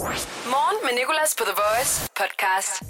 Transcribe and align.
Morgen 0.00 0.76
med 0.84 0.90
Nicolas 1.00 1.34
på 1.38 1.44
The 1.44 1.52
Voice 1.62 2.08
podcast. 2.16 2.82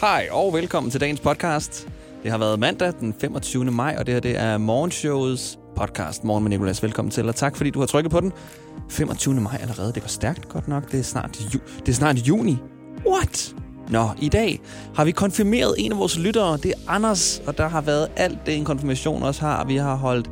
Hej 0.00 0.28
og 0.30 0.52
velkommen 0.54 0.90
til 0.90 1.00
dagens 1.00 1.20
podcast. 1.20 1.88
Det 2.22 2.30
har 2.30 2.38
været 2.38 2.58
mandag 2.58 2.92
den 3.00 3.14
25. 3.20 3.64
maj, 3.64 3.96
og 3.98 4.06
det 4.06 4.14
her 4.14 4.20
det 4.20 4.38
er 4.38 4.58
morgenshowets 4.58 5.58
podcast. 5.76 6.24
Morgen 6.24 6.44
med 6.44 6.50
Nicolas, 6.50 6.82
velkommen 6.82 7.10
til, 7.12 7.28
og 7.28 7.34
tak 7.36 7.56
fordi 7.56 7.70
du 7.70 7.78
har 7.80 7.86
trykket 7.86 8.10
på 8.12 8.20
den. 8.20 8.32
25. 8.90 9.34
maj 9.34 9.58
allerede, 9.62 9.92
det 9.92 10.02
går 10.02 10.08
stærkt 10.08 10.48
godt 10.48 10.68
nok. 10.68 10.92
Det 10.92 11.00
er 11.00 11.04
snart, 11.04 11.36
ju- 11.36 11.80
det 11.80 11.88
er 11.88 11.92
snart 11.92 12.16
juni. 12.16 12.56
What? 13.06 13.54
Nå, 13.88 14.08
i 14.18 14.28
dag 14.28 14.60
har 14.96 15.04
vi 15.04 15.10
konfirmeret 15.10 15.74
en 15.78 15.92
af 15.92 15.98
vores 15.98 16.18
lyttere. 16.18 16.56
Det 16.56 16.66
er 16.70 16.78
Anders, 16.88 17.42
og 17.46 17.58
der 17.58 17.68
har 17.68 17.80
været 17.80 18.08
alt 18.16 18.38
det, 18.46 18.56
en 18.56 18.64
konfirmation 18.64 19.22
også 19.22 19.40
har. 19.40 19.64
Vi 19.64 19.76
har 19.76 19.94
holdt 19.94 20.30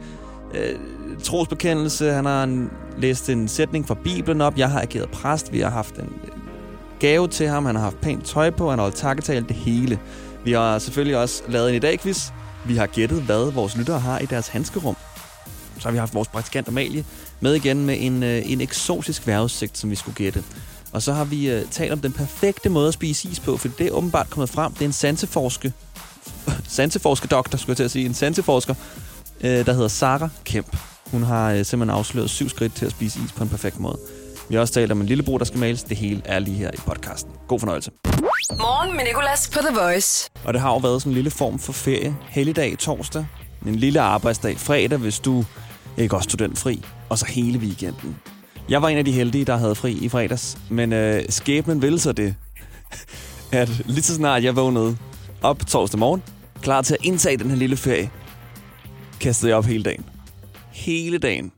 øh, 0.55 0.79
trosbekendelse, 1.25 2.13
han 2.13 2.25
har 2.25 2.43
en, 2.45 2.71
læst 2.99 3.31
en 3.31 3.49
sætning 3.49 3.87
fra 3.87 3.95
Bibelen 3.95 4.41
op, 4.41 4.59
jeg 4.59 4.71
har 4.71 4.81
ageret 4.81 5.11
præst, 5.11 5.53
vi 5.53 5.61
har 5.61 5.71
haft 5.71 5.95
en 5.95 6.13
gave 7.01 7.29
til 7.29 7.49
ham, 7.49 7.67
han 7.67 7.75
har 7.75 7.83
haft 7.83 8.01
pænt 8.01 8.25
tøj 8.25 8.51
på, 8.51 8.71
han 8.71 8.79
har 8.79 8.85
holdt 8.85 8.97
takketale, 8.97 9.47
det 9.49 9.57
hele. 9.57 9.99
Vi 10.45 10.53
har 10.53 10.79
selvfølgelig 10.79 11.17
også 11.17 11.43
lavet 11.49 11.69
en 11.69 11.75
i 11.75 11.79
dag 11.79 12.01
quiz. 12.01 12.31
Vi 12.67 12.77
har 12.77 12.87
gættet, 12.87 13.23
hvad 13.23 13.53
vores 13.53 13.77
lyttere 13.77 14.01
har 14.01 14.19
i 14.19 14.27
deres 14.27 14.49
handskerum. 14.49 14.97
Så 15.79 15.85
har 15.85 15.91
vi 15.91 15.99
haft 15.99 16.15
vores 16.15 16.29
praktikant 16.29 16.69
Amalie 16.69 17.05
med 17.41 17.55
igen 17.55 17.87
med 17.87 17.97
en, 18.01 18.23
øh, 18.23 18.51
en 18.51 18.61
eksotisk 18.61 19.27
vejrudsigt, 19.27 19.79
som 19.79 19.91
vi 19.91 19.95
skulle 19.95 20.15
gætte. 20.15 20.45
Og 20.93 21.03
så 21.03 21.13
har 21.13 21.25
vi 21.25 21.51
øh, 21.51 21.65
talt 21.71 21.93
om 21.93 22.01
den 22.01 22.13
perfekte 22.13 22.69
måde 22.69 22.89
at 22.89 22.95
spise 22.95 23.29
is 23.29 23.41
på, 23.41 23.57
for 23.57 23.69
det 23.69 23.87
er 23.87 23.91
åbenbart 23.91 24.31
kommet 24.31 24.51
frem. 24.51 24.73
Det 24.73 24.81
er 24.81 24.87
en 24.87 24.93
sanseforske, 24.93 25.73
sanseforske 26.69 27.27
doktor, 27.27 27.59
skulle 27.59 27.71
jeg 27.71 27.77
til 27.77 27.85
at 27.85 27.91
sige, 27.91 28.07
en 28.07 28.15
sanseforsker, 28.15 28.75
øh, 29.41 29.67
der 29.67 29.73
hedder 29.73 29.89
Sara 29.89 30.29
Kemp. 30.45 30.77
Hun 31.11 31.23
har 31.23 31.51
øh, 31.53 31.65
simpelthen 31.65 31.91
afsløret 31.99 32.31
syv 32.31 32.49
skridt 32.49 32.75
til 32.75 32.87
at 32.87 32.91
spise 32.91 33.21
is 33.25 33.33
på 33.33 33.43
en 33.43 33.49
perfekt 33.49 33.81
måde. 33.81 33.99
Vi 34.49 34.55
har 34.55 34.61
også 34.61 34.75
talt 34.75 34.93
om 34.93 35.01
en 35.01 35.07
lillebror, 35.07 35.39
der 35.39 35.45
skal 35.45 35.61
males. 35.61 35.83
Det 35.83 35.97
hele 35.97 36.23
er 36.25 36.39
lige 36.39 36.57
her 36.57 36.71
i 36.75 36.77
podcasten. 36.87 37.33
God 37.49 37.61
fornøjelse. 37.61 37.91
Morgen 38.51 38.97
med 38.97 39.05
Nicolas 39.05 39.51
på 39.53 39.59
The 39.59 39.81
Voice. 39.81 40.31
Og 40.45 40.53
det 40.55 40.61
har 40.63 40.71
jo 40.71 40.77
været 40.77 41.03
sådan 41.03 41.11
en 41.11 41.15
lille 41.15 41.31
form 41.31 41.59
for 41.59 41.73
ferie. 41.73 42.17
Helligdag 42.29 42.79
torsdag, 42.79 43.27
en 43.67 43.75
lille 43.75 44.01
arbejdsdag 44.01 44.59
fredag, 44.59 44.99
hvis 44.99 45.19
du 45.21 45.45
ikke 45.97 46.17
også 46.17 46.31
studentfri, 46.31 46.85
og 47.09 47.19
så 47.19 47.27
hele 47.27 47.59
weekenden. 47.59 48.17
Jeg 48.69 48.83
var 48.83 48.89
en 48.89 48.99
af 48.99 49.05
de 49.05 49.13
heldige, 49.13 49.45
der 49.45 49.57
havde 49.57 49.75
fri 49.75 49.93
i 49.93 50.09
fredags, 50.09 50.59
men 50.71 50.93
øh, 50.93 51.23
skæbnen 51.29 51.83
ville 51.83 51.99
så 51.99 52.13
det, 52.13 52.35
at 53.53 53.69
lige 53.87 54.03
så 54.03 54.15
snart 54.15 54.45
jeg 54.45 54.57
vågnede 54.57 54.97
op 55.43 55.67
torsdag 55.67 55.99
morgen, 56.01 56.23
klar 56.63 56.83
til 56.83 56.95
at 56.95 57.05
indtage 57.05 57.37
den 57.37 57.51
her 57.51 57.57
lille 57.57 57.77
ferie, 57.77 58.11
kastede 59.21 59.51
jeg 59.51 59.57
op 59.59 59.65
hele 59.65 59.83
dagen. 59.83 60.05
Hele 60.75 61.19
dagen. 61.19 61.53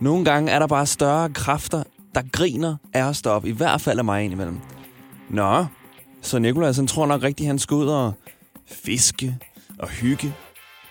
Nogle 0.00 0.24
gange 0.24 0.52
er 0.52 0.58
der 0.58 0.66
bare 0.66 0.86
større 0.86 1.30
kræfter, 1.30 1.82
der 2.14 2.22
griner 2.32 2.76
af 2.92 3.08
at 3.08 3.26
op, 3.26 3.46
i 3.46 3.50
hvert 3.50 3.80
fald 3.80 3.98
af 3.98 4.04
mig 4.04 4.24
indimellem. 4.24 4.60
Nå, 5.30 5.66
så 6.22 6.38
Nikolaj, 6.38 6.72
han 6.72 6.86
tror 6.86 7.06
nok 7.06 7.22
rigtig, 7.22 7.46
han 7.46 7.58
skal 7.58 7.74
ud 7.74 7.86
og 7.86 8.12
fiske 8.66 9.38
og 9.78 9.88
hygge 9.88 10.34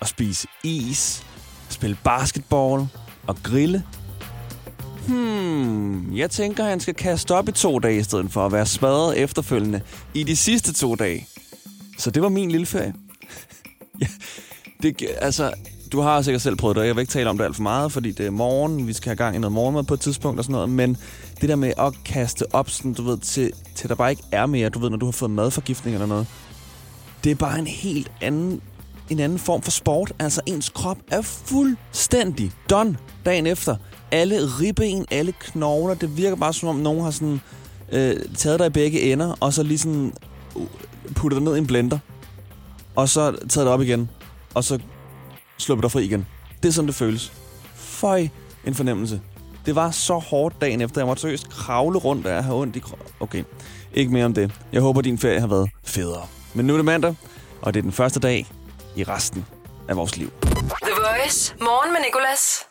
og 0.00 0.08
spise 0.08 0.48
is, 0.64 1.26
spille 1.68 1.98
basketball 2.04 2.86
og 3.26 3.36
grille. 3.42 3.84
Hmm, 5.08 6.16
jeg 6.16 6.30
tænker, 6.30 6.64
han 6.64 6.80
skal 6.80 6.94
kaste 6.94 7.34
op 7.34 7.48
i 7.48 7.52
to 7.52 7.78
dage, 7.78 7.98
i 7.98 8.02
stedet 8.02 8.32
for 8.32 8.46
at 8.46 8.52
være 8.52 8.66
smadret 8.66 9.18
efterfølgende 9.18 9.80
i 10.14 10.22
de 10.22 10.36
sidste 10.36 10.72
to 10.72 10.94
dage. 10.94 11.26
Så 11.98 12.10
det 12.10 12.22
var 12.22 12.28
min 12.28 12.50
lille 12.50 12.66
ferie. 12.66 12.94
ja, 14.00 14.06
det, 14.82 15.02
altså, 15.20 15.52
du 15.92 16.00
har 16.00 16.22
sikkert 16.22 16.42
selv 16.42 16.56
prøvet 16.56 16.76
det, 16.76 16.80
og 16.80 16.86
jeg 16.86 16.96
vil 16.96 17.00
ikke 17.00 17.12
tale 17.12 17.30
om 17.30 17.38
det 17.38 17.44
alt 17.44 17.56
for 17.56 17.62
meget, 17.62 17.92
fordi 17.92 18.10
det 18.10 18.26
er 18.26 18.30
morgen, 18.30 18.86
vi 18.86 18.92
skal 18.92 19.08
have 19.08 19.16
gang 19.16 19.36
i 19.36 19.38
noget 19.38 19.52
morgenmad 19.52 19.84
på 19.84 19.94
et 19.94 20.00
tidspunkt 20.00 20.38
og 20.38 20.44
sådan 20.44 20.52
noget, 20.52 20.68
men 20.68 20.96
det 21.40 21.48
der 21.48 21.56
med 21.56 21.72
at 21.78 21.92
kaste 22.04 22.54
op, 22.54 22.70
sådan, 22.70 22.92
du 22.92 23.02
ved, 23.02 23.18
til, 23.18 23.50
til 23.74 23.88
der 23.88 23.94
bare 23.94 24.10
ikke 24.10 24.22
er 24.32 24.46
mere, 24.46 24.68
du 24.68 24.78
ved, 24.78 24.90
når 24.90 24.96
du 24.96 25.06
har 25.06 25.12
fået 25.12 25.30
madforgiftning 25.30 25.94
eller 25.94 26.06
noget, 26.06 26.26
det 27.24 27.30
er 27.30 27.36
bare 27.36 27.58
en 27.58 27.66
helt 27.66 28.12
anden, 28.20 28.60
en 29.10 29.20
anden 29.20 29.38
form 29.38 29.62
for 29.62 29.70
sport. 29.70 30.12
Altså, 30.18 30.40
ens 30.46 30.68
krop 30.68 30.98
er 31.10 31.22
fuldstændig 31.22 32.52
done 32.70 32.96
dagen 33.24 33.46
efter. 33.46 33.76
Alle 34.10 34.38
ribben, 34.60 35.06
alle 35.10 35.32
knogler, 35.32 35.94
det 35.94 36.16
virker 36.16 36.36
bare 36.36 36.52
som 36.52 36.68
om 36.68 36.76
nogen 36.76 37.04
har 37.04 37.10
sådan 37.10 37.40
øh, 37.92 38.16
taget 38.36 38.58
dig 38.58 38.66
i 38.66 38.70
begge 38.70 39.12
ender, 39.12 39.36
og 39.40 39.52
så 39.52 39.62
lige 39.62 39.78
sådan 39.78 40.12
uh, 40.54 40.66
puttet 41.14 41.36
dig 41.40 41.44
ned 41.44 41.56
i 41.56 41.58
en 41.58 41.66
blender, 41.66 41.98
og 42.96 43.08
så 43.08 43.30
taget 43.30 43.66
det 43.66 43.74
op 43.74 43.82
igen, 43.82 44.10
og 44.54 44.64
så 44.64 44.78
sluppet 45.58 45.82
dig 45.82 45.90
fri 45.90 46.04
igen. 46.04 46.26
Det 46.62 46.68
er 46.68 46.72
sådan, 46.72 46.86
det 46.86 46.94
føles. 46.94 47.32
Føj, 47.74 48.28
en 48.64 48.74
fornemmelse. 48.74 49.20
Det 49.66 49.74
var 49.74 49.90
så 49.90 50.14
hårdt 50.18 50.60
dagen 50.60 50.80
efter. 50.80 51.00
Jeg 51.00 51.06
måtte 51.06 51.20
seriøst 51.20 51.50
kravle 51.50 51.98
rundt, 51.98 52.26
og 52.26 52.32
jeg 52.32 52.44
havde 52.44 52.56
ondt 52.56 52.76
i 52.76 52.78
kroppen. 52.78 53.06
Okay, 53.20 53.44
ikke 53.94 54.12
mere 54.12 54.24
om 54.24 54.34
det. 54.34 54.52
Jeg 54.72 54.82
håber, 54.82 55.00
din 55.00 55.18
ferie 55.18 55.40
har 55.40 55.46
været 55.46 55.70
federe. 55.84 56.26
Men 56.54 56.66
nu 56.66 56.72
er 56.72 56.76
det 56.76 56.84
mandag, 56.84 57.14
og 57.62 57.74
det 57.74 57.80
er 57.80 57.82
den 57.82 57.92
første 57.92 58.20
dag 58.20 58.46
i 58.96 59.04
resten 59.04 59.46
af 59.88 59.96
vores 59.96 60.16
liv. 60.16 60.32
The 60.42 60.92
Voice. 60.96 61.54
Morgen 61.60 61.92
med 61.92 62.00
Nicolas. 62.00 62.66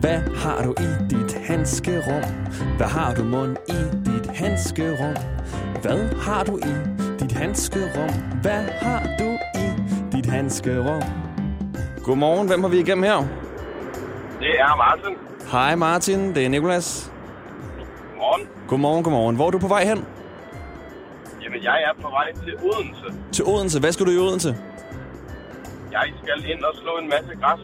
Hvad 0.00 0.20
har 0.36 0.62
du 0.62 0.74
i 0.80 1.08
dit 1.10 1.32
handskerum? 1.44 2.22
Hvad 2.76 2.86
har 2.86 3.14
du 3.14 3.24
mund 3.24 3.56
i 3.68 4.10
dit 4.10 4.36
handskerum? 4.36 5.16
Hvad 5.82 6.14
har 6.20 6.44
du 6.44 6.56
i 6.58 6.74
dit 7.20 7.32
handskerum? 7.32 8.10
Hvad 8.42 8.64
har 8.80 9.16
du 9.18 9.33
i 10.24 10.26
dit 10.26 10.32
handskerum? 10.34 11.02
Godmorgen, 12.04 12.46
hvem 12.48 12.62
har 12.62 12.68
vi 12.68 12.78
igennem 12.78 13.04
her? 13.04 13.16
Det 14.40 14.60
er 14.60 14.76
Martin. 14.76 15.16
Hej 15.50 15.74
Martin, 15.74 16.34
det 16.34 16.44
er 16.44 16.48
Nikolas. 16.48 17.12
Morgen. 18.16 18.48
Godmorgen, 18.68 19.04
godmorgen. 19.04 19.36
Hvor 19.36 19.46
er 19.46 19.50
du 19.50 19.58
på 19.58 19.68
vej 19.68 19.84
hen? 19.84 20.04
Jamen, 21.42 21.62
jeg 21.62 21.82
er 21.82 22.02
på 22.02 22.08
vej 22.08 22.32
til 22.44 22.56
Odense. 22.56 23.18
Til 23.32 23.44
Odense. 23.44 23.80
Hvad 23.80 23.92
skal 23.92 24.06
du 24.06 24.10
i 24.10 24.18
Odense? 24.18 24.56
Jeg 25.92 26.12
skal 26.22 26.50
ind 26.50 26.64
og 26.64 26.74
slå 26.82 26.98
en 27.02 27.08
masse 27.08 27.40
græs. 27.42 27.60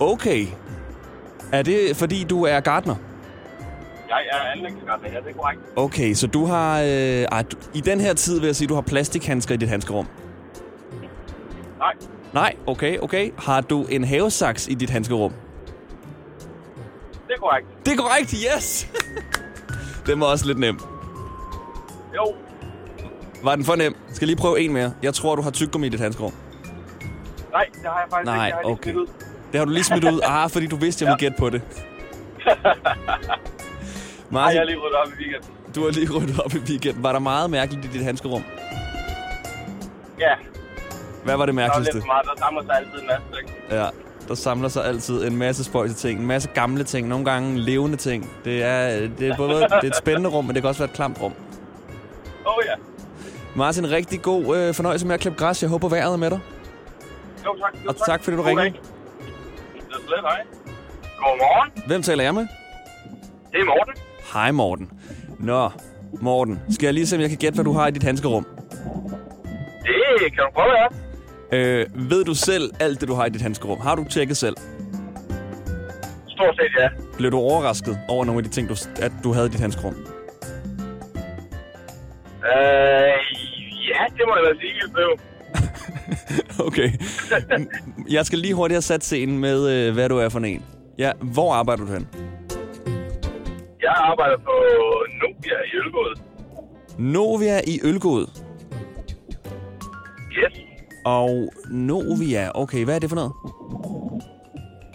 Okay. 0.00 0.46
Er 1.52 1.62
det, 1.62 1.96
fordi 1.96 2.24
du 2.24 2.44
er 2.44 2.60
gartner? 2.60 2.96
Jeg 4.08 4.22
er 4.32 4.52
anlægsgartner, 4.52 5.10
ja, 5.12 5.18
det 5.18 5.30
er 5.30 5.32
korrekt. 5.32 5.60
Okay, 5.76 6.14
så 6.14 6.26
du 6.26 6.44
har... 6.44 6.80
Øh, 6.80 6.86
ej, 6.88 7.42
du, 7.42 7.56
I 7.74 7.80
den 7.80 8.00
her 8.00 8.14
tid 8.14 8.40
vil 8.40 8.46
jeg 8.46 8.56
sige, 8.56 8.68
du 8.68 8.74
har 8.74 8.80
plastikhandsker 8.80 9.54
i 9.54 9.56
dit 9.58 9.68
handskerum. 9.68 10.06
Nej, 11.80 11.92
Nej, 12.32 12.54
okay, 12.66 12.98
okay. 12.98 13.30
Har 13.38 13.60
du 13.60 13.82
en 13.84 14.04
havesaks 14.04 14.68
i 14.68 14.74
dit 14.74 14.90
handskerum? 14.90 15.32
det 17.28 17.34
er 17.36 17.40
korrekt. 17.40 17.66
Det 17.86 17.92
er 17.92 17.96
korrekt, 17.96 18.30
yes! 18.56 18.88
den 20.06 20.20
var 20.20 20.26
også 20.26 20.46
lidt 20.46 20.58
nem. 20.58 20.80
Jo, 22.16 22.34
Var 23.42 23.56
den 23.56 23.64
for 23.64 23.74
nem? 23.76 23.96
Skal 24.12 24.26
lige 24.28 24.36
prøve 24.36 24.60
en 24.60 24.72
mere? 24.72 24.92
Jeg 25.02 25.14
tror, 25.14 25.36
du 25.36 25.42
har 25.42 25.50
tyggegummi 25.50 25.86
i 25.86 25.90
dit 25.90 26.00
handskerum. 26.00 26.32
nej, 27.52 27.64
det 27.74 27.80
har 27.84 28.00
jeg 28.00 28.06
faktisk 28.10 28.24
Nej, 28.24 28.46
ikke. 28.46 28.56
Jeg 28.56 28.56
har 28.56 28.62
lige 28.62 28.72
okay. 28.72 28.94
Det 29.52 29.58
har 29.58 29.64
du 29.64 29.70
lige 29.72 29.84
smidt 29.84 30.04
ud. 30.04 30.20
Ah, 30.28 30.50
fordi 30.50 30.66
du 30.66 30.76
vidste, 30.76 31.04
jeg 31.04 31.10
ville 31.10 31.18
gætte 31.20 31.36
på 31.38 31.50
det. 31.50 31.62
Nej, 34.30 34.42
Martin, 34.42 34.54
jeg 34.56 34.60
har 34.60 34.64
lige 34.66 34.76
ryddet 34.78 34.96
op 34.96 35.08
i 35.08 35.22
weekenden. 35.22 35.50
du 35.74 35.84
har 35.84 35.90
lige 35.90 36.10
ryddet 36.12 36.40
op 36.44 36.54
i 36.54 36.58
weekenden. 36.58 37.02
Var 37.02 37.12
der 37.12 37.18
meget 37.18 37.50
mærkeligt 37.50 37.84
i 37.84 37.88
dit 37.88 38.04
handskerum? 38.04 38.42
Ja, 40.18 40.34
Hvad 41.24 41.36
var 41.36 41.46
det 41.46 41.54
der 41.54 41.60
mærkeligste? 41.62 42.00
for 42.00 42.06
meget. 42.06 42.26
Der 42.26 42.36
samler 42.38 42.62
sig 42.62 42.76
altid 42.76 43.00
en 43.00 43.06
masse 43.06 43.26
ting. 43.36 43.56
Ja, 43.70 43.86
der 44.28 44.34
samler 44.34 44.68
sig 44.68 44.84
altid 44.84 45.26
en 45.26 45.36
masse 45.36 45.64
spøjse 45.64 45.94
ting. 45.94 46.20
En 46.20 46.26
masse 46.26 46.48
gamle 46.54 46.84
ting. 46.84 47.08
Nogle 47.08 47.24
gange 47.24 47.58
levende 47.58 47.96
ting. 47.96 48.30
Det 48.44 48.62
er, 48.62 49.08
det 49.18 49.28
er, 49.28 49.36
både, 49.36 49.54
det 49.54 49.72
er 49.72 49.86
et 49.86 49.96
spændende 49.96 50.30
rum, 50.30 50.44
men 50.44 50.54
det 50.54 50.62
kan 50.62 50.68
også 50.68 50.80
være 50.80 50.90
et 50.90 50.94
klamt 50.96 51.22
rum. 51.22 51.32
Åh 52.46 52.56
oh, 52.56 52.64
ja. 52.66 52.74
Martin, 53.56 53.90
rigtig 53.90 54.22
god 54.22 54.56
øh, 54.56 54.74
fornøjelse 54.74 55.06
med 55.06 55.14
at 55.14 55.20
klippe 55.20 55.38
græs. 55.38 55.62
Jeg 55.62 55.70
håber, 55.70 55.88
vejret 55.88 56.12
er 56.12 56.16
med 56.16 56.30
dig. 56.30 56.40
Jo, 57.46 57.56
tak. 57.60 57.74
Jo, 57.84 57.88
Og 57.88 57.96
tak, 58.06 58.24
fordi 58.24 58.36
du 58.36 58.42
ringede. 58.42 58.66
Det 58.70 58.76
er 59.90 59.94
slet 60.06 60.20
hej. 60.20 60.40
Godmorgen. 61.18 61.82
Hvem 61.86 62.02
taler 62.02 62.24
jeg 62.24 62.34
med? 62.34 62.46
Det 63.52 63.60
er 63.60 63.64
Morten. 63.64 63.94
Hej, 64.32 64.50
Morten. 64.50 64.90
Nå, 65.38 65.70
Morten. 66.20 66.60
Skal 66.70 66.86
jeg 66.86 66.94
lige 66.94 67.06
se, 67.06 67.16
om 67.16 67.22
jeg 67.22 67.28
kan 67.28 67.38
gætte, 67.38 67.54
hvad 67.54 67.64
du 67.64 67.72
har 67.72 67.86
i 67.86 67.90
dit 67.90 68.02
handskerum? 68.02 68.46
Det 69.82 70.32
kan 70.34 70.44
du 70.44 70.50
prøve, 70.54 70.72
ja. 70.78 70.86
Øh, 71.52 71.86
ved 72.10 72.24
du 72.24 72.34
selv 72.34 72.70
alt 72.80 73.00
det, 73.00 73.08
du 73.08 73.14
har 73.14 73.26
i 73.26 73.30
dit 73.30 73.42
handskerum? 73.42 73.80
Har 73.80 73.94
du 73.94 74.04
tjekket 74.04 74.36
selv? 74.36 74.56
Stort 76.28 76.56
set, 76.56 76.80
ja. 76.82 76.88
Blev 77.16 77.30
du 77.30 77.38
overrasket 77.38 77.98
over 78.08 78.24
nogle 78.24 78.38
af 78.38 78.44
de 78.44 78.50
ting, 78.50 78.68
du, 78.68 78.74
at 79.02 79.12
du 79.24 79.32
havde 79.32 79.46
i 79.46 79.50
dit 79.50 79.60
handskerum? 79.60 79.94
Øh, 82.50 83.16
ja, 83.90 84.02
det 84.16 84.22
må 84.26 84.36
jeg 84.36 84.44
da 84.54 84.60
sige, 84.60 84.74
jeg 84.82 84.90
blev. 84.96 85.10
Okay. 86.66 86.90
Jeg 88.10 88.26
skal 88.26 88.38
lige 88.38 88.54
hurtigt 88.54 88.74
have 88.76 88.82
sat 88.82 89.04
scenen 89.04 89.38
med, 89.38 89.68
øh, 89.70 89.94
hvad 89.94 90.08
du 90.08 90.18
er 90.18 90.28
for 90.28 90.38
en. 90.38 90.64
Ja, 90.98 91.12
hvor 91.20 91.52
arbejder 91.54 91.84
du 91.86 91.92
hen? 91.92 92.08
Jeg 93.82 93.92
arbejder 93.96 94.36
på 94.36 94.52
Nobia 95.22 95.56
i 95.72 95.76
Ølgod. 95.76 96.20
Novia 96.98 97.60
i 97.66 97.80
Ølgod. 97.84 98.26
Og 101.04 101.52
Novia, 101.70 102.50
okay, 102.54 102.84
hvad 102.84 102.94
er 102.94 102.98
det 102.98 103.08
for 103.08 103.16
noget? 103.16 103.32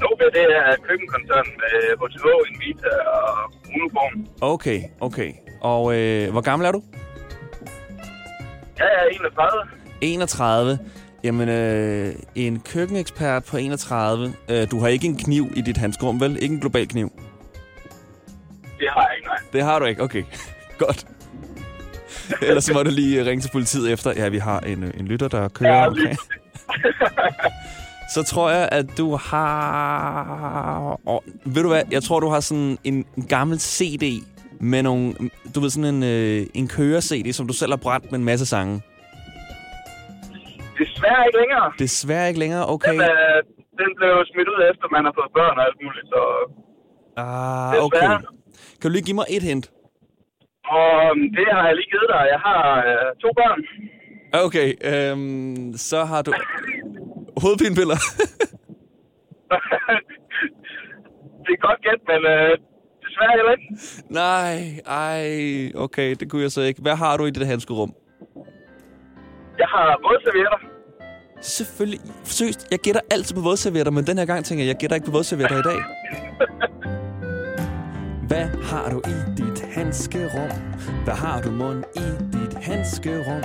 Nobia, 0.01 0.25
det 0.25 0.45
er 0.57 0.75
køkkenkoncern 0.87 1.47
med 1.61 1.75
HTH, 1.99 2.25
Invita 2.51 2.89
og 3.07 3.53
Uno 3.75 4.23
Okay, 4.41 4.81
okay. 5.01 5.31
Og 5.61 5.99
øh, 5.99 6.31
hvor 6.31 6.41
gammel 6.41 6.67
er 6.67 6.71
du? 6.71 6.83
Jeg 8.77 8.85
er 8.85 9.15
31. 9.15 9.51
31. 10.01 10.79
Jamen, 11.23 11.49
øh, 11.49 12.15
en 12.35 12.59
køkkenekspert 12.59 13.43
på 13.43 13.57
31. 13.57 14.33
Øh, 14.49 14.71
du 14.71 14.79
har 14.79 14.87
ikke 14.87 15.07
en 15.07 15.17
kniv 15.17 15.45
i 15.55 15.61
dit 15.61 15.77
handskerum, 15.77 16.21
vel? 16.21 16.43
Ikke 16.43 16.53
en 16.53 16.61
global 16.61 16.87
kniv? 16.87 17.09
Det 18.79 18.87
har 18.89 19.07
jeg 19.07 19.17
ikke, 19.17 19.27
nej. 19.27 19.37
Det 19.53 19.63
har 19.63 19.79
du 19.79 19.85
ikke? 19.85 20.03
Okay, 20.03 20.23
godt. 20.85 21.07
Ellers 22.47 22.63
så 22.63 22.73
må 22.73 22.83
du 22.83 22.89
lige 22.89 23.25
ringe 23.25 23.41
til 23.41 23.49
politiet 23.51 23.91
efter. 23.93 24.13
Ja, 24.15 24.29
vi 24.29 24.37
har 24.37 24.59
en, 24.59 24.83
øh, 24.83 24.91
en 24.99 25.07
lytter, 25.07 25.27
der 25.27 25.47
kører. 25.47 25.75
Ja, 25.75 25.87
Okay. 25.87 26.15
Så 28.13 28.23
tror 28.23 28.49
jeg, 28.49 28.69
at 28.71 28.85
du 28.97 29.15
har... 29.15 30.99
Oh, 31.05 31.19
ved 31.45 31.61
du 31.63 31.69
hvad? 31.69 31.83
Jeg 31.91 32.03
tror, 32.03 32.19
du 32.19 32.29
har 32.29 32.39
sådan 32.39 32.77
en, 32.83 33.05
en 33.17 33.25
gammel 33.27 33.59
CD 33.59 34.03
med 34.59 34.83
nogle... 34.83 35.13
Du 35.55 35.59
ved, 35.59 35.69
sådan 35.69 35.95
en, 35.95 36.03
øh, 36.03 36.47
en 36.53 36.67
kører-CD, 36.67 37.33
som 37.33 37.47
du 37.47 37.53
selv 37.53 37.71
har 37.71 37.77
brændt 37.77 38.11
med 38.11 38.19
en 38.19 38.25
masse 38.25 38.45
sange. 38.45 38.81
Desværre 40.79 41.21
ikke 41.27 41.39
længere. 41.39 41.71
Desværre 41.79 42.27
ikke 42.27 42.39
længere. 42.39 42.69
Okay. 42.69 42.91
Den, 42.91 43.01
øh, 43.01 43.37
den 43.81 43.89
blev 43.97 44.13
smidt 44.33 44.47
ud 44.53 44.59
efter, 44.71 44.85
man 44.91 45.05
har 45.05 45.13
fået 45.19 45.31
børn 45.37 45.57
og 45.59 45.65
alt 45.65 45.77
muligt, 45.83 46.07
så... 46.13 46.21
Ah, 47.17 47.83
okay. 47.85 47.97
desværre. 48.01 48.21
Kan 48.81 48.89
du 48.89 48.89
lige 48.89 49.03
give 49.09 49.15
mig 49.15 49.25
et 49.29 49.43
hint? 49.43 49.71
Og 50.67 50.89
øhm, 51.05 51.23
det 51.37 51.45
har 51.51 51.63
jeg 51.67 51.75
lige 51.75 51.89
givet 51.93 52.09
dig. 52.09 52.23
Jeg 52.33 52.39
har 52.39 52.61
øh, 52.89 53.15
to 53.23 53.29
børn. 53.39 53.61
Okay, 54.45 54.69
øhm, 54.91 55.73
så 55.77 56.03
har 56.03 56.21
du... 56.21 56.33
Hovedpinepiller. 57.41 57.95
det 61.45 61.51
er 61.57 61.61
godt 61.67 61.81
gæt, 61.85 62.01
men 62.11 62.21
øh, 62.33 62.51
desværre 63.05 63.33
heller 63.37 63.51
ikke. 63.51 63.67
Nej, 64.09 64.53
ej, 64.87 65.71
okay, 65.75 66.15
det 66.19 66.31
kunne 66.31 66.41
jeg 66.41 66.51
så 66.51 66.61
ikke. 66.61 66.81
Hvad 66.81 66.95
har 66.95 67.17
du 67.17 67.25
i 67.25 67.31
det 67.31 67.47
handskerum? 67.47 67.93
Jeg 69.57 69.67
har 69.67 69.99
både 70.03 70.19
servietter. 70.25 70.59
Selvfølgelig. 71.41 71.99
Seriøst, 72.23 72.67
jeg 72.71 72.79
gætter 72.79 73.01
altid 73.11 73.35
på 73.35 73.41
vådservietter, 73.41 73.91
men 73.91 74.07
den 74.07 74.17
her 74.17 74.25
gang 74.25 74.45
tænker 74.45 74.63
jeg, 74.63 74.69
jeg 74.69 74.79
gætter 74.79 74.95
ikke 74.95 75.05
på 75.05 75.11
vådservietter 75.11 75.57
i 75.59 75.61
dag. 75.61 75.79
Hvad 78.27 78.63
har 78.63 78.89
du 78.89 79.01
i 79.07 79.35
dit 79.37 79.61
handskerum? 79.73 80.49
Hvad 81.03 81.13
har 81.13 81.41
du 81.41 81.51
mund 81.51 81.83
i 81.95 82.37
dit 82.37 82.63
handskerum? 82.63 83.43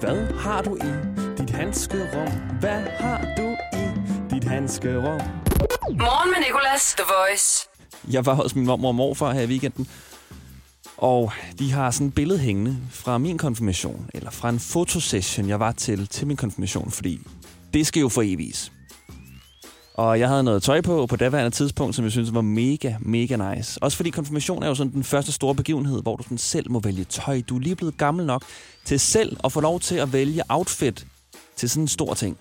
Hvad 0.00 0.32
har 0.32 0.62
du 0.62 0.76
i 0.76 0.92
dit 1.38 1.50
handskerum? 1.50 2.32
Hvad 2.60 2.82
har 3.00 3.34
du 3.36 3.56
i 3.78 3.84
dit 4.34 4.44
handskerum? 4.44 5.20
Morgen 5.90 6.30
med 6.30 6.46
Nicolas, 6.46 6.94
The 6.94 7.04
Voice. 7.04 7.68
Jeg 8.12 8.26
var 8.26 8.34
hos 8.34 8.54
min 8.54 8.66
mormor 8.66 8.88
og 8.88 8.94
morfar 8.94 9.32
her 9.32 9.42
i 9.42 9.46
weekenden, 9.46 9.88
og 10.96 11.32
de 11.58 11.72
har 11.72 11.90
sådan 11.90 12.06
et 12.06 12.14
billede 12.14 12.38
hængende 12.38 12.76
fra 12.90 13.18
min 13.18 13.38
konfirmation, 13.38 14.10
eller 14.14 14.30
fra 14.30 14.48
en 14.48 14.58
fotosession, 14.60 15.48
jeg 15.48 15.60
var 15.60 15.72
til 15.72 16.06
til 16.06 16.26
min 16.26 16.36
konfirmation, 16.36 16.90
fordi 16.90 17.20
det 17.74 17.86
skal 17.86 18.00
jo 18.00 18.08
for 18.08 18.22
evigt. 18.22 18.72
Og 19.96 20.20
jeg 20.20 20.28
havde 20.28 20.42
noget 20.42 20.62
tøj 20.62 20.80
på 20.80 21.06
på 21.06 21.16
daværende 21.16 21.50
tidspunkt, 21.50 21.94
som 21.94 22.04
jeg 22.04 22.12
synes 22.12 22.34
var 22.34 22.40
mega, 22.40 22.94
mega 23.00 23.54
nice. 23.54 23.82
Også 23.82 23.96
fordi 23.96 24.10
konfirmation 24.10 24.62
er 24.62 24.68
jo 24.68 24.74
sådan 24.74 24.92
den 24.92 25.04
første 25.04 25.32
store 25.32 25.54
begivenhed, 25.54 26.02
hvor 26.02 26.16
du 26.16 26.22
sådan 26.22 26.38
selv 26.38 26.70
må 26.70 26.80
vælge 26.80 27.04
tøj. 27.04 27.42
Du 27.48 27.56
er 27.56 27.60
lige 27.60 27.76
blevet 27.76 27.96
gammel 27.98 28.26
nok 28.26 28.44
til 28.84 29.00
selv 29.00 29.36
at 29.44 29.52
få 29.52 29.60
lov 29.60 29.80
til 29.80 29.94
at 29.94 30.12
vælge 30.12 30.42
outfit 30.48 31.06
til 31.56 31.70
sådan 31.70 31.84
en 31.84 31.88
stor 31.88 32.14
ting. 32.14 32.36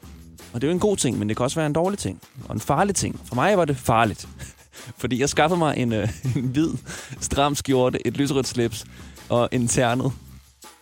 Og 0.53 0.61
det 0.61 0.67
er 0.67 0.71
jo 0.71 0.73
en 0.73 0.79
god 0.79 0.97
ting, 0.97 1.19
men 1.19 1.29
det 1.29 1.37
kan 1.37 1.43
også 1.43 1.55
være 1.55 1.65
en 1.65 1.73
dårlig 1.73 1.99
ting. 1.99 2.21
Og 2.47 2.53
en 2.53 2.59
farlig 2.59 2.95
ting. 2.95 3.19
For 3.25 3.35
mig 3.35 3.57
var 3.57 3.65
det 3.65 3.77
farligt. 3.77 4.27
Fordi 5.01 5.19
jeg 5.19 5.29
skaffede 5.29 5.59
mig 5.59 5.77
en, 5.77 5.93
øh, 5.93 6.09
en 6.35 6.43
hvid, 6.43 6.69
stram 7.19 7.55
skjorte, 7.55 8.07
et 8.07 8.17
lyserødt 8.17 8.47
slips 8.47 8.85
og 9.29 9.49
en 9.51 9.67
ternet 9.67 10.11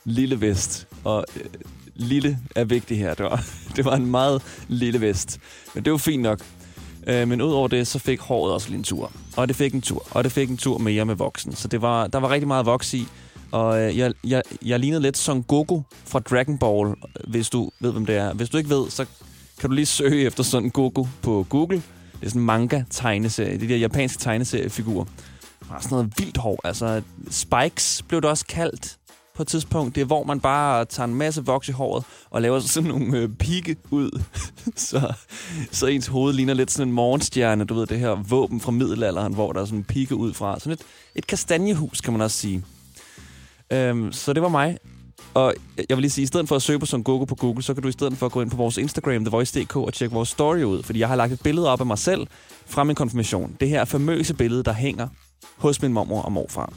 lille 0.06 0.42
vest. 0.42 0.88
Og 1.04 1.26
øh, 1.38 1.46
lille 1.96 2.40
er 2.56 2.64
vigtigt 2.64 3.00
her. 3.00 3.14
Det 3.14 3.26
var, 3.26 3.46
det 3.76 3.86
var 3.86 3.96
en 3.96 4.12
meget 4.12 4.42
lille 4.68 5.02
vest. 5.02 5.40
Men 5.74 5.86
det 5.86 5.92
var 5.92 5.98
fint 5.98 6.24
nok. 6.24 6.40
Øh, 7.08 7.28
men 7.28 7.42
udover 7.42 7.68
det, 7.68 7.88
så 7.88 8.00
fik 8.00 8.20
håret 8.20 8.54
også 8.54 8.70
lige 8.70 8.78
en 8.78 8.84
tur. 8.84 9.12
Og 9.38 9.48
det 9.48 9.56
fik 9.56 9.74
en 9.74 9.82
tur. 9.82 10.08
Og 10.12 10.24
det 10.24 10.32
fik 10.32 10.50
en 10.50 10.58
tur 10.58 10.78
mere 10.78 11.06
med 11.06 11.16
voksen. 11.16 11.56
Så 11.56 11.68
det 11.68 11.82
var, 11.82 12.08
der 12.08 12.20
var 12.20 12.30
rigtig 12.30 12.48
meget 12.48 12.66
voks 12.66 12.94
i. 12.94 13.08
Og 13.52 13.82
øh, 13.82 13.98
jeg, 13.98 14.14
jeg, 14.24 14.42
jeg 14.66 14.80
lignede 14.80 15.02
lidt 15.02 15.18
Son 15.18 15.44
Goku 15.44 15.82
fra 16.06 16.20
Dragon 16.20 16.58
Ball, 16.58 16.94
hvis 17.28 17.50
du 17.50 17.72
ved, 17.80 17.92
hvem 17.92 18.06
det 18.06 18.16
er. 18.16 18.34
Hvis 18.34 18.50
du 18.50 18.58
ikke 18.58 18.70
ved, 18.70 18.90
så 18.90 19.06
kan 19.60 19.70
du 19.70 19.76
lige 19.76 19.86
søge 19.86 20.26
efter 20.26 20.44
Son 20.44 20.70
Goku 20.70 21.06
på 21.22 21.46
Google. 21.50 21.78
Det 22.20 22.26
er 22.26 22.30
sådan 22.30 22.42
en 22.42 22.46
manga-tegneserie. 22.46 23.60
De 23.60 23.70
der 23.70 23.78
japanske 23.78 24.22
tegneseriefigurer. 24.22 25.06
Har 25.70 25.80
sådan 25.80 25.96
noget 25.96 26.14
vildt 26.18 26.38
hår. 26.38 26.60
Altså, 26.64 27.02
spikes 27.30 28.04
blev 28.08 28.22
det 28.22 28.30
også 28.30 28.46
kaldt 28.46 28.98
på 29.36 29.42
et 29.42 29.48
tidspunkt. 29.48 29.96
Det 29.96 30.02
er, 30.02 30.06
hvor 30.06 30.24
man 30.24 30.40
bare 30.40 30.86
tager 30.86 31.08
en 31.08 31.16
masse 31.16 31.46
voks 31.46 31.70
i 31.70 31.72
håret 31.72 32.04
og 32.30 32.42
laver 32.42 32.60
sådan 32.60 32.90
nogle 32.90 33.18
øh, 33.18 33.30
pigge 33.30 33.76
ud. 33.92 34.22
så, 34.76 35.14
så 35.72 35.88
ens 35.88 36.08
hoved 36.08 36.34
ligner 36.34 36.54
lidt 36.54 36.72
sådan 36.72 36.88
en 36.88 36.94
morgenstjerne. 36.94 37.66
Du 37.66 37.74
ved, 37.74 37.88
det 37.88 38.00
her 38.00 38.24
våben 38.30 38.60
fra 38.60 38.72
middelalderen, 38.72 39.34
hvor 39.34 39.54
der 39.54 39.62
er 39.62 39.66
sådan 39.66 39.80
en 39.80 39.84
pigge 39.84 40.16
ud 40.16 40.34
fra. 40.34 40.60
Sådan 40.60 40.74
et, 40.74 40.82
et 41.16 41.28
kastanjehus, 41.28 42.02
kan 42.02 42.14
man 42.14 42.22
også 42.22 42.38
sige. 42.38 42.64
Øhm, 43.72 44.12
så 44.12 44.34
det 44.34 44.42
var 44.42 44.50
mig. 44.50 44.78
Og 45.34 45.54
jeg 45.90 45.98
vil 45.98 46.02
lige 46.02 46.12
sige, 46.12 46.24
i 46.24 46.26
stedet 46.26 46.48
for 46.48 46.56
at 46.56 46.62
søge 46.62 46.80
på 46.80 46.86
Son 46.86 47.04
Goku 47.04 47.26
på 47.26 47.36
Google, 47.36 47.64
så 47.64 47.74
kan 47.74 47.84
du 47.84 47.90
i 47.90 47.92
stedet 47.92 48.18
for 48.18 48.26
at 48.26 48.32
gå 48.32 48.42
ind 48.42 48.52
på 48.52 48.58
vores 48.58 48.78
Instagram, 48.78 49.26
TheVoice.dk, 49.26 49.76
og 49.76 49.94
tjekke 49.94 50.14
vores 50.16 50.30
story 50.30 50.64
ud. 50.64 50.84
Fordi 50.84 51.00
jeg 51.00 51.08
har 51.08 51.16
lagt 51.16 51.34
et 51.34 51.42
billede 51.44 51.70
op 51.70 51.80
af 51.80 51.86
mig 51.86 51.98
selv 51.98 52.28
fra 52.66 52.84
min 52.84 52.96
konfirmation. 52.96 53.58
Det 53.60 53.70
her 53.70 53.86
famøse 53.86 54.34
billede, 54.34 54.64
der 54.64 54.74
hænger 54.74 55.08
hos 55.58 55.82
min 55.82 55.94
mormor 55.94 56.22
og 56.22 56.32
morfar. 56.32 56.74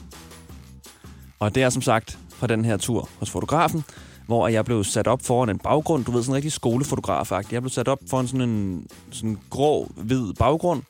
Og 1.38 1.54
det 1.54 1.62
er 1.62 1.70
som 1.70 1.82
sagt 1.82 2.18
fra 2.38 2.46
den 2.46 2.64
her 2.64 2.76
tur 2.76 3.08
hos 3.18 3.30
fotografen, 3.30 3.84
hvor 4.26 4.48
jeg 4.48 4.64
blev 4.64 4.84
sat 4.84 5.06
op 5.06 5.22
foran 5.22 5.48
en 5.48 5.58
baggrund. 5.58 6.04
Du 6.04 6.10
ved, 6.10 6.22
sådan 6.22 6.32
en 6.32 6.36
rigtig 6.36 6.52
skolefotograf 6.52 7.32
-agtig. 7.32 7.48
Jeg 7.52 7.62
blev 7.62 7.70
sat 7.70 7.88
op 7.88 7.98
foran 8.10 8.26
sådan 8.28 8.48
en 8.48 8.86
sådan 9.10 9.38
grå, 9.50 9.92
hvid 9.96 10.32
baggrund, 10.32 10.82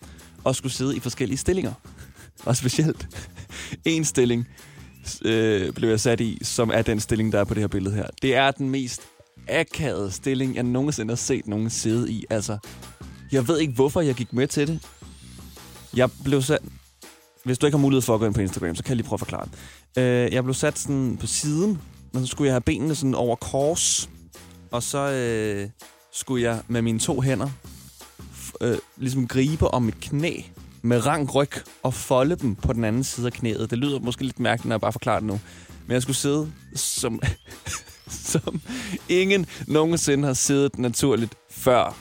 og 0.44 0.56
skulle 0.56 0.72
sidde 0.72 0.96
i 0.96 1.00
forskellige 1.00 1.38
stillinger. 1.38 1.72
Og 2.44 2.56
specielt 2.56 3.08
en 3.84 4.04
stilling 4.04 4.46
øh, 5.22 5.72
blev 5.72 5.88
jeg 5.88 6.00
sat 6.00 6.20
i, 6.20 6.38
som 6.43 6.70
er 6.75 6.82
den 6.82 7.00
stilling, 7.00 7.32
der 7.32 7.40
er 7.40 7.44
på 7.44 7.54
det 7.54 7.62
her 7.62 7.69
billede 7.69 7.94
her. 7.94 8.06
Det 8.22 8.37
er 8.37 8.50
den 8.50 8.70
mest 8.70 9.02
akavede 9.49 10.10
stilling, 10.10 10.56
jeg 10.56 10.62
nogensinde 10.62 11.10
har 11.10 11.16
set 11.16 11.46
nogen 11.46 11.70
sidde 11.70 12.12
i. 12.12 12.25
Altså, 12.31 12.58
jeg 13.32 13.49
ved 13.49 13.58
ikke, 13.58 13.72
hvorfor 13.72 14.00
jeg 14.00 14.14
gik 14.14 14.32
med 14.32 14.46
til 14.46 14.66
det. 14.66 14.81
Jeg 15.96 16.10
blev 16.25 16.42
sat... 16.42 16.58
Hvis 17.44 17.58
du 17.58 17.66
ikke 17.66 17.76
har 17.76 17.82
mulighed 17.82 18.02
for 18.02 18.14
at 18.14 18.20
gå 18.20 18.26
ind 18.26 18.34
på 18.34 18.40
Instagram, 18.40 18.75
så 18.75 18.82
kan 18.82 18.90
jeg 18.90 18.96
lige 18.96 19.06
prøve 19.06 19.16
at 19.16 19.20
forklare 19.20 19.44
det. 19.44 19.58
Øh, 19.96 20.32
jeg 20.32 20.44
blev 20.44 20.54
sat 20.54 20.78
sådan 20.78 21.16
på 21.20 21.26
siden, 21.26 21.78
og 22.14 22.20
så 22.20 22.26
skulle 22.26 22.47
jeg 22.47 22.54
have 22.54 22.61
benene 22.61 22.94
sådan 22.94 23.14
over 23.14 23.37
kors. 23.37 24.11
Og 24.70 24.82
så 24.82 24.99
øh, 25.11 25.68
skulle 26.12 26.42
jeg 26.42 26.61
med 26.68 26.82
mine 26.82 26.99
to 26.99 27.20
hænder 27.20 27.49
f- 28.20 28.52
øh, 28.61 28.78
ligesom 28.97 29.28
gribe 29.28 29.68
om 29.68 29.82
mit 29.82 30.00
knæ 30.00 30.40
med 30.82 31.06
rank 31.06 31.35
ryg 31.35 31.50
og 31.82 31.94
folde 31.94 32.37
dem 32.37 32.54
på 32.54 32.73
den 32.73 32.85
anden 32.85 33.04
side 33.04 33.26
af 33.26 33.32
knæet. 33.32 33.70
Det 33.70 33.78
lyder 33.78 33.99
måske 33.99 34.25
lidt 34.25 34.40
mærkeligt, 34.40 34.68
når 34.68 34.75
jeg 34.75 34.80
bare 34.80 34.92
forklarer 34.92 35.20
det 35.20 35.26
nu. 35.26 35.40
Men 35.87 35.94
jeg 35.94 36.02
skulle 36.02 36.16
sidde 36.16 36.52
som, 36.75 37.20
som 38.32 38.61
ingen 39.09 39.47
nogensinde 39.66 40.26
har 40.26 40.35
siddet 40.35 40.78
naturligt 40.78 41.35
før. 41.50 41.97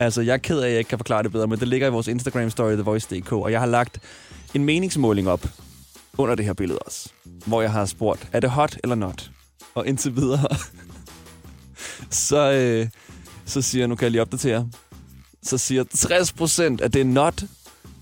Altså, 0.00 0.20
jeg 0.22 0.32
er 0.32 0.38
ked 0.38 0.58
af, 0.58 0.64
at 0.66 0.70
jeg 0.70 0.78
ikke 0.78 0.88
kan 0.88 0.98
forklare 0.98 1.22
det 1.22 1.32
bedre, 1.32 1.46
men 1.46 1.60
det 1.60 1.68
ligger 1.68 1.86
i 1.86 1.90
vores 1.90 2.08
Instagram-story, 2.08 2.70
TheVoice.dk, 2.74 3.32
og 3.32 3.52
jeg 3.52 3.60
har 3.60 3.66
lagt 3.66 3.98
en 4.54 4.64
meningsmåling 4.64 5.28
op 5.28 5.46
under 6.18 6.34
det 6.34 6.44
her 6.44 6.52
billede 6.52 6.78
også, 6.78 7.08
hvor 7.46 7.62
jeg 7.62 7.72
har 7.72 7.86
spurgt, 7.86 8.28
er 8.32 8.40
det 8.40 8.50
hot 8.50 8.78
eller 8.82 8.96
not? 8.96 9.30
Og 9.74 9.86
indtil 9.86 10.16
videre, 10.16 10.56
så, 12.10 12.52
øh, 12.52 12.88
så 13.44 13.62
siger 13.62 13.82
jeg, 13.82 13.88
nu 13.88 13.94
kan 13.94 14.04
jeg 14.04 14.10
lige 14.10 14.22
opdatere, 14.22 14.68
så 15.42 15.58
siger 15.58 15.84
60 15.94 16.32
procent, 16.32 16.80
at 16.80 16.92
det 16.92 17.00
er 17.00 17.04
not. 17.04 17.44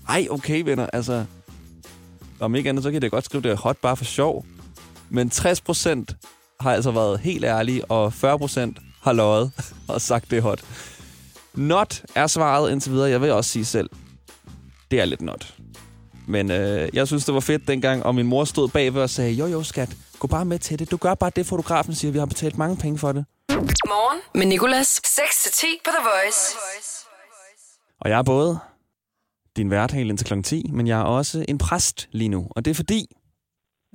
Ej, 0.09 0.27
okay 0.29 0.63
venner, 0.63 0.87
altså, 0.93 1.25
om 2.39 2.55
ikke 2.55 2.69
andet, 2.69 2.83
så 2.83 2.91
kan 2.91 3.01
det 3.01 3.11
godt 3.11 3.25
skrive, 3.25 3.43
det 3.43 3.51
er 3.51 3.55
hot 3.55 3.77
bare 3.77 3.97
for 3.97 4.05
sjov. 4.05 4.45
Men 5.09 5.29
60 5.29 5.61
procent 5.61 6.15
har 6.59 6.73
altså 6.73 6.91
været 6.91 7.19
helt 7.19 7.45
ærlige, 7.45 7.85
og 7.85 8.13
40 8.13 8.39
procent 8.39 8.77
har 9.01 9.13
løjet 9.13 9.51
og 9.87 10.01
sagt, 10.01 10.31
det 10.31 10.37
er 10.37 10.41
hot. 10.41 10.63
Not 11.53 12.03
er 12.15 12.27
svaret 12.27 12.71
indtil 12.71 12.91
videre. 12.91 13.09
Jeg 13.09 13.21
vil 13.21 13.31
også 13.31 13.51
sige 13.51 13.65
selv, 13.65 13.89
det 14.91 15.01
er 15.01 15.05
lidt 15.05 15.21
not. 15.21 15.53
Men 16.31 16.51
øh, 16.51 16.89
jeg 16.93 17.07
synes, 17.07 17.25
det 17.25 17.33
var 17.33 17.39
fedt 17.39 17.67
dengang, 17.67 18.03
og 18.05 18.15
min 18.15 18.25
mor 18.25 18.43
stod 18.43 18.69
bagved 18.69 19.01
og 19.01 19.09
sagde, 19.09 19.33
jo 19.33 19.45
jo 19.45 19.63
skat, 19.63 19.97
gå 20.19 20.27
bare 20.27 20.45
med 20.45 20.59
til 20.59 20.79
det. 20.79 20.91
Du 20.91 20.97
gør 20.97 21.15
bare 21.15 21.31
det, 21.35 21.45
fotografen 21.45 21.95
siger. 21.95 22.11
Vi 22.11 22.19
har 22.19 22.25
betalt 22.25 22.57
mange 22.57 22.77
penge 22.77 22.97
for 22.97 23.11
det. 23.11 23.25
Morgen 23.93 24.21
med 24.35 24.45
Nicolas. 24.45 25.01
6-10 25.05 25.65
på 25.85 25.91
The 25.95 26.03
Voice. 26.09 26.57
Og 28.01 28.09
jeg 28.09 28.19
er 28.19 28.23
både 28.23 28.59
din 29.57 29.69
vært 29.71 29.91
helt 29.91 30.09
indtil 30.09 30.27
kl. 30.27 30.41
10, 30.41 30.69
men 30.73 30.87
jeg 30.87 30.99
er 30.99 31.03
også 31.03 31.45
en 31.47 31.57
præst 31.57 32.09
lige 32.11 32.29
nu. 32.29 32.47
Og 32.49 32.65
det 32.65 32.71
er 32.71 32.75
fordi, 32.75 33.05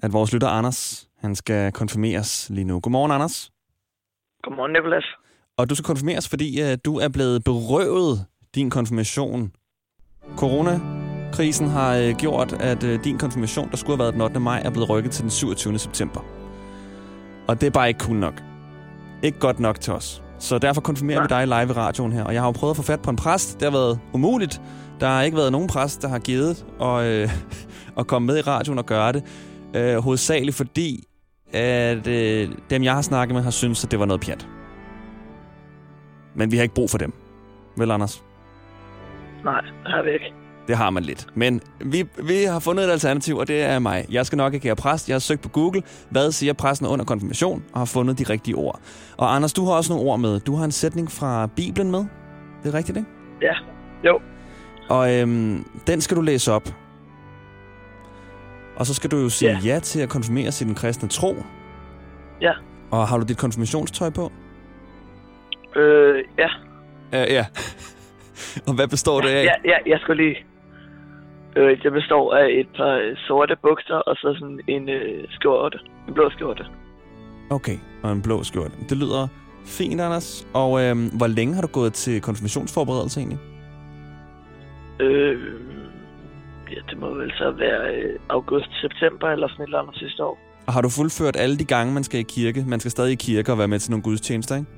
at 0.02 0.12
vores 0.12 0.32
lytter 0.32 0.48
Anders, 0.48 1.08
han 1.18 1.34
skal 1.34 1.72
konfirmeres 1.72 2.50
lige 2.50 2.64
nu. 2.64 2.80
Godmorgen, 2.80 3.12
Anders. 3.12 3.50
Godmorgen, 4.42 4.72
Nicolas. 4.72 5.04
Og 5.56 5.70
du 5.70 5.74
skal 5.74 5.84
konfirmeres, 5.84 6.28
fordi 6.28 6.62
uh, 6.62 6.78
du 6.84 6.98
er 6.98 7.08
blevet 7.08 7.44
berøvet 7.44 8.26
din 8.54 8.70
konfirmation. 8.70 9.52
Corona 10.36 11.05
coronakrisen 11.36 11.68
har 11.68 11.94
øh, 11.94 12.14
gjort, 12.14 12.52
at 12.52 12.84
øh, 12.84 13.04
din 13.04 13.18
konfirmation, 13.18 13.70
der 13.70 13.76
skulle 13.76 13.96
have 13.96 14.02
været 14.02 14.14
den 14.14 14.22
8. 14.22 14.40
maj, 14.40 14.62
er 14.64 14.70
blevet 14.70 14.90
rykket 14.90 15.12
til 15.12 15.22
den 15.22 15.30
27. 15.30 15.78
september. 15.78 16.20
Og 17.48 17.60
det 17.60 17.66
er 17.66 17.70
bare 17.70 17.88
ikke 17.88 18.00
cool 18.00 18.16
nok. 18.16 18.42
Ikke 19.22 19.38
godt 19.38 19.60
nok 19.60 19.80
til 19.80 19.92
os. 19.92 20.22
Så 20.38 20.58
derfor 20.58 20.80
konfirmerer 20.80 21.20
vi 21.20 21.26
dig 21.28 21.46
live 21.46 21.70
i 21.70 21.72
radioen 21.72 22.12
her. 22.12 22.24
Og 22.24 22.34
jeg 22.34 22.42
har 22.42 22.48
jo 22.48 22.52
prøvet 22.52 22.72
at 22.72 22.76
få 22.76 22.82
fat 22.82 23.02
på 23.02 23.10
en 23.10 23.16
præst. 23.16 23.54
Det 23.54 23.62
har 23.62 23.78
været 23.78 24.00
umuligt. 24.12 24.60
Der 25.00 25.06
har 25.06 25.22
ikke 25.22 25.36
været 25.36 25.52
nogen 25.52 25.68
præst, 25.68 26.02
der 26.02 26.08
har 26.08 26.18
givet 26.18 26.66
og, 26.78 27.06
øh, 27.06 27.28
at 27.98 28.06
komme 28.06 28.26
med 28.26 28.38
i 28.38 28.40
radioen 28.40 28.78
og 28.78 28.86
gøre 28.86 29.12
det. 29.12 29.24
Øh, 29.74 29.96
hovedsageligt 29.96 30.56
fordi, 30.56 31.04
at 31.52 32.06
øh, 32.06 32.48
dem, 32.70 32.82
jeg 32.82 32.94
har 32.94 33.02
snakket 33.02 33.34
med, 33.34 33.42
har 33.42 33.50
syntes, 33.50 33.84
at 33.84 33.90
det 33.90 33.98
var 33.98 34.06
noget 34.06 34.20
pjat. 34.20 34.48
Men 36.34 36.52
vi 36.52 36.56
har 36.56 36.62
ikke 36.62 36.74
brug 36.74 36.90
for 36.90 36.98
dem. 36.98 37.12
Vel, 37.76 37.90
Anders? 37.90 38.24
Nej, 39.44 39.60
det 39.60 39.92
har 39.92 40.02
vi 40.02 40.10
ikke. 40.10 40.45
Det 40.68 40.76
har 40.76 40.90
man 40.90 41.02
lidt. 41.02 41.26
Men 41.34 41.60
vi, 41.80 42.04
vi 42.22 42.44
har 42.44 42.58
fundet 42.60 42.84
et 42.84 42.90
alternativ, 42.90 43.36
og 43.36 43.48
det 43.48 43.62
er 43.62 43.78
mig. 43.78 44.06
Jeg 44.10 44.26
skal 44.26 44.36
nok 44.36 44.54
agere 44.54 44.76
præst. 44.76 45.08
Jeg 45.08 45.14
har 45.14 45.18
søgt 45.18 45.42
på 45.42 45.48
Google, 45.48 45.82
hvad 46.10 46.32
siger 46.32 46.52
præsten 46.52 46.86
under 46.86 47.04
konfirmation, 47.04 47.64
og 47.72 47.80
har 47.80 47.84
fundet 47.84 48.18
de 48.18 48.24
rigtige 48.24 48.54
ord. 48.54 48.80
Og 49.16 49.34
Anders, 49.34 49.52
du 49.52 49.64
har 49.64 49.72
også 49.72 49.92
nogle 49.92 50.10
ord 50.10 50.20
med. 50.20 50.40
Du 50.40 50.54
har 50.56 50.64
en 50.64 50.72
sætning 50.72 51.10
fra 51.12 51.46
Bibelen 51.56 51.90
med. 51.90 52.04
Det 52.62 52.74
er 52.74 52.74
rigtigt, 52.74 52.98
ikke? 52.98 53.08
Ja, 53.42 53.52
jo. 54.04 54.20
Og 54.88 55.14
øhm, 55.14 55.64
den 55.86 56.00
skal 56.00 56.16
du 56.16 56.22
læse 56.22 56.52
op. 56.52 56.68
Og 58.76 58.86
så 58.86 58.94
skal 58.94 59.10
du 59.10 59.16
jo 59.16 59.28
sige 59.28 59.50
Ja. 59.50 59.58
ja 59.64 59.78
til 59.78 60.00
at 60.00 60.08
konfirmere 60.08 60.52
sin 60.52 60.74
kristne 60.74 61.08
tro. 61.08 61.36
Ja. 62.40 62.52
Og 62.90 63.08
har 63.08 63.18
du 63.18 63.24
dit 63.24 63.38
konfirmationstøj 63.38 64.10
på? 64.10 64.32
Øh, 65.76 66.24
ja. 66.38 66.48
Uh, 67.12 67.32
ja. 67.32 67.44
og 68.68 68.74
hvad 68.74 68.88
består 68.88 69.20
det 69.20 69.28
af? 69.28 69.44
Ja, 69.44 69.52
ja, 69.64 69.76
jeg 69.86 69.98
skulle 70.00 70.24
lige... 70.24 70.36
Øh, 71.56 71.82
det 71.82 71.92
består 71.92 72.34
af 72.34 72.46
et 72.60 72.68
par 72.76 72.94
øh, 72.94 73.16
sorte 73.16 73.56
bukser, 73.62 73.94
og 73.94 74.16
så 74.16 74.34
sådan 74.38 74.60
en 74.68 74.88
øh, 74.88 75.24
skjorte. 75.30 75.78
En 76.08 76.14
blå 76.14 76.30
skjorte. 76.30 76.64
Okay, 77.50 77.78
og 78.02 78.12
en 78.12 78.22
blå 78.22 78.42
skjorte. 78.42 78.72
Det 78.88 78.96
lyder 78.96 79.28
fint, 79.66 80.00
Anders. 80.00 80.46
Og 80.54 80.82
øhm, 80.84 81.08
hvor 81.18 81.26
længe 81.26 81.54
har 81.54 81.62
du 81.62 81.68
gået 81.68 81.92
til 81.92 82.20
konfirmationsforberedelse 82.20 83.20
egentlig? 83.20 83.38
Øh, 85.00 85.38
ja, 86.70 86.80
det 86.90 86.98
må 86.98 87.14
vel 87.14 87.32
så 87.32 87.50
være 87.50 87.94
øh, 87.96 88.18
august-september 88.28 89.28
eller 89.28 89.48
sådan 89.48 89.62
et 89.62 89.66
eller 89.66 89.78
andet 89.78 89.96
sidste 89.96 90.24
år. 90.24 90.38
Og 90.66 90.72
har 90.72 90.80
du 90.80 90.88
fuldført 90.88 91.36
alle 91.36 91.56
de 91.58 91.64
gange, 91.64 91.94
man 91.94 92.04
skal 92.04 92.20
i 92.20 92.22
kirke? 92.22 92.64
Man 92.68 92.80
skal 92.80 92.90
stadig 92.90 93.12
i 93.12 93.14
kirke 93.14 93.52
og 93.52 93.58
være 93.58 93.68
med 93.68 93.78
til 93.78 93.90
nogle 93.90 94.02
gudstjenester, 94.02 94.56
ikke? 94.56 94.68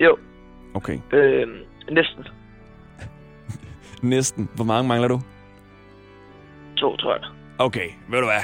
Jo, 0.00 0.16
Okay. 0.74 0.98
øh, 1.12 1.48
næsten 1.90 2.24
Næsten. 4.02 4.48
Hvor 4.54 4.64
mange 4.64 4.88
mangler 4.88 5.08
du? 5.08 5.20
To, 6.76 6.96
tror 6.96 7.12
jeg. 7.14 7.22
Okay, 7.58 7.88
ved 8.10 8.18
du 8.18 8.24
hvad? 8.26 8.42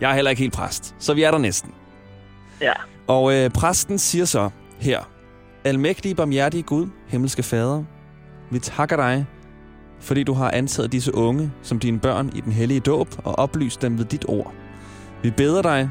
Jeg 0.00 0.10
er 0.10 0.14
heller 0.14 0.30
ikke 0.30 0.40
helt 0.40 0.54
præst, 0.54 0.94
så 0.98 1.14
vi 1.14 1.22
er 1.22 1.30
der 1.30 1.38
næsten. 1.38 1.74
Ja. 2.60 2.72
Og 3.06 3.34
øh, 3.34 3.50
præsten 3.50 3.98
siger 3.98 4.24
så 4.24 4.50
her, 4.80 5.00
Almægtige, 5.64 6.14
barmhjertige 6.14 6.62
Gud, 6.62 6.86
himmelske 7.08 7.42
Fader, 7.42 7.84
vi 8.50 8.58
takker 8.58 8.96
dig, 8.96 9.26
fordi 10.00 10.22
du 10.22 10.32
har 10.32 10.50
antaget 10.50 10.92
disse 10.92 11.14
unge 11.14 11.52
som 11.62 11.78
dine 11.78 12.00
børn 12.00 12.30
i 12.34 12.40
den 12.40 12.52
hellige 12.52 12.80
dåb 12.80 13.08
og 13.24 13.38
oplyst 13.38 13.82
dem 13.82 13.98
ved 13.98 14.04
dit 14.04 14.24
ord. 14.28 14.52
Vi 15.22 15.30
beder 15.30 15.62
dig, 15.62 15.90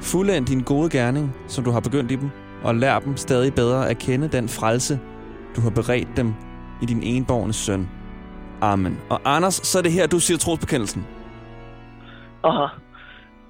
fuldend 0.00 0.46
din 0.46 0.60
gode 0.62 0.90
gerning, 0.90 1.36
som 1.48 1.64
du 1.64 1.70
har 1.70 1.80
begyndt 1.80 2.10
i 2.10 2.16
dem, 2.16 2.30
og 2.62 2.74
lær 2.74 2.98
dem 2.98 3.16
stadig 3.16 3.54
bedre 3.54 3.88
at 3.88 3.98
kende 3.98 4.28
den 4.28 4.48
frelse, 4.48 5.00
du 5.56 5.60
har 5.60 5.70
beredt 5.70 6.08
dem 6.16 6.34
i 6.82 6.86
din 6.86 7.02
enborgne 7.02 7.52
søn. 7.52 7.88
Amen. 8.60 9.00
Og 9.10 9.20
Anders, 9.24 9.54
så 9.54 9.78
er 9.78 9.82
det 9.82 9.92
her, 9.92 10.06
du 10.06 10.18
siger 10.20 10.38
trosbekendelsen. 10.38 11.06
Aha. 12.44 12.66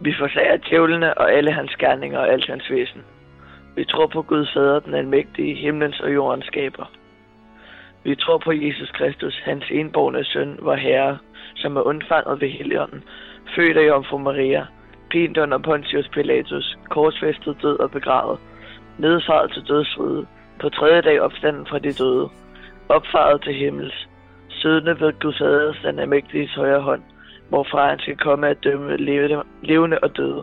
Vi 0.01 0.15
forsager 0.19 0.57
djævlene 0.57 1.19
og 1.19 1.33
alle 1.33 1.53
hans 1.53 1.77
gerninger 1.79 2.19
og 2.19 2.29
alt 2.33 2.47
hans 2.47 2.71
væsen. 2.71 3.03
Vi 3.77 3.85
tror 3.85 4.07
på 4.07 4.23
Gud 4.23 4.47
Fader, 4.55 4.81
den 4.81 4.95
almægtige, 4.95 5.55
himlens 5.55 6.01
og 6.01 6.15
jordens 6.15 6.47
skaber. 6.47 6.91
Vi 8.05 8.15
tror 8.15 8.39
på 8.39 8.53
Jesus 8.53 8.91
Kristus, 8.91 9.41
hans 9.45 9.65
enborgne 9.71 10.25
søn, 10.25 10.59
vor 10.63 10.75
Herre, 10.75 11.19
som 11.57 11.77
er 11.77 11.81
undfanget 11.81 12.41
ved 12.41 12.49
Helligånden, 12.49 13.05
født 13.57 13.77
af 13.77 13.87
Jomfru 13.87 14.19
Maria, 14.19 14.67
pint 15.11 15.39
under 15.39 15.59
Pontius 15.59 16.09
Pilatus, 16.09 16.79
korsfæstet 16.91 17.57
død 17.63 17.79
og 17.79 17.91
begravet, 17.91 18.39
nedfaret 18.99 19.53
til 19.53 19.63
dødsriget, 19.69 20.27
på 20.61 20.69
tredje 20.69 21.01
dag 21.01 21.21
opstanden 21.21 21.67
fra 21.67 21.79
de 21.79 21.93
døde, 21.93 22.29
opfaret 22.89 23.43
til 23.43 23.55
himmels, 23.55 24.09
siddende 24.61 25.01
ved 25.01 25.13
Gud 25.21 25.35
Faders, 25.39 25.79
den 25.85 25.99
almægtiges 25.99 26.55
højre 26.55 26.83
hånd, 26.83 27.03
hvorfra 27.49 27.89
han 27.91 27.99
skal 27.99 28.17
komme 28.17 28.49
at 28.49 28.65
dømme 28.65 28.97
levende, 28.97 29.43
levende 29.63 29.99
og 30.03 30.17
døde. 30.17 30.43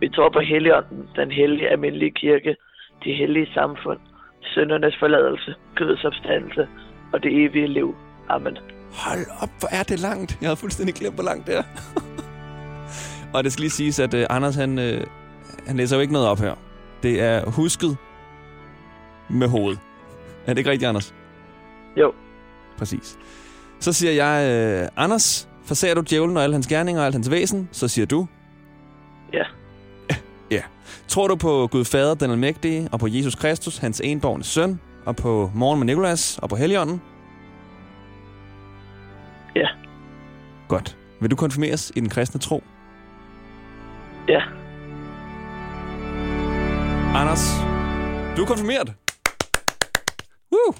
Vi 0.00 0.08
tror 0.08 0.28
på 0.28 0.40
Helligånden, 0.40 1.08
den 1.16 1.30
hellige 1.30 1.68
almindelige 1.68 2.10
kirke, 2.10 2.56
de 3.04 3.12
hellige 3.12 3.48
samfund, 3.54 3.98
syndernes 4.42 4.96
forladelse, 4.98 5.54
Guds 5.76 6.04
opstandelse 6.04 6.68
og 7.12 7.22
det 7.22 7.44
evige 7.44 7.66
liv. 7.66 7.94
Amen. 8.28 8.58
Hold 9.04 9.26
op, 9.42 9.48
hvor 9.58 9.68
er 9.78 9.82
det 9.82 10.00
langt. 10.00 10.38
Jeg 10.40 10.48
havde 10.48 10.56
fuldstændig 10.56 10.94
glemt, 10.94 11.14
hvor 11.14 11.24
langt 11.24 11.46
det 11.46 11.56
er. 11.56 11.62
og 13.34 13.44
det 13.44 13.52
skal 13.52 13.60
lige 13.60 13.70
siges, 13.70 14.00
at 14.00 14.14
uh, 14.14 14.20
Anders, 14.30 14.56
han, 14.56 14.78
uh, 14.78 15.00
han 15.66 15.76
læser 15.76 15.96
jo 15.96 16.00
ikke 16.00 16.12
noget 16.12 16.28
op 16.28 16.38
her. 16.38 16.54
Det 17.02 17.22
er 17.22 17.50
husket 17.50 17.96
med 19.30 19.48
hoved. 19.48 19.76
Er 20.46 20.52
det 20.52 20.58
ikke 20.58 20.70
rigtigt, 20.70 20.88
Anders? 20.88 21.14
Jo, 21.96 22.12
Præcis. 22.80 23.18
Så 23.80 23.92
siger 23.92 24.12
jeg, 24.12 24.82
uh, 24.82 25.04
Anders, 25.04 25.48
forsager 25.64 25.94
du 25.94 26.02
djævlen 26.10 26.36
og 26.36 26.42
alle 26.42 26.54
hans 26.54 26.66
gerninger 26.66 27.00
og 27.00 27.06
alt 27.06 27.14
hans 27.14 27.30
væsen? 27.30 27.68
Så 27.72 27.88
siger 27.88 28.06
du, 28.06 28.26
ja, 29.32 29.42
ja. 30.56 30.62
Tror 31.08 31.28
du 31.28 31.36
på 31.36 31.68
Gud 31.70 31.84
Fader, 31.84 32.14
den 32.14 32.30
almægtige, 32.30 32.88
og 32.92 33.00
på 33.00 33.06
Jesus 33.10 33.34
Kristus, 33.34 33.78
hans 33.78 34.00
enborgne 34.04 34.44
søn, 34.44 34.80
og 35.06 35.16
på 35.16 35.50
morgen 35.54 35.78
med 35.78 35.86
Nikolas, 35.86 36.38
og 36.42 36.48
på 36.48 36.56
Helligånden? 36.56 37.02
ja, 39.56 39.68
Godt. 40.68 40.96
Vil 41.20 41.30
du 41.30 41.36
konfirmeres 41.36 41.92
i 41.96 42.00
den 42.00 42.08
kristne 42.08 42.40
tro? 42.40 42.62
ja. 44.28 44.40
Anders, 47.14 47.50
du 48.36 48.42
er 48.42 48.46
konfirmeret. 48.46 48.94
Woo! 50.52 50.74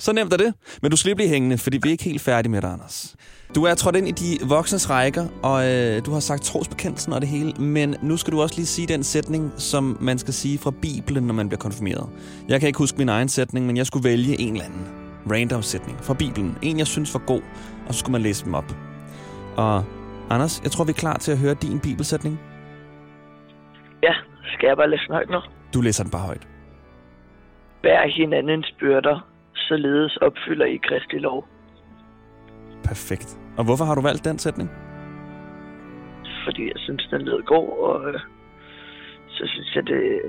Så 0.00 0.12
nemt 0.12 0.32
er 0.32 0.36
det. 0.36 0.54
Men 0.82 0.90
du 0.90 0.96
skal 0.96 1.08
lige 1.08 1.16
blive 1.16 1.28
hængende, 1.28 1.58
fordi 1.58 1.78
vi 1.82 1.88
er 1.88 1.92
ikke 1.92 2.04
helt 2.04 2.20
færdige 2.20 2.50
med 2.50 2.62
dig, 2.62 2.70
Anders. 2.70 3.16
Du 3.54 3.64
er 3.64 3.74
trådt 3.74 3.96
ind 3.96 4.08
i 4.08 4.10
de 4.10 4.38
voksnes 4.48 4.90
rækker, 4.90 5.26
og 5.42 5.68
øh, 5.68 6.06
du 6.06 6.12
har 6.12 6.20
sagt 6.20 6.42
trosbekendelsen 6.42 7.12
og 7.12 7.20
det 7.20 7.28
hele, 7.28 7.52
men 7.52 7.96
nu 8.02 8.16
skal 8.16 8.32
du 8.32 8.42
også 8.42 8.54
lige 8.56 8.66
sige 8.66 8.86
den 8.88 9.02
sætning, 9.02 9.52
som 9.56 9.98
man 10.00 10.18
skal 10.18 10.34
sige 10.34 10.58
fra 10.58 10.70
Bibelen, 10.82 11.24
når 11.24 11.34
man 11.34 11.48
bliver 11.48 11.58
konfirmeret. 11.60 12.08
Jeg 12.48 12.60
kan 12.60 12.66
ikke 12.66 12.78
huske 12.78 12.98
min 12.98 13.08
egen 13.08 13.28
sætning, 13.28 13.66
men 13.66 13.76
jeg 13.76 13.86
skulle 13.86 14.08
vælge 14.08 14.40
en 14.40 14.52
eller 14.52 14.64
anden 14.64 14.86
random 15.30 15.62
sætning 15.62 15.98
fra 16.04 16.14
Bibelen. 16.14 16.58
En, 16.62 16.78
jeg 16.78 16.86
synes 16.86 17.14
var 17.14 17.20
god, 17.26 17.42
og 17.86 17.94
så 17.94 18.00
skulle 18.00 18.12
man 18.12 18.22
læse 18.22 18.44
dem 18.44 18.54
op. 18.54 18.74
Og 19.56 19.84
Anders, 20.30 20.60
jeg 20.64 20.70
tror, 20.70 20.84
vi 20.84 20.90
er 20.90 20.94
klar 20.94 21.16
til 21.16 21.32
at 21.32 21.38
høre 21.38 21.54
din 21.54 21.80
bibelsætning. 21.80 22.40
Ja, 24.02 24.12
skal 24.54 24.66
jeg 24.66 24.76
bare 24.76 24.90
læse 24.90 25.02
den 25.06 25.14
højt 25.14 25.30
nu? 25.30 25.40
Du 25.74 25.80
læser 25.80 26.04
den 26.04 26.10
bare 26.10 26.22
højt. 26.22 26.46
Bær 27.82 28.06
hinandens 28.16 28.74
byrder, 28.80 29.28
således 29.68 30.16
opfylder 30.16 30.66
I 30.66 30.76
Kristi 30.76 31.18
lov. 31.18 31.48
Perfekt. 32.84 33.38
Og 33.58 33.64
hvorfor 33.64 33.84
har 33.84 33.94
du 33.94 34.00
valgt 34.00 34.24
den 34.24 34.38
sætning? 34.38 34.70
Fordi 36.44 36.62
jeg 36.66 36.76
synes, 36.76 37.08
den 37.10 37.22
lyder 37.22 37.42
god, 37.42 37.68
og 37.88 38.08
øh, 38.08 38.20
så 39.28 39.42
synes 39.46 39.74
jeg, 39.74 39.86
det, 39.86 40.20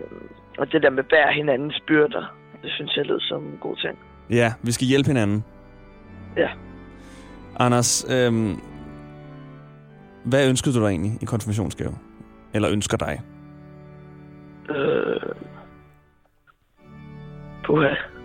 og 0.57 0.71
det 0.71 0.83
der 0.83 0.89
med 0.89 1.03
bær 1.03 1.31
hinandens 1.31 1.79
byrder, 1.87 2.35
det 2.63 2.71
synes 2.71 2.97
jeg 2.97 3.05
lyder 3.05 3.19
som 3.21 3.43
en 3.43 3.57
god 3.61 3.75
ting. 3.75 3.97
Ja, 4.29 4.53
vi 4.63 4.71
skal 4.71 4.87
hjælpe 4.87 5.07
hinanden. 5.07 5.43
Ja. 6.37 6.49
Anders, 7.59 8.05
øhm, 8.13 8.55
hvad 10.25 10.49
ønskede 10.49 10.75
du 10.75 10.79
dig 10.79 10.87
egentlig 10.87 11.11
i 11.21 11.25
konfirmationsgave? 11.25 11.93
Eller 12.53 12.71
ønsker 12.71 12.97
dig? 12.97 13.21
Øh, 14.69 15.35
puha. 17.65 18.18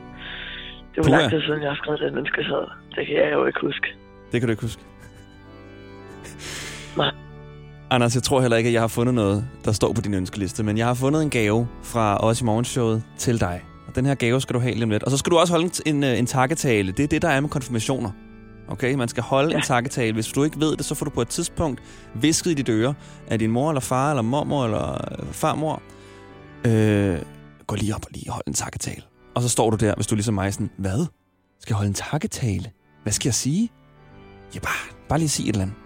Det 0.94 1.04
var 1.04 1.08
Puha. 1.08 1.20
lang 1.20 1.30
tid 1.30 1.40
siden, 1.40 1.62
jeg 1.62 1.70
har 1.70 1.76
skrevet 1.76 2.00
den 2.00 2.18
ønskeseddel. 2.18 2.68
Det 2.94 3.06
kan 3.06 3.16
jeg 3.16 3.32
jo 3.32 3.46
ikke 3.46 3.60
huske. 3.60 3.86
Det 4.32 4.40
kan 4.40 4.48
du 4.48 4.50
ikke 4.50 4.62
huske. 4.62 4.82
Nej. 7.00 7.10
Anders, 7.90 8.14
jeg 8.14 8.22
tror 8.22 8.40
heller 8.40 8.56
ikke, 8.56 8.68
at 8.68 8.74
jeg 8.74 8.82
har 8.82 8.88
fundet 8.88 9.14
noget, 9.14 9.44
der 9.64 9.72
står 9.72 9.92
på 9.92 10.00
din 10.00 10.14
ønskeliste, 10.14 10.62
men 10.62 10.78
jeg 10.78 10.86
har 10.86 10.94
fundet 10.94 11.22
en 11.22 11.30
gave 11.30 11.68
fra 11.82 12.24
os 12.24 12.40
i 12.40 12.44
morgenshowet 12.44 13.02
til 13.18 13.40
dig. 13.40 13.64
Og 13.88 13.96
den 13.96 14.06
her 14.06 14.14
gave 14.14 14.40
skal 14.40 14.54
du 14.54 14.60
have 14.60 14.74
lige 14.74 14.84
om 14.84 14.90
lidt. 14.90 15.02
Og 15.02 15.10
så 15.10 15.16
skal 15.16 15.30
du 15.30 15.38
også 15.38 15.52
holde 15.52 15.64
en, 15.86 15.96
en, 15.96 16.04
øh, 16.04 16.18
en 16.18 16.26
takketale. 16.26 16.92
Det 16.92 17.02
er 17.02 17.08
det, 17.08 17.22
der 17.22 17.28
er 17.28 17.40
med 17.40 17.48
konfirmationer. 17.48 18.10
Okay, 18.68 18.94
man 18.94 19.08
skal 19.08 19.22
holde 19.22 19.50
ja. 19.50 19.56
en 19.56 19.62
takketale. 19.62 20.12
Hvis 20.12 20.26
du 20.26 20.44
ikke 20.44 20.60
ved 20.60 20.76
det, 20.76 20.84
så 20.84 20.94
får 20.94 21.04
du 21.04 21.10
på 21.10 21.20
et 21.20 21.28
tidspunkt 21.28 21.82
visket 22.14 22.50
i 22.50 22.54
dit 22.54 22.68
øre 22.68 22.94
af 23.26 23.38
din 23.38 23.50
mor 23.50 23.70
eller 23.70 23.80
far 23.80 24.10
eller 24.10 24.22
mormor 24.22 24.64
eller 24.64 24.92
øh, 24.92 25.26
farmor. 25.32 25.82
Øh, 26.66 27.18
gå 27.66 27.74
lige 27.74 27.94
op 27.94 28.04
og 28.04 28.10
lige 28.14 28.30
hold 28.30 28.44
en 28.46 28.54
takketale. 28.54 29.02
Og 29.34 29.42
så 29.42 29.48
står 29.48 29.70
du 29.70 29.76
der, 29.76 29.94
hvis 29.94 30.06
du 30.06 30.14
er 30.14 30.16
ligesom 30.16 30.34
mig 30.34 30.54
sådan, 30.54 30.70
hvad? 30.78 31.06
Skal 31.60 31.72
jeg 31.72 31.76
holde 31.76 31.88
en 31.88 31.94
takketale? 31.94 32.70
hvad 33.04 33.12
skal 33.12 33.28
jeg 33.28 33.34
sige? 33.34 33.70
Ja, 34.54 34.60
bare, 34.60 34.96
bare 35.08 35.18
lige 35.18 35.28
sige 35.28 35.48
et 35.48 35.52
eller 35.52 35.62
andet. 35.62 35.76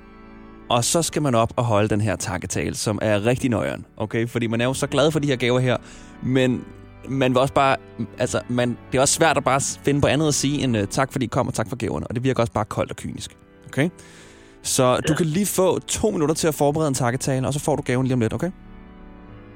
Og 0.71 0.85
så 0.85 1.03
skal 1.03 1.23
man 1.23 1.35
op 1.35 1.53
og 1.57 1.65
holde 1.65 1.89
den 1.89 2.01
her 2.01 2.17
takketale, 2.17 2.75
som 2.75 2.99
er 3.03 3.27
rigtig 3.27 3.51
nøjeren, 3.51 3.87
okay? 3.97 4.29
Fordi 4.29 4.47
man 4.47 4.61
er 4.61 4.65
jo 4.65 4.75
så 4.75 4.87
glad 4.87 5.11
for 5.11 5.19
de 5.19 5.29
her 5.29 5.37
gaver 5.37 5.59
her, 5.59 5.77
men 6.23 6.65
man 7.09 7.31
vil 7.31 7.39
også 7.39 7.55
bare, 7.55 7.77
altså, 8.19 8.41
man, 8.49 8.79
det 8.93 8.99
er 8.99 9.03
også 9.03 9.15
svært 9.15 9.37
at 9.37 9.45
bare 9.45 9.61
finde 9.61 10.01
på 10.01 10.07
andet 10.07 10.29
at 10.29 10.35
sige 10.35 10.65
end 10.65 10.77
uh, 10.77 10.85
tak 10.85 11.13
fordi 11.13 11.25
I 11.25 11.29
kom 11.29 11.47
og 11.47 11.55
tak 11.55 11.69
for 11.69 11.77
gaverne, 11.77 12.07
og 12.07 12.15
det 12.15 12.25
virker 12.25 12.41
også 12.41 12.53
bare 12.53 12.65
koldt 12.65 12.91
og 12.91 12.97
kynisk, 12.97 13.37
okay? 13.67 13.89
Så 14.63 14.85
ja. 14.85 14.97
du 14.97 15.15
kan 15.15 15.27
lige 15.27 15.47
få 15.47 15.79
to 15.79 16.11
minutter 16.11 16.35
til 16.35 16.49
at 16.49 16.55
forberede 16.55 16.89
en 16.89 16.95
takketale, 16.95 17.47
og 17.47 17.55
så 17.55 17.61
får 17.61 17.77
du 17.77 17.83
gaven 17.83 18.07
lige 18.07 18.15
om 18.15 18.21
lidt, 18.21 18.33
okay? 18.33 18.51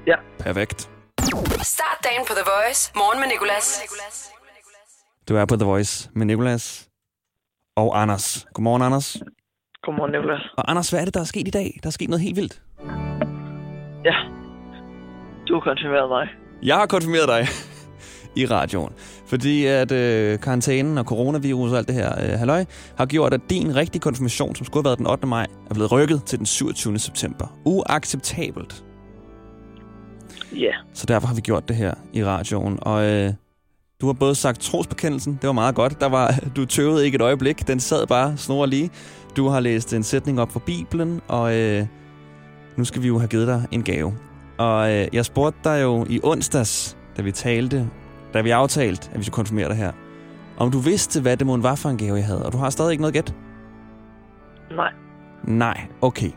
Ja. 0.07 0.15
Perfekt. 0.39 0.92
Start 1.33 1.97
dagen 2.03 2.25
på 2.27 2.33
The 2.33 2.45
Voice. 2.55 2.91
Morgen 2.95 3.19
med 3.19 3.27
Nicolas. 3.27 3.81
Du 5.29 5.35
er 5.35 5.45
på 5.45 5.55
The 5.55 5.65
Voice 5.65 6.09
med 6.15 6.25
Nicolas 6.25 6.87
og 7.75 8.01
Anders. 8.01 8.45
Godmorgen, 8.53 8.81
Anders. 8.81 9.17
Godmorgen, 9.83 10.11
Nicolas. 10.11 10.41
Og 10.57 10.71
Anders, 10.71 10.89
hvad 10.89 10.99
er 10.99 11.05
det, 11.05 11.13
der 11.13 11.19
er 11.19 11.23
sket 11.23 11.47
i 11.47 11.51
dag? 11.51 11.79
Der 11.83 11.87
er 11.87 11.91
sket 11.91 12.09
noget 12.09 12.21
helt 12.21 12.35
vildt. 12.35 12.61
Ja. 14.05 14.15
Du 15.47 15.53
har 15.53 15.61
konfirmeret 15.61 16.09
mig. 16.09 16.27
Jeg 16.63 16.75
har 16.75 16.85
konfirmeret 16.85 17.27
dig 17.27 17.47
i 18.41 18.45
radioen. 18.45 18.93
Fordi 19.27 19.65
at 19.65 19.91
øh, 19.91 20.39
karantænen 20.39 20.97
og 20.97 21.05
coronavirus 21.05 21.71
og 21.71 21.77
alt 21.77 21.87
det 21.87 21.95
her 21.95 22.11
øh, 22.23 22.39
halløj, 22.39 22.65
har 22.97 23.05
gjort, 23.05 23.33
at 23.33 23.41
din 23.49 23.75
rigtige 23.75 24.01
konfirmation, 24.01 24.55
som 24.55 24.65
skulle 24.65 24.83
have 24.83 24.89
været 24.89 24.97
den 24.97 25.07
8. 25.07 25.27
maj, 25.27 25.47
er 25.69 25.73
blevet 25.73 25.91
rykket 25.91 26.23
til 26.25 26.37
den 26.37 26.45
27. 26.45 26.99
september. 26.99 27.47
Uacceptabelt. 27.65 28.83
Ja. 30.59 30.71
Så 30.93 31.05
derfor 31.05 31.27
har 31.27 31.35
vi 31.35 31.41
gjort 31.41 31.67
det 31.67 31.75
her 31.75 31.93
i 32.13 32.25
radioen. 32.25 32.79
Og 32.81 33.05
øh, 33.05 33.33
du 34.01 34.05
har 34.05 34.13
både 34.13 34.35
sagt 34.35 34.61
trosbekendelsen, 34.61 35.39
det 35.41 35.47
var 35.47 35.53
meget 35.53 35.75
godt. 35.75 35.99
Der 35.99 36.09
var, 36.09 36.33
du 36.55 36.65
tøvede 36.65 37.05
ikke 37.05 37.15
et 37.15 37.21
øjeblik, 37.21 37.67
den 37.67 37.79
sad 37.79 38.07
bare 38.07 38.37
snor 38.37 38.65
lige. 38.65 38.89
Du 39.37 39.47
har 39.47 39.59
læst 39.59 39.93
en 39.93 40.03
sætning 40.03 40.41
op 40.41 40.51
fra 40.51 40.59
Bibelen, 40.65 41.21
og 41.27 41.55
øh, 41.55 41.85
nu 42.77 42.85
skal 42.85 43.01
vi 43.01 43.07
jo 43.07 43.17
have 43.17 43.27
givet 43.27 43.47
dig 43.47 43.67
en 43.71 43.83
gave. 43.83 44.13
Og 44.57 44.91
øh, 44.91 45.07
jeg 45.13 45.25
spurgte 45.25 45.59
dig 45.63 45.81
jo 45.81 46.05
i 46.09 46.19
onsdags, 46.23 46.97
da 47.17 47.21
vi 47.21 47.31
talte, 47.31 47.89
da 48.33 48.41
vi 48.41 48.49
aftalte, 48.49 49.09
at 49.13 49.19
vi 49.19 49.23
skulle 49.23 49.33
konfirmere 49.33 49.69
dig 49.69 49.75
her, 49.75 49.91
om 50.57 50.71
du 50.71 50.79
vidste, 50.79 51.21
hvad 51.21 51.37
det 51.37 51.47
måtte 51.47 51.63
var 51.63 51.75
for 51.75 51.89
en 51.89 51.97
gave, 51.97 52.15
jeg 52.15 52.25
havde. 52.25 52.45
Og 52.45 52.51
du 52.51 52.57
har 52.57 52.69
stadig 52.69 52.91
ikke 52.91 53.01
noget 53.01 53.13
gæt? 53.13 53.33
Nej. 54.71 54.91
Nej, 55.43 55.81
okay. 56.01 56.31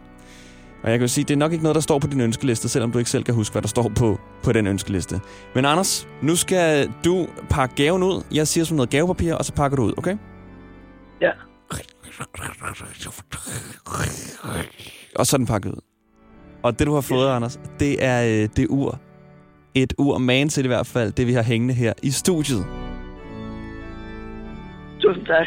Og 0.87 0.93
jeg 0.93 0.99
kan 0.99 1.05
jo 1.05 1.09
sige, 1.09 1.25
det 1.25 1.35
er 1.35 1.39
nok 1.39 1.53
ikke 1.53 1.65
noget, 1.65 1.75
der 1.75 1.81
står 1.81 1.99
på 1.99 2.07
din 2.07 2.21
ønskeliste, 2.21 2.69
selvom 2.69 2.93
du 2.93 2.99
ikke 2.99 3.11
selv 3.11 3.25
kan 3.25 3.35
huske, 3.35 3.53
hvad 3.53 3.63
der 3.63 3.69
står 3.69 3.93
på, 3.97 4.21
på 4.43 4.53
den 4.53 4.67
ønskeliste. 4.67 5.21
Men 5.55 5.65
Anders, 5.65 6.09
nu 6.23 6.37
skal 6.37 6.91
du 7.05 7.27
pakke 7.51 7.75
gaven 7.75 8.03
ud. 8.03 8.25
Jeg 8.35 8.49
siger 8.49 8.65
som 8.65 8.77
noget 8.77 8.91
gavepapir, 8.91 9.35
og 9.35 9.45
så 9.45 9.53
pakker 9.53 9.77
du 9.77 9.83
ud, 9.83 9.93
okay? 9.97 10.17
Ja. 11.21 11.31
Og 15.17 15.27
så 15.27 15.37
er 15.37 15.39
den 15.39 15.47
pakket 15.47 15.71
ud. 15.71 15.81
Og 16.63 16.79
det, 16.79 16.87
du 16.87 16.95
har 16.95 17.01
fået, 17.01 17.29
Anders, 17.29 17.61
det 17.81 18.05
er 18.05 18.43
øh, 18.43 18.49
det 18.57 18.67
ur. 18.69 18.99
Et 19.75 19.95
ur, 19.99 20.19
man 20.19 20.49
til 20.49 20.65
i 20.65 20.69
hvert 20.69 20.87
fald, 20.87 21.13
det 21.13 21.27
vi 21.27 21.33
har 21.33 21.43
hængende 21.43 21.75
her 21.75 21.93
i 22.03 22.11
studiet. 22.11 22.67
Tusind 25.01 25.27
tak. 25.27 25.47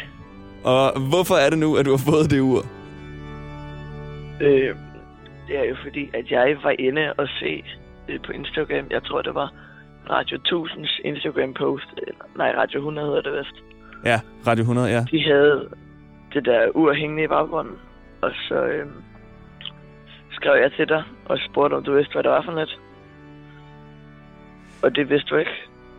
Og 0.64 1.00
hvorfor 1.00 1.36
er 1.36 1.50
det 1.50 1.60
nu, 1.60 1.76
at 1.76 1.86
du 1.86 1.92
har 1.92 2.12
fået 2.12 2.32
det 2.32 2.40
ur? 2.40 2.66
Øh, 4.42 4.76
det 5.50 5.60
er 5.60 5.64
jo 5.64 5.76
fordi, 5.84 6.10
at 6.14 6.32
jeg 6.32 6.58
var 6.64 6.76
inde 6.80 7.14
og 7.18 7.28
se 7.40 7.64
øh, 8.10 8.20
på 8.26 8.32
Instagram, 8.32 8.86
jeg 8.92 9.04
tror 9.04 9.22
det 9.22 9.36
var 9.36 9.54
Radio 10.10 10.38
1000's 10.48 11.02
Instagram-post, 11.06 11.90
eller 12.08 12.26
nej, 12.38 12.52
Radio 12.58 12.78
100 12.80 13.08
hedder 13.08 13.22
det 13.22 13.34
vist. 13.40 13.64
Ja, 14.06 14.20
Radio 14.48 14.62
100, 14.62 14.90
ja. 14.90 15.06
De 15.12 15.24
havde 15.24 15.70
det 16.34 16.46
der 16.46 16.70
ur 16.76 16.94
hængende 16.94 17.24
i 17.24 17.28
baggrunden, 17.28 17.76
og 18.22 18.32
så 18.48 18.56
øh, 18.66 18.88
skrev 20.32 20.62
jeg 20.62 20.72
til 20.72 20.88
dig 20.90 21.04
og 21.26 21.38
spurgte, 21.50 21.76
om 21.76 21.84
du 21.84 21.94
vidste, 21.96 22.14
hvad 22.14 22.24
det 22.24 22.32
var 22.32 22.42
for 22.42 22.52
net. 22.52 22.80
Og 24.84 24.96
det 24.96 25.10
vidste 25.10 25.30
du 25.30 25.36
ikke. 25.36 25.52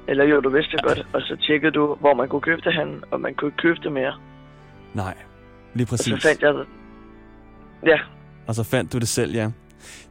Eller 0.09 0.25
jo, 0.25 0.41
du 0.41 0.49
vidste 0.49 0.73
det 0.77 0.83
godt. 0.85 1.07
Og 1.13 1.23
så 1.23 1.37
tjekkede 1.37 1.73
du, 1.73 1.95
hvor 1.95 2.15
man 2.15 2.29
kunne 2.29 2.41
købe 2.41 2.61
det 2.65 2.75
hen, 2.75 3.05
og 3.11 3.21
man 3.21 3.35
kunne 3.35 3.49
ikke 3.49 3.57
købe 3.57 3.79
det 3.83 3.93
mere. 3.93 4.15
Nej, 4.95 5.15
lige 5.75 5.85
Og 5.85 5.89
så 5.99 6.11
præcis. 6.11 6.27
fandt 6.29 6.43
jeg 6.43 6.55
det. 6.55 6.67
Ja, 7.87 7.99
og 8.51 8.57
så 8.57 8.63
fandt 8.63 8.93
du 8.93 8.99
det 8.99 9.09
selv, 9.09 9.35
ja. 9.35 9.51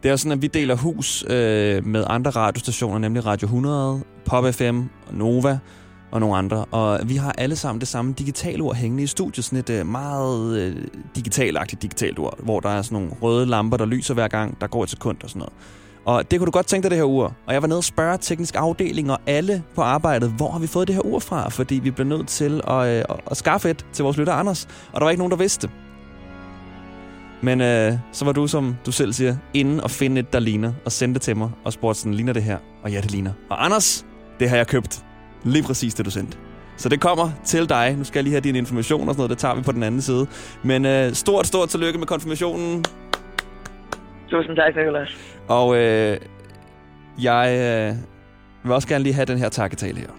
Det 0.03 0.09
er 0.09 0.09
jo 0.09 0.17
sådan, 0.17 0.31
at 0.31 0.41
vi 0.41 0.47
deler 0.47 0.75
hus 0.75 1.25
øh, 1.29 1.85
med 1.85 2.03
andre 2.07 2.31
radiostationer, 2.31 2.99
nemlig 2.99 3.25
Radio 3.25 3.45
100, 3.45 4.01
Pop 4.25 4.53
FM, 4.53 4.81
Nova 5.11 5.59
og 6.11 6.19
nogle 6.19 6.37
andre. 6.37 6.65
Og 6.65 6.99
vi 7.05 7.15
har 7.15 7.31
alle 7.31 7.55
sammen 7.55 7.79
det 7.79 7.87
samme 7.87 8.13
digitale 8.13 8.63
ord 8.63 8.75
hængende 8.75 9.03
i 9.03 9.07
studiet. 9.07 9.45
Sådan 9.45 9.59
et 9.59 9.69
øh, 9.69 9.85
meget 9.85 10.59
øh, 10.59 10.75
digitalagtigt 11.15 11.81
digitalt 11.81 12.19
ord, 12.19 12.43
hvor 12.43 12.59
der 12.59 12.69
er 12.69 12.81
sådan 12.81 12.95
nogle 12.95 13.11
røde 13.21 13.45
lamper, 13.45 13.77
der 13.77 13.85
lyser 13.85 14.13
hver 14.13 14.27
gang, 14.27 14.61
der 14.61 14.67
går 14.67 14.83
et 14.83 14.89
sekund 14.89 15.17
og 15.23 15.29
sådan 15.29 15.39
noget. 15.39 15.53
Og 16.05 16.31
det 16.31 16.39
kunne 16.39 16.45
du 16.45 16.51
godt 16.51 16.65
tænke 16.65 16.83
dig, 16.83 16.91
det 16.91 16.97
her 16.97 17.05
ur. 17.05 17.35
Og 17.47 17.53
jeg 17.53 17.61
var 17.61 17.67
nede 17.67 17.77
og 17.77 17.83
spørge 17.83 18.17
teknisk 18.17 18.55
afdeling 18.55 19.11
og 19.11 19.19
alle 19.27 19.63
på 19.75 19.81
arbejdet, 19.81 20.33
hvor 20.37 20.51
har 20.51 20.59
vi 20.59 20.67
fået 20.67 20.87
det 20.87 20.95
her 20.95 21.05
ur 21.05 21.19
fra? 21.19 21.49
Fordi 21.49 21.75
vi 21.75 21.91
blev 21.91 22.07
nødt 22.07 22.27
til 22.27 22.61
at, 22.67 22.87
øh, 22.87 23.03
at, 23.31 23.37
skaffe 23.37 23.69
et 23.69 23.85
til 23.93 24.03
vores 24.03 24.17
lytter 24.17 24.33
Anders. 24.33 24.67
Og 24.93 25.01
der 25.01 25.05
var 25.05 25.09
ikke 25.09 25.19
nogen, 25.19 25.31
der 25.31 25.37
vidste. 25.37 25.69
Men 27.41 27.61
øh, 27.61 27.93
så 28.11 28.25
var 28.25 28.31
du, 28.31 28.47
som 28.47 28.75
du 28.85 28.91
selv 28.91 29.13
siger, 29.13 29.35
inde 29.53 29.83
og 29.83 29.91
finde 29.91 30.19
et, 30.19 30.33
der 30.33 30.39
ligner, 30.39 30.73
og 30.85 30.91
sendte 30.91 31.13
det 31.13 31.21
til 31.21 31.37
mig, 31.37 31.51
og 31.65 31.73
spurgte 31.73 31.99
sådan, 31.99 32.13
ligner 32.13 32.33
det 32.33 32.43
her? 32.43 32.57
Og 32.83 32.91
ja, 32.91 33.01
det 33.01 33.11
ligner. 33.11 33.31
Og 33.49 33.65
Anders, 33.65 34.05
det 34.39 34.49
har 34.49 34.57
jeg 34.57 34.67
købt. 34.67 35.05
Lige 35.43 35.63
præcis 35.63 35.93
det, 35.93 36.05
du 36.05 36.11
sendte. 36.11 36.37
Så 36.77 36.89
det 36.89 37.01
kommer 37.01 37.29
til 37.45 37.69
dig. 37.69 37.95
Nu 37.97 38.03
skal 38.03 38.19
jeg 38.19 38.23
lige 38.23 38.33
have 38.33 38.41
din 38.41 38.55
information 38.55 39.09
og 39.09 39.15
sådan 39.15 39.19
noget, 39.19 39.29
det 39.29 39.37
tager 39.37 39.55
vi 39.55 39.61
på 39.61 39.71
den 39.71 39.83
anden 39.83 40.01
side. 40.01 40.27
Men 40.63 40.85
øh, 40.85 41.13
stort, 41.13 41.47
stort 41.47 41.69
tillykke 41.69 41.99
med 41.99 42.07
konfirmationen. 42.07 42.83
tusind 44.29 44.55
tak, 44.55 44.75
Nicolas. 44.75 45.17
Og 45.47 45.77
øh, 45.77 46.17
jeg 47.21 47.45
øh, 47.51 47.95
vil 48.63 48.73
også 48.73 48.87
gerne 48.87 49.03
lige 49.03 49.13
have 49.13 49.25
den 49.25 49.37
her 49.37 49.49
takketale 49.49 49.99
her. 49.99 50.09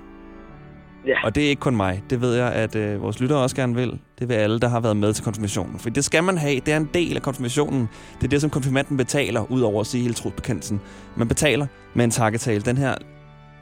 Ja. 1.06 1.24
Og 1.24 1.34
det 1.34 1.44
er 1.44 1.48
ikke 1.48 1.60
kun 1.60 1.76
mig. 1.76 2.02
Det 2.10 2.20
ved 2.20 2.34
jeg, 2.34 2.52
at 2.52 2.76
øh, 2.76 3.02
vores 3.02 3.20
lyttere 3.20 3.38
også 3.38 3.56
gerne 3.56 3.74
vil. 3.74 3.98
Det 4.18 4.28
vil 4.28 4.34
alle, 4.34 4.60
der 4.60 4.68
har 4.68 4.80
været 4.80 4.96
med 4.96 5.12
til 5.12 5.24
konfirmationen. 5.24 5.78
For 5.78 5.90
det 5.90 6.04
skal 6.04 6.24
man 6.24 6.38
have. 6.38 6.60
Det 6.60 6.72
er 6.72 6.76
en 6.76 6.90
del 6.94 7.16
af 7.16 7.22
konfirmationen. 7.22 7.88
Det 8.18 8.24
er 8.24 8.28
det, 8.28 8.40
som 8.40 8.50
konfirmanden 8.50 8.96
betaler, 8.96 9.52
ud 9.52 9.60
over 9.60 9.80
at 9.80 9.86
sige 9.86 10.02
hele 10.02 10.14
trosbekendelsen. 10.14 10.80
Man 11.16 11.28
betaler 11.28 11.66
med 11.94 12.04
en 12.04 12.10
takketale. 12.10 12.60
Den 12.60 12.76
her 12.78 12.94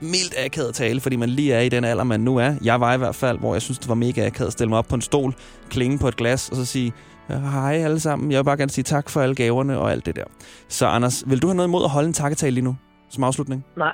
mildt 0.00 0.34
akavet 0.46 0.74
tale, 0.74 1.00
fordi 1.00 1.16
man 1.16 1.28
lige 1.28 1.52
er 1.54 1.60
i 1.60 1.68
den 1.68 1.84
alder, 1.84 2.04
man 2.04 2.20
nu 2.20 2.36
er. 2.36 2.54
Jeg 2.64 2.80
var 2.80 2.94
i 2.94 2.98
hvert 2.98 3.14
fald, 3.14 3.38
hvor 3.38 3.54
jeg 3.54 3.62
synes, 3.62 3.78
det 3.78 3.88
var 3.88 3.94
mega 3.94 4.26
akavet 4.26 4.46
at 4.46 4.52
stille 4.52 4.68
mig 4.68 4.78
op 4.78 4.86
på 4.88 4.94
en 4.94 5.00
stol, 5.00 5.34
klinge 5.70 5.98
på 5.98 6.08
et 6.08 6.16
glas, 6.16 6.48
og 6.48 6.56
så 6.56 6.64
sige, 6.64 6.92
hej 7.28 7.74
alle 7.74 8.00
sammen, 8.00 8.30
jeg 8.32 8.38
vil 8.38 8.44
bare 8.44 8.56
gerne 8.56 8.70
sige 8.70 8.84
tak 8.84 9.10
for 9.10 9.20
alle 9.20 9.34
gaverne 9.34 9.78
og 9.78 9.92
alt 9.92 10.06
det 10.06 10.16
der. 10.16 10.24
Så 10.68 10.86
Anders, 10.86 11.24
vil 11.26 11.42
du 11.42 11.46
have 11.46 11.54
noget 11.56 11.68
imod 11.68 11.84
at 11.84 11.90
holde 11.90 12.06
en 12.06 12.12
takketale 12.12 12.54
lige 12.54 12.64
nu, 12.64 12.76
som 13.10 13.24
afslutning? 13.24 13.64
Nej, 13.76 13.92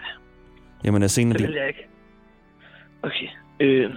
Jamen, 0.85 1.03
er 1.03 1.07
scenen 1.07 1.33
det 1.33 1.43
vil 1.43 1.55
jeg 1.55 1.69
ikke. 1.69 1.94
Okay. 3.07 3.29
Øh, 3.61 3.91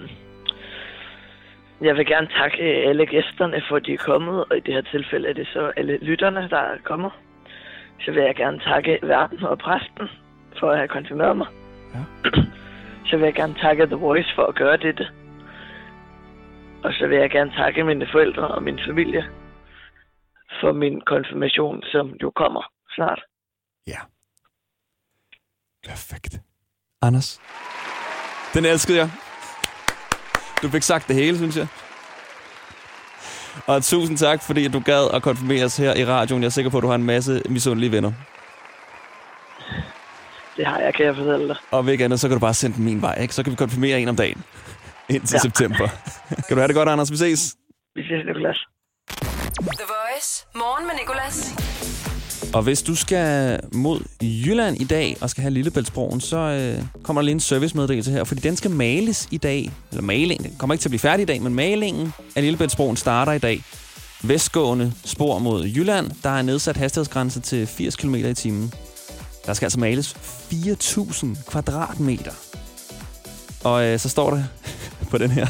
jeg 1.82 1.96
vil 1.96 2.06
gerne 2.06 2.28
takke 2.28 2.64
alle 2.64 3.06
gæsterne 3.06 3.62
for, 3.70 3.76
at 3.76 3.86
de 3.86 3.94
er 3.94 3.98
kommet, 3.98 4.46
og 4.46 4.58
i 4.58 4.60
det 4.60 4.74
her 4.74 4.82
tilfælde 4.82 5.30
er 5.30 5.34
det 5.34 5.48
så 5.48 5.72
alle 5.78 5.98
lytterne, 5.98 6.50
der 6.50 6.58
er 6.58 6.78
kommet. 6.84 7.12
Så 8.00 8.12
vil 8.12 8.24
jeg 8.24 8.36
gerne 8.36 8.60
takke 8.60 9.00
verden 9.04 9.44
og 9.44 9.58
præsten 9.58 10.08
for 10.60 10.72
at 10.72 10.78
have 10.78 10.88
konfirmeret 10.88 11.38
mig. 11.38 11.48
Ja. 11.94 12.30
Så 13.06 13.18
vil 13.18 13.26
jeg 13.26 13.34
gerne 13.34 13.56
takke 13.56 13.86
The 13.86 13.96
Voice 13.96 14.36
for 14.36 14.44
at 14.44 14.56
gøre 14.56 14.78
dette. 14.78 15.08
Og 16.84 16.94
så 16.94 17.08
vil 17.08 17.18
jeg 17.18 17.30
gerne 17.30 17.52
takke 17.52 17.84
mine 17.84 18.08
forældre 18.12 18.48
og 18.48 18.64
min 18.64 18.80
familie 18.88 19.26
for 20.62 20.72
min 20.72 21.02
konfirmation, 21.02 21.84
som 21.84 22.14
jo 22.22 22.32
kommer 22.32 22.64
snart. 22.96 23.22
Ja. 23.88 24.00
Perfekt. 25.88 26.40
Anders. 27.02 27.42
Den 28.54 28.66
elskede 28.66 28.98
jeg. 28.98 29.10
Du 30.62 30.70
fik 30.70 30.84
sagt 30.84 31.08
det 31.08 31.16
hele, 31.16 31.38
synes 31.38 31.58
jeg. 31.58 31.68
Og 33.68 33.84
tusind 33.84 34.18
tak, 34.18 34.44
fordi 34.44 34.68
du 34.68 34.80
gad 34.80 35.10
at 35.14 35.22
konfirmeres 35.22 35.78
her 35.78 35.96
i 35.96 36.06
radioen. 36.06 36.42
Jeg 36.44 36.48
er 36.48 36.52
sikker 36.52 36.72
på, 36.72 36.78
at 36.78 36.82
du 36.84 36.88
har 36.88 36.96
en 36.96 37.04
masse 37.04 37.42
misundelige 37.50 37.92
venner. 37.92 38.12
Det 40.58 40.66
har 40.66 40.80
jeg, 40.80 40.94
kan 40.94 41.06
jeg 41.06 41.16
fortælle 41.16 41.48
dig. 41.48 41.56
Og 41.72 41.86
ved 41.86 41.92
ikke 41.94 42.06
andet, 42.06 42.20
så 42.20 42.28
kan 42.28 42.36
du 42.36 42.40
bare 42.40 42.54
sende 42.54 42.76
den 42.76 42.86
min 42.86 43.02
vej, 43.02 43.18
ikke? 43.22 43.34
Så 43.36 43.44
kan 43.44 43.52
vi 43.52 43.56
konfirmere 43.56 44.00
en 44.00 44.08
om 44.08 44.16
dagen. 44.16 44.44
Indtil 45.10 45.34
ja. 45.34 45.38
Ja. 45.38 45.40
september. 45.42 45.88
kan 46.48 46.56
du 46.56 46.56
have 46.56 46.68
det 46.68 46.76
godt, 46.76 46.90
Anders? 46.90 47.12
Vi 47.12 47.18
ses. 47.18 47.56
Vi 47.96 48.02
ses, 48.04 48.26
Nicolas. 48.26 48.58
The 49.80 49.88
Voice. 49.96 50.46
Morgen 50.56 50.88
med 50.88 50.96
Nicolas. 51.02 51.54
Og 52.54 52.64
hvis 52.64 52.82
du 52.82 52.96
skal 52.96 53.60
mod 53.72 54.00
Jylland 54.22 54.82
i 54.82 54.84
dag 54.84 55.18
og 55.22 55.30
skal 55.30 55.42
have 55.42 55.54
Lillebæltsbroen, 55.54 56.22
så 56.22 56.38
øh, 56.38 56.84
kommer 57.04 57.22
der 57.22 57.26
lige 57.26 57.34
en 57.34 57.40
servicemeddelelse 57.40 58.12
her, 58.12 58.24
fordi 58.24 58.42
den 58.42 58.56
skal 58.56 58.72
males 58.72 59.28
i 59.32 59.38
dag. 59.38 59.72
Eller 59.92 60.02
maling, 60.02 60.44
den 60.44 60.56
kommer 60.58 60.74
ikke 60.74 60.82
til 60.82 60.90
at 60.90 60.92
blive 60.92 61.00
færdig 61.00 61.24
i 61.24 61.26
dag, 61.26 61.42
men 61.42 61.54
malingen 61.54 62.14
af 62.36 62.44
Lillebæltsbroen 62.44 62.98
starter 62.98 63.32
i 63.32 63.40
dag. 63.40 63.64
Vestgående 64.24 64.94
spor 65.06 65.40
mod 65.40 65.66
Jylland, 65.66 66.12
der 66.24 66.30
er 66.30 66.42
nedsat 66.42 66.78
hastighedsgrænse 66.78 67.40
til 67.40 67.68
80 67.68 67.96
km 67.96 68.16
i 68.16 68.34
timen. 68.34 68.74
Der 69.46 69.54
skal 69.54 69.66
altså 69.66 69.80
males 69.80 70.16
4.000 70.52 71.52
kvadratmeter. 71.52 72.32
Og 73.64 73.86
øh, 73.86 74.00
så 74.00 74.10
står 74.10 74.30
der 74.30 74.44
på 75.12 75.18
den 75.18 75.32
her 75.32 75.48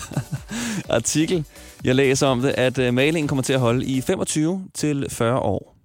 artikel, 0.89 1.45
Jeg 1.84 1.95
læser 1.95 2.28
om 2.28 2.41
det, 2.41 2.50
at 2.50 2.78
øh, 2.78 2.93
malingen 2.93 3.28
kommer 3.28 3.43
til 3.43 3.54
at 3.54 3.60
holde 3.60 3.86
i 3.86 4.02
25 4.02 4.63
til 4.73 5.06
40 5.10 5.39
år. 5.39 5.77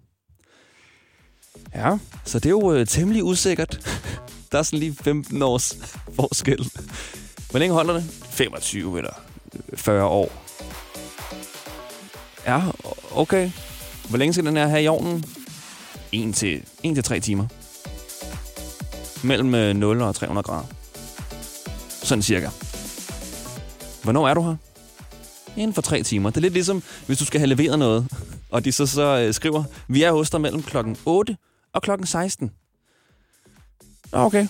Ja, 1.74 1.98
så 2.24 2.38
det 2.38 2.46
er 2.46 2.50
jo 2.50 2.72
øh, 2.72 2.86
temmelig 2.86 3.24
usikkert. 3.24 3.80
Der 4.52 4.58
er 4.58 4.62
sådan 4.62 4.78
lige 4.78 4.96
15 5.02 5.42
års 5.42 5.78
forskel. 6.14 6.70
Hvor 7.50 7.58
længe 7.58 7.74
holder 7.74 7.94
det? 7.94 8.04
25 8.30 8.98
eller 8.98 9.12
40 9.74 10.04
år. 10.04 10.32
Ja, 12.46 12.60
okay. 13.10 13.50
Hvor 14.08 14.18
længe 14.18 14.32
skal 14.32 14.46
den 14.46 14.56
her 14.56 14.66
have 14.66 14.82
i 14.82 14.88
ovnen? 14.88 15.24
1 16.12 16.34
til, 16.34 16.62
1 16.82 16.94
til 16.94 17.04
3 17.04 17.20
timer. 17.20 17.46
Mellem 19.26 19.54
øh, 19.54 19.76
0 19.76 20.00
og 20.02 20.14
300 20.14 20.44
grader. 20.44 20.66
Sådan 21.88 22.22
cirka. 22.22 22.48
Hvornår 24.02 24.28
er 24.28 24.34
du 24.34 24.42
her? 24.42 24.56
Inden 25.56 25.74
for 25.74 25.82
3 25.82 26.02
timer. 26.02 26.30
Det 26.30 26.36
er 26.36 26.40
lidt 26.40 26.54
ligesom, 26.54 26.82
hvis 27.06 27.18
du 27.18 27.24
skal 27.24 27.40
have 27.40 27.48
leveret 27.48 27.78
noget, 27.78 28.06
og 28.50 28.64
de 28.64 28.72
så, 28.72 28.86
så 28.86 29.18
øh, 29.18 29.34
skriver, 29.34 29.64
vi 29.88 30.02
er 30.02 30.12
hos 30.12 30.30
dig 30.30 30.40
mellem 30.40 30.62
klokken 30.62 30.96
8 31.04 31.36
og 31.72 31.82
klokken 31.82 32.06
16. 32.06 32.52
Nå, 34.12 34.18
Okay. 34.18 34.46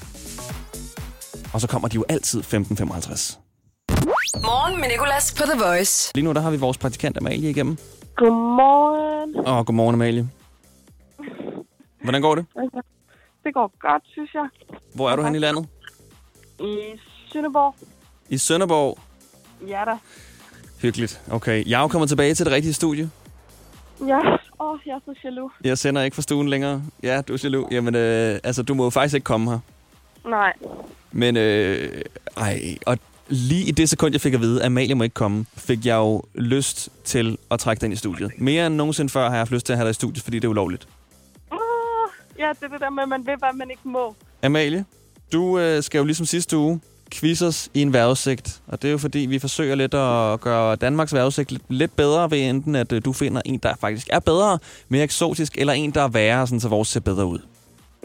Og 1.55 1.61
så 1.61 1.69
kommer 1.69 1.89
de 1.89 1.95
jo 1.95 2.05
altid 2.09 2.41
15.55. 2.41 3.39
Morgen 4.41 4.81
med 4.81 4.89
Nicolas 4.89 5.35
på 5.35 5.43
The 5.43 5.65
Voice. 5.65 6.13
Lige 6.15 6.25
nu 6.25 6.33
der 6.33 6.41
har 6.41 6.51
vi 6.51 6.57
vores 6.57 6.79
praktikant 6.79 7.17
Amalie 7.17 7.51
igennem. 7.51 7.77
Godmorgen. 8.17 9.37
Åh, 9.49 9.65
godmorgen 9.65 9.95
Amalie. 9.95 10.29
Hvordan 12.03 12.23
går 12.23 12.35
det? 12.35 12.47
Det 13.45 13.55
går 13.55 13.73
godt, 13.81 14.03
synes 14.13 14.35
jeg. 14.35 14.49
Hvor 14.95 15.11
er 15.11 15.17
du 15.17 15.23
hen 15.23 15.35
i 15.35 15.39
landet? 15.39 15.69
I 16.61 16.99
Sønderborg. 17.33 17.75
I 18.29 18.39
Sønderborg. 18.39 18.99
Ja 19.69 19.83
da. 19.87 19.97
Hyggeligt. 20.83 21.23
Okay. 21.31 21.65
Jeg 21.67 21.79
er 21.79 21.83
jo 21.83 21.89
kommet 21.89 22.09
tilbage 22.09 22.35
til 22.35 22.47
det 22.47 22.53
rigtige 22.53 22.73
studie. 22.73 23.11
Ja. 24.07 24.19
Åh, 24.63 24.73
oh, 24.73 24.79
jeg 24.87 24.95
er 24.95 24.99
så 25.05 25.15
jaloux. 25.25 25.53
Jeg 25.65 25.79
sender 25.79 26.03
ikke 26.03 26.15
fra 26.15 26.23
stuen 26.23 26.49
længere. 26.49 26.83
Ja, 27.03 27.21
du 27.21 27.33
er 27.33 27.39
jaloux. 27.43 27.73
Jamen, 27.73 27.95
øh, 27.95 28.41
altså, 28.45 28.63
du 28.63 28.75
må 28.75 28.85
jo 28.85 28.91
faktisk 28.91 29.15
ikke 29.15 29.25
komme 29.25 29.51
her. 29.51 29.59
Nej. 30.25 30.53
Men, 31.13 31.37
øh, 31.37 32.03
ej, 32.37 32.79
og 32.87 32.99
lige 33.29 33.69
i 33.69 33.71
det 33.71 33.89
sekund, 33.89 34.15
jeg 34.15 34.21
fik 34.21 34.35
at 34.35 34.41
vide, 34.41 34.61
at 34.61 34.67
Amalie 34.67 34.95
må 34.95 35.05
ikke 35.05 35.15
komme, 35.15 35.47
fik 35.57 35.87
jeg 35.87 35.97
jo 35.97 36.23
lyst 36.35 36.89
til 37.05 37.39
at 37.51 37.59
trække 37.59 37.81
den 37.81 37.93
i 37.93 37.97
studiet. 37.97 38.33
Mere 38.39 38.67
end 38.67 38.75
nogensinde 38.75 39.11
før 39.11 39.21
har 39.21 39.31
jeg 39.31 39.41
haft 39.41 39.51
lyst 39.51 39.67
til 39.67 39.73
at 39.73 39.77
have 39.77 39.87
dig 39.87 39.91
i 39.91 39.95
studiet, 39.95 40.25
fordi 40.25 40.39
det 40.39 40.45
er 40.45 40.49
ulovligt. 40.49 40.89
Uh, 41.53 41.59
ja, 42.39 42.49
det 42.49 42.63
er 42.63 42.69
det 42.69 42.81
der 42.81 42.91
med, 42.91 43.03
at 43.03 43.09
man 43.09 43.27
ved, 43.27 43.35
hvad 43.39 43.53
man 43.55 43.71
ikke 43.71 43.89
må. 43.89 44.15
Amalie, 44.43 44.85
du 45.33 45.59
øh, 45.59 45.83
skal 45.83 45.99
jo 45.99 46.05
ligesom 46.05 46.27
sidste 46.27 46.57
uge 46.57 46.81
quiz 47.13 47.43
os 47.43 47.71
i 47.75 47.83
en 47.83 47.93
vejrudsigt. 47.93 48.63
Og 48.67 48.83
det 48.83 48.89
er 48.89 48.93
jo 48.93 48.99
fordi, 48.99 49.19
vi 49.19 49.39
forsøger 49.39 49.75
lidt 49.75 49.95
at 49.95 50.41
gøre 50.41 50.77
Danmarks 50.77 51.15
vejrudsigt 51.15 51.53
lidt, 51.53 51.63
lidt 51.69 51.97
bedre 51.97 52.31
ved 52.31 52.39
enten, 52.39 52.75
at 52.75 52.93
øh, 52.93 53.05
du 53.05 53.13
finder 53.13 53.43
en, 53.45 53.59
der 53.59 53.75
faktisk 53.81 54.09
er 54.13 54.21
bedre, 54.21 54.59
mere 54.89 55.05
eksotisk, 55.05 55.59
eller 55.59 55.73
en, 55.73 55.91
der 55.91 56.03
er 56.03 56.09
værre, 56.09 56.47
sådan, 56.47 56.61
så 56.61 56.69
vores 56.69 56.89
ser 56.89 57.01
bedre 57.01 57.27
ud. 57.27 57.39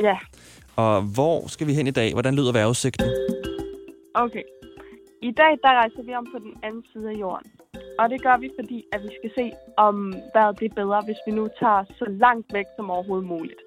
Ja. 0.02 0.18
Og 0.76 1.02
hvor 1.02 1.48
skal 1.48 1.68
vi 1.68 1.74
hen 1.74 1.88
i 1.88 1.92
dag? 1.92 2.14
Hvordan 2.14 2.36
lyder 2.36 2.52
vejrudsigten? 2.52 3.08
Okay. 4.14 4.44
I 5.22 5.32
dag, 5.32 5.52
der 5.64 5.72
rejser 5.82 6.04
vi 6.04 6.14
om 6.16 6.26
på 6.34 6.40
den 6.40 6.54
anden 6.64 6.84
side 6.94 7.10
af 7.10 7.20
jorden. 7.20 7.52
Og 8.00 8.10
det 8.10 8.24
gør 8.24 8.38
vi, 8.38 8.50
fordi 8.60 8.84
at 8.94 9.00
vi 9.04 9.10
skal 9.20 9.32
se, 9.38 9.52
om 9.78 10.14
vejret 10.34 10.60
det 10.60 10.66
er 10.72 10.76
bedre, 10.76 11.02
hvis 11.06 11.22
vi 11.28 11.32
nu 11.32 11.48
tager 11.60 11.84
så 12.00 12.06
langt 12.10 12.54
væk 12.54 12.66
som 12.76 12.90
overhovedet 12.90 13.28
muligt. 13.28 13.62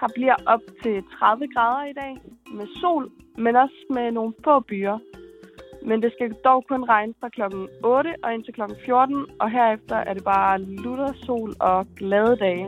Her 0.00 0.08
bliver 0.14 0.36
op 0.46 0.60
til 0.82 1.02
30 1.18 1.48
grader 1.54 1.84
i 1.92 1.92
dag 1.92 2.12
med 2.58 2.66
sol, 2.80 3.10
men 3.38 3.56
også 3.56 3.78
med 3.90 4.12
nogle 4.12 4.32
få 4.44 4.60
byer. 4.60 4.98
Men 5.88 6.02
det 6.02 6.12
skal 6.12 6.34
dog 6.44 6.64
kun 6.68 6.84
regne 6.84 7.14
fra 7.20 7.28
klokken 7.28 7.68
8 7.84 8.14
og 8.22 8.34
indtil 8.34 8.54
klokken 8.54 8.76
14, 8.84 9.26
og 9.40 9.50
herefter 9.50 9.96
er 9.96 10.14
det 10.14 10.24
bare 10.24 10.60
lutter 10.60 11.12
sol 11.26 11.54
og 11.60 11.86
glade 11.96 12.36
dage. 12.36 12.66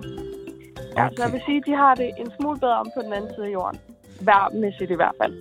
Ja, 0.97 1.09
så 1.17 1.23
jeg 1.25 1.33
vil 1.33 1.43
sige, 1.47 1.57
at 1.57 1.67
de 1.67 1.75
har 1.75 1.95
det 1.95 2.11
en 2.19 2.31
smule 2.41 2.59
bedre 2.61 2.79
om 2.83 2.87
på 2.97 3.03
den 3.05 3.13
anden 3.13 3.31
side 3.35 3.47
af 3.47 3.53
jorden. 3.53 3.81
Værmæssigt 4.21 4.91
i 4.91 4.95
hvert 4.95 5.15
fald. 5.23 5.35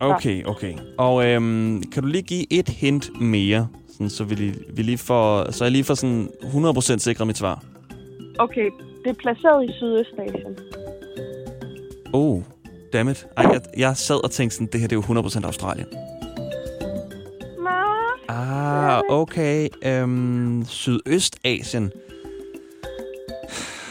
Okay, 0.00 0.44
okay. 0.44 0.74
Og 0.98 1.26
øhm, 1.26 1.82
kan 1.92 2.02
du 2.02 2.08
lige 2.08 2.22
give 2.22 2.52
et 2.52 2.68
hint 2.68 3.20
mere, 3.20 3.68
sådan, 3.88 4.10
så, 4.10 4.24
vi 4.24 4.34
lige, 4.34 4.54
vi 4.76 4.82
lige 4.82 4.98
får, 4.98 5.50
så 5.50 5.64
jeg 5.64 5.72
lige 5.72 5.84
får 5.84 5.94
sådan 5.94 6.28
100% 6.42 6.98
sikret 6.98 7.26
mit 7.26 7.36
svar? 7.36 7.64
Okay, 8.38 8.70
det 9.04 9.10
er 9.10 9.14
placeret 9.14 9.70
i 9.70 9.72
Sydøstasien. 9.72 10.65
Oh, 12.16 12.42
dammit. 12.92 13.26
Ej, 13.36 13.44
jeg, 13.52 13.60
jeg 13.76 13.96
sad 13.96 14.24
og 14.24 14.30
tænkte 14.30 14.56
sådan, 14.56 14.68
det 14.72 14.80
her 14.80 14.88
det 14.88 14.96
er 14.96 15.14
jo 15.14 15.20
100% 15.22 15.44
Australien. 15.46 15.86
Ah, 18.28 19.00
okay. 19.08 19.68
Øhm, 19.84 20.64
Sydøstasien. 20.68 21.92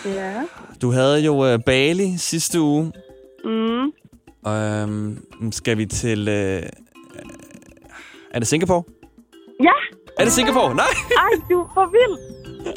ja. 0.05 0.33
Du 0.81 0.91
havde 0.91 1.19
jo 1.19 1.45
øh, 1.45 1.59
Bali 1.65 2.17
sidste 2.17 2.61
uge. 2.61 2.91
Mm. 3.45 3.91
Øhm, 4.51 5.51
skal 5.51 5.77
vi 5.77 5.85
til... 5.85 6.27
Øh, 6.27 6.63
er 8.33 8.39
det 8.39 8.47
Singapore? 8.47 8.83
Ja, 9.63 9.71
Er 10.19 10.23
det 10.23 10.33
Singapore? 10.33 10.75
Nej! 10.75 10.85
ej, 11.17 11.39
du 11.49 11.59
er 11.61 11.71
for 11.73 11.91
vild. 11.91 12.19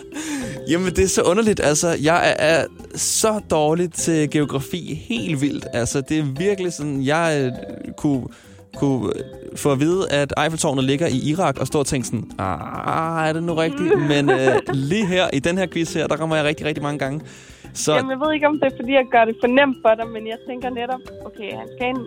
Jamen, 0.70 0.86
det 0.96 1.04
er 1.04 1.08
så 1.08 1.22
underligt. 1.22 1.60
Altså, 1.60 1.88
jeg 2.02 2.28
er, 2.30 2.34
er 2.60 2.66
så 2.94 3.40
dårlig 3.50 3.92
til 3.92 4.30
geografi. 4.30 4.94
Helt 4.94 5.40
vildt. 5.40 5.66
Altså, 5.72 6.00
det 6.00 6.18
er 6.18 6.24
virkelig 6.38 6.72
sådan, 6.72 7.02
jeg 7.02 7.26
øh, 7.44 7.92
kunne, 7.94 8.26
kunne 8.74 9.12
få 9.56 9.72
at 9.72 9.80
vide, 9.80 10.12
at 10.12 10.34
Eiffeltårnet 10.42 10.84
ligger 10.84 11.06
i 11.06 11.30
Irak, 11.30 11.58
og 11.60 11.66
stå 11.66 11.78
og 11.78 11.86
tænke 11.86 12.06
sådan, 12.06 12.30
ah, 12.38 13.28
er 13.28 13.32
det 13.32 13.42
nu 13.42 13.54
rigtigt? 13.54 13.92
Men 14.12 14.30
øh, 14.30 14.54
lige 14.90 15.06
her, 15.06 15.24
i 15.32 15.38
den 15.38 15.58
her 15.58 15.66
quiz 15.66 15.94
her, 15.94 16.06
der 16.06 16.16
rammer 16.16 16.36
jeg 16.36 16.44
rigtig, 16.44 16.66
rigtig 16.66 16.82
mange 16.82 16.98
gange. 16.98 17.20
Så 17.74 17.94
Jamen, 17.94 18.10
jeg 18.10 18.20
ved 18.20 18.34
ikke, 18.34 18.46
om 18.46 18.60
det 18.60 18.72
er, 18.72 18.76
fordi 18.80 18.92
jeg 18.92 19.06
gør 19.10 19.24
det 19.24 19.36
for 19.42 19.46
nemt 19.58 19.78
for 19.84 19.94
dig, 19.94 20.08
men 20.08 20.26
jeg 20.26 20.38
tænker 20.48 20.70
netop, 20.70 21.00
okay, 21.28 21.52
han 21.60 21.68
skal 21.74 21.88
en, 21.94 22.02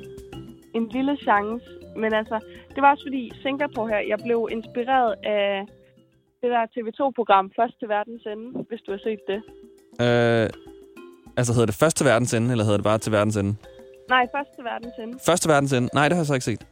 en 0.77 0.85
lille 0.95 1.17
chance. 1.27 1.65
Men 1.95 2.13
altså, 2.13 2.39
det 2.73 2.81
var 2.83 2.91
også 2.91 3.05
fordi 3.07 3.31
Singapore 3.41 3.87
her, 3.89 4.01
jeg 4.11 4.19
blev 4.25 4.39
inspireret 4.51 5.15
af 5.23 5.65
det 6.41 6.49
der 6.55 6.63
TV2-program 6.73 7.51
Først 7.55 7.79
til 7.79 7.87
verdens 7.89 8.23
ende, 8.33 8.47
hvis 8.69 8.81
du 8.85 8.91
har 8.91 9.01
set 9.07 9.21
det. 9.31 9.39
øh, 10.05 10.49
altså, 11.37 11.53
hedder 11.53 11.65
det 11.65 11.75
først 11.75 11.97
til 11.97 12.05
verdens 12.05 12.33
ende, 12.33 12.51
eller 12.51 12.63
hedder 12.63 12.77
det 12.77 12.83
bare 12.83 12.97
til 12.97 13.11
verdens 13.11 13.35
ende? 13.35 13.55
Nej, 14.09 14.25
Først 14.35 14.49
til 14.55 14.63
verdens 14.63 14.93
ende. 15.03 15.13
Først 15.25 15.41
til 15.43 15.49
verdens 15.49 15.73
ende? 15.73 15.89
Nej, 15.93 16.07
det 16.07 16.15
har 16.15 16.21
jeg 16.21 16.27
så 16.27 16.33
ikke 16.33 16.45
set. 16.45 16.63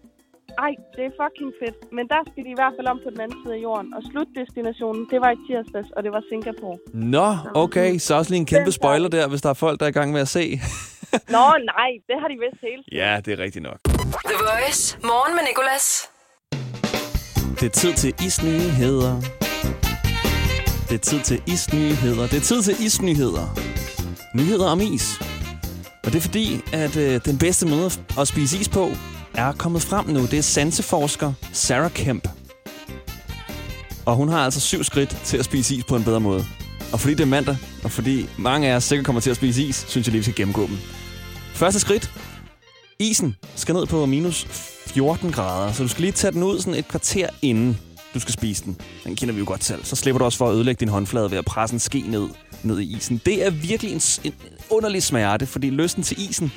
Ej, 0.65 0.71
det 0.95 1.03
er 1.09 1.13
fucking 1.23 1.51
fedt. 1.61 1.77
Men 1.97 2.03
der 2.13 2.21
skal 2.31 2.41
de 2.47 2.49
i 2.55 2.57
hvert 2.61 2.73
fald 2.77 2.87
om 2.93 2.99
på 3.05 3.09
den 3.13 3.19
anden 3.25 3.37
side 3.43 3.53
af 3.57 3.61
jorden. 3.67 3.93
Og 3.97 4.01
slutdestinationen, 4.11 5.01
det 5.11 5.19
var 5.23 5.31
i 5.37 5.39
tirsdags, 5.47 5.89
og 5.95 5.99
det 6.03 6.11
var 6.15 6.21
Singapore. 6.31 6.77
Nå, 6.93 7.27
okay. 7.63 7.97
Så 7.97 8.11
også 8.19 8.31
lige 8.31 8.39
en 8.39 8.45
kæmpe 8.53 8.71
spoiler 8.71 9.09
der, 9.17 9.27
hvis 9.27 9.41
der 9.41 9.49
er 9.49 9.53
folk, 9.65 9.79
der 9.79 9.85
er 9.85 9.89
i 9.89 9.97
gang 9.99 10.11
med 10.11 10.21
at 10.21 10.27
se. 10.27 10.43
Nå, 11.35 11.45
nej, 11.73 11.89
det 12.09 12.15
har 12.21 12.27
de 12.31 12.35
vist 12.45 12.59
hele 12.67 12.81
tiden. 12.83 12.97
ja, 13.01 13.11
det 13.25 13.31
er 13.39 13.39
rigtigt 13.45 13.63
nok. 13.63 13.79
The 14.31 14.37
Voice. 14.49 14.81
Morgen 15.03 15.33
med 15.37 15.43
Nicolas. 15.49 15.85
Det 17.59 17.65
er 17.65 17.75
tid 17.81 17.93
til 17.93 18.13
isnyheder. 18.27 19.13
Det 20.89 20.95
er 20.95 21.03
tid 21.11 21.19
til 21.19 21.41
isnyheder. 21.47 22.27
Det 22.31 22.37
er 22.37 22.45
tid 22.51 22.61
til 22.61 22.75
isnyheder. 22.85 23.45
Nyheder 24.35 24.69
om 24.69 24.81
is. 24.81 25.19
Og 26.03 26.11
det 26.11 26.15
er 26.15 26.21
fordi, 26.21 26.61
at 26.73 26.97
øh, 26.97 27.21
den 27.25 27.37
bedste 27.37 27.67
måde 27.67 27.91
at 28.19 28.27
spise 28.27 28.57
is 28.57 28.69
på 28.69 28.91
er 29.33 29.51
kommet 29.51 29.81
frem 29.81 30.09
nu. 30.09 30.21
Det 30.21 30.33
er 30.33 30.41
sanseforsker 30.41 31.33
Sarah 31.53 31.91
Kemp. 31.91 32.27
Og 34.05 34.15
hun 34.15 34.29
har 34.29 34.45
altså 34.45 34.59
syv 34.59 34.83
skridt 34.83 35.09
til 35.23 35.37
at 35.37 35.45
spise 35.45 35.75
is 35.75 35.83
på 35.83 35.95
en 35.95 36.03
bedre 36.03 36.19
måde. 36.19 36.45
Og 36.93 36.99
fordi 36.99 37.13
det 37.13 37.21
er 37.21 37.27
mandag, 37.27 37.57
og 37.83 37.91
fordi 37.91 38.29
mange 38.37 38.67
af 38.67 38.71
jer 38.71 38.79
sikkert 38.79 39.05
kommer 39.05 39.21
til 39.21 39.29
at 39.29 39.35
spise 39.35 39.63
is, 39.63 39.85
synes 39.87 40.07
jeg 40.07 40.11
lige, 40.11 40.19
vi 40.19 40.23
skal 40.23 40.35
gennemgå 40.35 40.67
dem. 40.67 40.77
Første 41.53 41.79
skridt. 41.79 42.11
Isen 42.99 43.35
skal 43.55 43.75
ned 43.75 43.85
på 43.85 44.05
minus 44.05 44.45
14 44.87 45.31
grader, 45.31 45.73
så 45.73 45.83
du 45.83 45.89
skal 45.89 46.01
lige 46.01 46.11
tage 46.11 46.31
den 46.31 46.43
ud 46.43 46.59
sådan 46.59 46.73
et 46.73 46.87
kvarter 46.87 47.29
inden 47.41 47.77
du 48.13 48.19
skal 48.19 48.33
spise 48.33 48.63
den. 48.63 48.77
Den 49.03 49.15
kender 49.15 49.33
vi 49.33 49.39
jo 49.39 49.45
godt 49.47 49.63
selv. 49.63 49.85
Så 49.85 49.95
slipper 49.95 50.19
du 50.19 50.25
også 50.25 50.37
for 50.37 50.49
at 50.49 50.55
ødelægge 50.55 50.79
din 50.79 50.89
håndflade 50.89 51.31
ved 51.31 51.37
at 51.37 51.45
presse 51.45 51.73
en 51.73 51.79
ske 51.79 52.03
ned, 52.07 52.27
ned 52.63 52.79
i 52.79 52.95
isen. 52.97 53.21
Det 53.25 53.45
er 53.45 53.49
virkelig 53.49 53.91
en, 53.91 54.01
en 54.23 54.33
underlig 54.69 55.03
smerte, 55.03 55.45
fordi 55.45 55.69
lysten 55.69 56.03
til 56.03 56.29
isen 56.29 56.51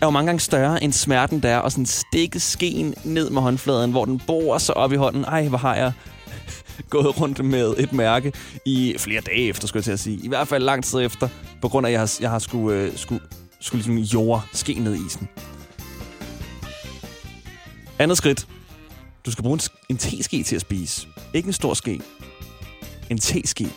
er 0.00 0.06
jo 0.06 0.10
mange 0.10 0.26
gange 0.26 0.40
større 0.40 0.84
end 0.84 0.92
smerten 0.92 1.42
der, 1.42 1.48
er 1.48 1.58
og 1.58 1.72
sådan 1.72 1.86
stikke 1.86 2.40
skeen 2.40 2.94
ned 3.04 3.30
med 3.30 3.42
håndfladen, 3.42 3.90
hvor 3.90 4.04
den 4.04 4.20
borer 4.26 4.58
sig 4.58 4.76
op 4.76 4.92
i 4.92 4.96
hånden. 4.96 5.24
Ej, 5.24 5.48
hvor 5.48 5.58
har 5.58 5.74
jeg 5.74 5.92
gået 6.90 7.20
rundt 7.20 7.44
med 7.44 7.74
et 7.78 7.92
mærke 7.92 8.32
i 8.64 8.94
flere 8.98 9.20
dage 9.20 9.48
efter, 9.48 9.68
skulle 9.68 9.78
jeg 9.78 9.84
til 9.84 9.92
at 9.92 10.00
sige. 10.00 10.20
I 10.24 10.28
hvert 10.28 10.48
fald 10.48 10.62
lang 10.64 10.84
tid 10.84 11.00
efter, 11.00 11.28
på 11.62 11.68
grund 11.68 11.86
af, 11.86 11.90
at 11.90 11.92
jeg 11.92 12.00
har, 12.00 12.16
jeg 12.20 12.30
har 12.30 12.38
skulle, 12.38 12.80
øh, 12.80 12.96
skulle, 12.96 13.22
skulle 13.60 13.78
ligesom 13.78 13.98
jord 13.98 14.48
ske 14.52 14.74
ned 14.74 14.94
i 14.94 15.06
isen. 15.06 15.28
Andet 17.98 18.16
skridt. 18.16 18.46
Du 19.26 19.30
skal 19.30 19.42
bruge 19.42 19.54
en, 19.54 19.60
en 19.88 19.96
teske 19.96 20.42
til 20.42 20.54
at 20.54 20.60
spise. 20.60 21.08
Ikke 21.34 21.46
en 21.46 21.52
stor 21.52 21.74
ske. 21.74 22.00
En 23.10 23.18
teske. 23.18 23.68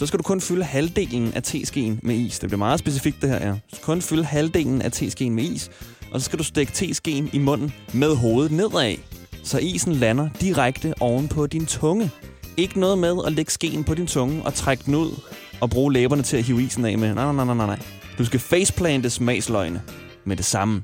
Så 0.00 0.06
skal 0.06 0.18
du 0.18 0.22
kun 0.22 0.40
fylde 0.40 0.64
halvdelen 0.64 1.32
af 1.32 1.42
teskeen 1.42 2.00
med 2.02 2.14
is. 2.14 2.38
Det 2.38 2.48
bliver 2.48 2.58
meget 2.58 2.78
specifikt, 2.78 3.22
det 3.22 3.30
her 3.30 3.36
er. 3.36 3.52
Du 3.52 3.58
skal 3.68 3.84
kun 3.84 4.02
fylde 4.02 4.24
halvdelen 4.24 4.82
af 4.82 4.92
teskeen 4.92 5.34
med 5.34 5.44
is. 5.44 5.70
Og 6.12 6.20
så 6.20 6.24
skal 6.24 6.38
du 6.38 6.44
stikke 6.44 6.72
teskeen 6.72 7.30
i 7.32 7.38
munden 7.38 7.72
med 7.92 8.16
hovedet 8.16 8.52
nedad. 8.52 8.96
Så 9.44 9.58
isen 9.58 9.92
lander 9.92 10.28
direkte 10.40 10.94
oven 11.00 11.28
på 11.28 11.46
din 11.46 11.66
tunge. 11.66 12.10
Ikke 12.56 12.80
noget 12.80 12.98
med 12.98 13.16
at 13.26 13.32
lægge 13.32 13.52
skeen 13.52 13.84
på 13.84 13.94
din 13.94 14.06
tunge 14.06 14.42
og 14.44 14.54
trække 14.54 14.84
den 14.86 14.94
ud 14.94 15.20
og 15.60 15.70
bruge 15.70 15.92
læberne 15.92 16.22
til 16.22 16.36
at 16.36 16.44
hive 16.44 16.62
isen 16.62 16.84
af 16.84 16.98
med. 16.98 17.14
Nej, 17.14 17.32
nej, 17.32 17.44
nej, 17.44 17.54
nej, 17.54 17.66
nej. 17.66 17.78
Du 18.18 18.24
skal 18.24 18.40
faceplante 18.40 19.10
smagsløgne 19.10 19.82
med 20.26 20.36
det 20.36 20.44
samme. 20.44 20.82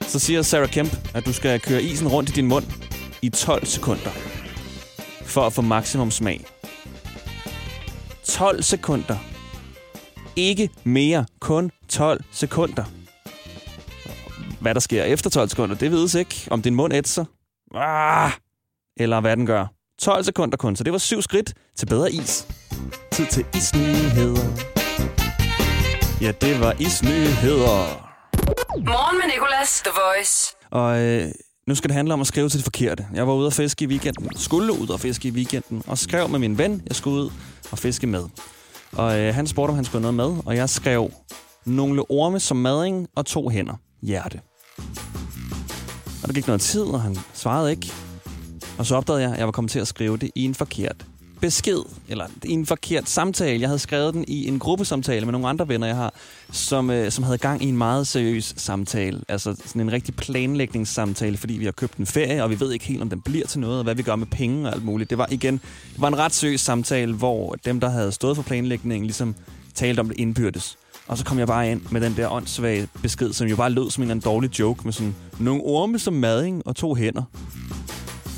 Så 0.00 0.18
siger 0.18 0.42
Sarah 0.42 0.68
Kemp, 0.68 1.08
at 1.14 1.26
du 1.26 1.32
skal 1.32 1.60
køre 1.60 1.82
isen 1.82 2.08
rundt 2.08 2.30
i 2.30 2.32
din 2.32 2.46
mund 2.46 2.64
i 3.22 3.28
12 3.28 3.66
sekunder. 3.66 4.31
For 5.24 5.46
at 5.46 5.52
få 5.52 5.62
maksimum 5.62 6.10
smag. 6.10 6.46
12 8.24 8.62
sekunder. 8.62 9.16
Ikke 10.36 10.70
mere, 10.84 11.26
kun 11.40 11.70
12 11.88 12.24
sekunder. 12.32 12.84
Hvad 14.60 14.74
der 14.74 14.80
sker 14.80 15.04
efter 15.04 15.30
12 15.30 15.48
sekunder, 15.48 15.76
det 15.76 15.90
vides 15.90 16.14
ikke. 16.14 16.46
Om 16.50 16.62
din 16.62 16.74
mund 16.74 16.92
ætser. 16.92 17.24
Ah, 17.74 18.30
eller 18.96 19.20
hvad 19.20 19.36
den 19.36 19.46
gør. 19.46 19.66
12 19.98 20.24
sekunder 20.24 20.56
kun, 20.56 20.76
så 20.76 20.84
det 20.84 20.92
var 20.92 20.98
syv 20.98 21.22
skridt 21.22 21.54
til 21.76 21.86
bedre 21.86 22.12
is. 22.12 22.46
Tid 23.12 23.26
til 23.26 23.44
isnyheder. 23.54 24.72
Ja, 26.20 26.32
det 26.40 26.60
var 26.60 26.76
isnyheder. 26.78 28.08
Morgen 28.76 29.16
med 29.18 29.26
Nicolas, 29.34 29.82
The 29.84 29.92
Voice. 30.04 30.56
Og 30.70 31.00
øh, 31.00 31.28
nu 31.66 31.74
skal 31.74 31.88
det 31.88 31.94
handle 31.94 32.14
om 32.14 32.20
at 32.20 32.26
skrive 32.26 32.48
til 32.48 32.58
det 32.58 32.64
forkerte. 32.64 33.06
Jeg 33.14 33.26
var 33.26 33.34
ude 33.34 33.46
og 33.46 33.52
fiske 33.52 33.84
i 33.84 33.88
weekenden. 33.88 34.36
Skulle 34.36 34.80
ud 34.80 34.88
og 34.88 35.00
fiske 35.00 35.28
i 35.28 35.30
weekenden. 35.30 35.82
Og 35.86 35.98
skrev 35.98 36.28
med 36.28 36.38
min 36.38 36.58
ven, 36.58 36.82
jeg 36.86 36.96
skulle 36.96 37.16
ud 37.16 37.30
og 37.72 37.78
fiske 37.78 38.06
med. 38.06 38.24
Og 38.92 39.20
øh, 39.20 39.34
han 39.34 39.46
spurgte, 39.46 39.70
om 39.70 39.74
han 39.74 39.84
skulle 39.84 40.04
have 40.04 40.16
noget 40.16 40.34
med. 40.34 40.42
Og 40.46 40.56
jeg 40.56 40.70
skrev 40.70 41.12
nogle 41.64 42.10
orme 42.10 42.40
som 42.40 42.56
mading 42.56 43.08
og 43.16 43.26
to 43.26 43.48
hænder. 43.48 43.74
Hjerte. 44.02 44.40
Og 46.22 46.28
der 46.28 46.32
gik 46.32 46.46
noget 46.46 46.60
tid, 46.60 46.82
og 46.82 47.02
han 47.02 47.16
svarede 47.34 47.70
ikke. 47.70 47.92
Og 48.78 48.86
så 48.86 48.96
opdagede 48.96 49.22
jeg, 49.22 49.32
at 49.32 49.38
jeg 49.38 49.46
var 49.46 49.52
kommet 49.52 49.70
til 49.70 49.78
at 49.78 49.88
skrive 49.88 50.16
det 50.16 50.30
i 50.34 50.44
en 50.44 50.54
forkert 50.54 51.06
besked, 51.42 51.82
eller 52.08 52.26
i 52.44 52.52
en 52.52 52.66
forkert 52.66 53.08
samtale. 53.08 53.60
Jeg 53.60 53.68
havde 53.68 53.78
skrevet 53.78 54.14
den 54.14 54.24
i 54.28 54.48
en 54.48 54.58
gruppesamtale 54.58 55.26
med 55.26 55.32
nogle 55.32 55.48
andre 55.48 55.68
venner, 55.68 55.86
jeg 55.86 55.96
har, 55.96 56.14
som, 56.52 56.90
øh, 56.90 57.12
som 57.12 57.24
havde 57.24 57.38
gang 57.38 57.62
i 57.62 57.68
en 57.68 57.76
meget 57.76 58.06
seriøs 58.06 58.54
samtale. 58.56 59.20
Altså 59.28 59.54
sådan 59.66 59.82
en 59.82 59.92
rigtig 59.92 60.16
planlægningssamtale, 60.16 61.36
fordi 61.36 61.54
vi 61.54 61.64
har 61.64 61.72
købt 61.72 61.96
en 61.96 62.06
ferie, 62.06 62.42
og 62.42 62.50
vi 62.50 62.60
ved 62.60 62.72
ikke 62.72 62.84
helt, 62.84 63.02
om 63.02 63.08
den 63.08 63.20
bliver 63.20 63.46
til 63.46 63.60
noget, 63.60 63.78
og 63.78 63.84
hvad 63.84 63.94
vi 63.94 64.02
gør 64.02 64.16
med 64.16 64.26
penge 64.26 64.68
og 64.68 64.74
alt 64.74 64.84
muligt. 64.84 65.10
Det 65.10 65.18
var 65.18 65.28
igen 65.30 65.54
det 65.92 66.00
var 66.00 66.08
en 66.08 66.18
ret 66.18 66.32
seriøs 66.32 66.60
samtale, 66.60 67.14
hvor 67.14 67.54
dem, 67.64 67.80
der 67.80 67.88
havde 67.88 68.12
stået 68.12 68.36
for 68.36 68.42
planlægningen, 68.42 69.06
ligesom 69.06 69.34
talte 69.74 70.00
om 70.00 70.08
det 70.08 70.18
indbyrdes. 70.18 70.78
Og 71.06 71.18
så 71.18 71.24
kom 71.24 71.38
jeg 71.38 71.46
bare 71.46 71.70
ind 71.70 71.80
med 71.90 72.00
den 72.00 72.16
der 72.16 72.32
åndssvage 72.32 72.88
besked, 73.02 73.32
som 73.32 73.46
jo 73.46 73.56
bare 73.56 73.70
lød 73.70 73.90
som 73.90 74.02
en 74.02 74.04
eller 74.04 74.14
anden 74.14 74.24
dårlig 74.24 74.58
joke 74.58 74.80
med 74.84 74.92
sådan 74.92 75.14
nogle 75.38 75.62
orme 75.62 75.98
som 75.98 76.14
mading 76.14 76.62
og 76.66 76.76
to 76.76 76.94
hænder. 76.94 77.22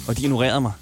Og 0.09 0.17
de 0.17 0.23
ignorerede 0.23 0.61
mig. 0.61 0.73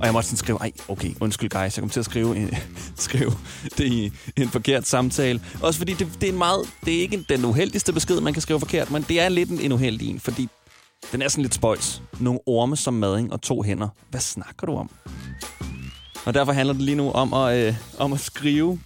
Og 0.00 0.06
jeg 0.06 0.12
måtte 0.12 0.28
sådan 0.28 0.36
skrive, 0.36 0.58
ej, 0.60 0.72
okay, 0.88 1.10
undskyld 1.20 1.50
guys, 1.50 1.76
jeg 1.76 1.82
kom 1.82 1.90
til 1.90 2.00
at 2.00 2.04
skrive, 2.06 2.36
en, 2.36 2.50
skrive 2.96 3.32
det 3.78 3.84
i 3.84 4.12
en 4.36 4.48
forkert 4.48 4.86
samtale. 4.86 5.40
Også 5.62 5.78
fordi 5.78 5.92
det, 5.92 6.08
det 6.20 6.28
er 6.28 6.32
en 6.32 6.38
meget, 6.38 6.60
det 6.84 6.96
er 6.96 7.00
ikke 7.00 7.24
den 7.28 7.44
uheldigste 7.44 7.92
besked, 7.92 8.20
man 8.20 8.32
kan 8.32 8.42
skrive 8.42 8.60
forkert, 8.60 8.90
men 8.90 9.02
det 9.02 9.20
er 9.20 9.28
lidt 9.28 9.50
en, 9.50 9.60
en 9.60 9.72
uheldig 9.72 10.08
en, 10.10 10.20
fordi 10.20 10.48
den 11.12 11.22
er 11.22 11.28
sådan 11.28 11.42
lidt 11.42 11.54
spøjs. 11.54 12.02
Nogle 12.20 12.40
orme 12.46 12.76
som 12.76 12.94
mading 12.94 13.32
og 13.32 13.42
to 13.42 13.62
hænder. 13.62 13.88
Hvad 14.10 14.20
snakker 14.20 14.66
du 14.66 14.76
om? 14.76 14.90
Og 16.26 16.34
derfor 16.34 16.52
handler 16.52 16.74
det 16.74 16.82
lige 16.82 16.96
nu 16.96 17.10
om 17.10 17.34
at, 17.34 17.66
øh, 17.66 17.74
om 17.98 18.12
at 18.12 18.20
skrive 18.20 18.80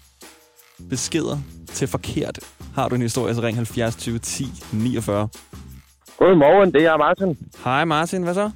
beskeder 0.90 1.38
til 1.66 1.88
forkert. 1.88 2.38
Har 2.74 2.88
du 2.88 2.94
en 2.94 3.02
historie, 3.02 3.34
så 3.34 3.40
ring 3.40 3.56
70 3.56 3.96
20 3.96 4.18
10 4.18 4.46
49. 4.72 5.28
Godmorgen, 6.18 6.72
det 6.72 6.84
er 6.84 6.96
Martin. 6.96 7.38
Hej 7.64 7.84
Martin, 7.84 8.22
hvad 8.22 8.34
så? 8.34 8.50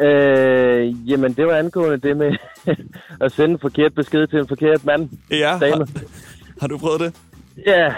Øh, 0.00 1.10
jamen, 1.10 1.32
det 1.32 1.46
var 1.46 1.56
angående 1.56 1.96
det 1.96 2.16
med 2.16 2.32
at 3.24 3.32
sende 3.32 3.52
en 3.52 3.58
forkert 3.58 3.94
besked 3.94 4.26
til 4.26 4.38
en 4.38 4.48
forkert 4.48 4.84
mand. 4.84 5.08
Ja, 5.30 5.58
Dame. 5.60 5.76
har, 5.76 5.88
har 6.60 6.66
du 6.66 6.78
prøvet 6.78 7.00
det? 7.00 7.14
Ja, 7.66 7.94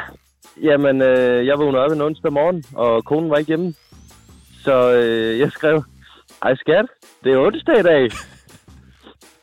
jamen, 0.63 1.03
øh, 1.03 1.47
jeg 1.47 1.59
vågnede 1.59 1.85
op 1.85 1.93
en 1.93 2.01
onsdag 2.01 2.33
morgen, 2.33 2.65
og 2.75 3.05
konen 3.05 3.31
var 3.31 3.37
ikke 3.37 3.49
hjemme. 3.49 3.75
Så 4.61 4.93
øh, 4.93 5.39
jeg 5.39 5.51
skrev, 5.53 5.85
ej 6.43 6.55
skat, 6.55 6.87
det 7.25 7.33
er 7.33 7.39
onsdag 7.39 7.79
i 7.79 7.83
dag. 7.83 8.11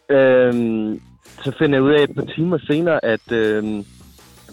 øhm, 0.17 1.01
så 1.43 1.51
finder 1.57 1.75
jeg 1.77 1.83
ud 1.83 1.91
af 1.91 2.03
et 2.03 2.15
par 2.15 2.25
timer 2.35 2.57
senere, 2.57 3.05
at 3.05 3.31
øh, 3.31 3.83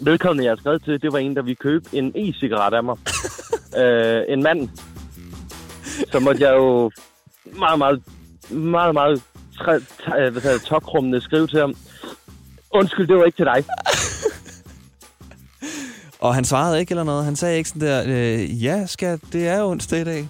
vedkommende, 0.00 0.44
jeg 0.44 0.50
har 0.50 0.56
skrevet 0.56 0.84
til, 0.84 1.02
det 1.02 1.12
var 1.12 1.18
en, 1.18 1.36
der 1.36 1.42
ville 1.42 1.56
købe 1.56 1.84
en 1.92 2.12
e-cigaret 2.16 2.74
af 2.74 2.84
mig. 2.84 2.96
øh, 3.82 4.22
en 4.28 4.42
mand. 4.42 4.68
Så 6.12 6.20
måtte 6.20 6.42
jeg 6.42 6.56
jo 6.56 6.90
meget, 7.44 7.78
meget, 7.78 8.02
meget, 8.50 8.94
meget 8.94 9.22
træ, 9.58 9.78
tæ, 9.78 10.30
hvad 10.30 10.42
hedder 10.42 10.58
det, 10.58 10.66
tokrummende 10.66 11.20
skrive 11.20 11.46
til 11.46 11.60
ham. 11.60 11.74
Undskyld, 12.70 13.08
det 13.08 13.16
var 13.16 13.24
ikke 13.24 13.36
til 13.36 13.44
dig. 13.44 13.64
Og 16.20 16.34
han 16.34 16.44
svarede 16.44 16.80
ikke 16.80 16.92
eller 16.92 17.04
noget. 17.04 17.24
Han 17.24 17.36
sagde 17.36 17.56
ikke 17.56 17.68
sådan 17.68 17.88
der, 17.88 18.02
øh, 18.06 18.64
ja 18.64 18.86
skat, 18.86 19.20
det 19.32 19.48
er 19.48 19.64
onsdag 19.64 20.00
i 20.00 20.04
dag. 20.04 20.28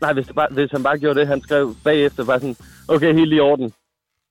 Nej, 0.00 0.12
hvis, 0.12 0.26
det 0.26 0.34
bare, 0.34 0.48
hvis 0.50 0.70
han 0.70 0.82
bare 0.82 0.98
gjorde 0.98 1.20
det, 1.20 1.28
han 1.28 1.42
skrev 1.42 1.76
bagefter, 1.84 2.24
bare 2.24 2.40
sådan, 2.40 2.56
okay, 2.88 3.14
helt 3.14 3.32
i 3.32 3.40
orden. 3.40 3.72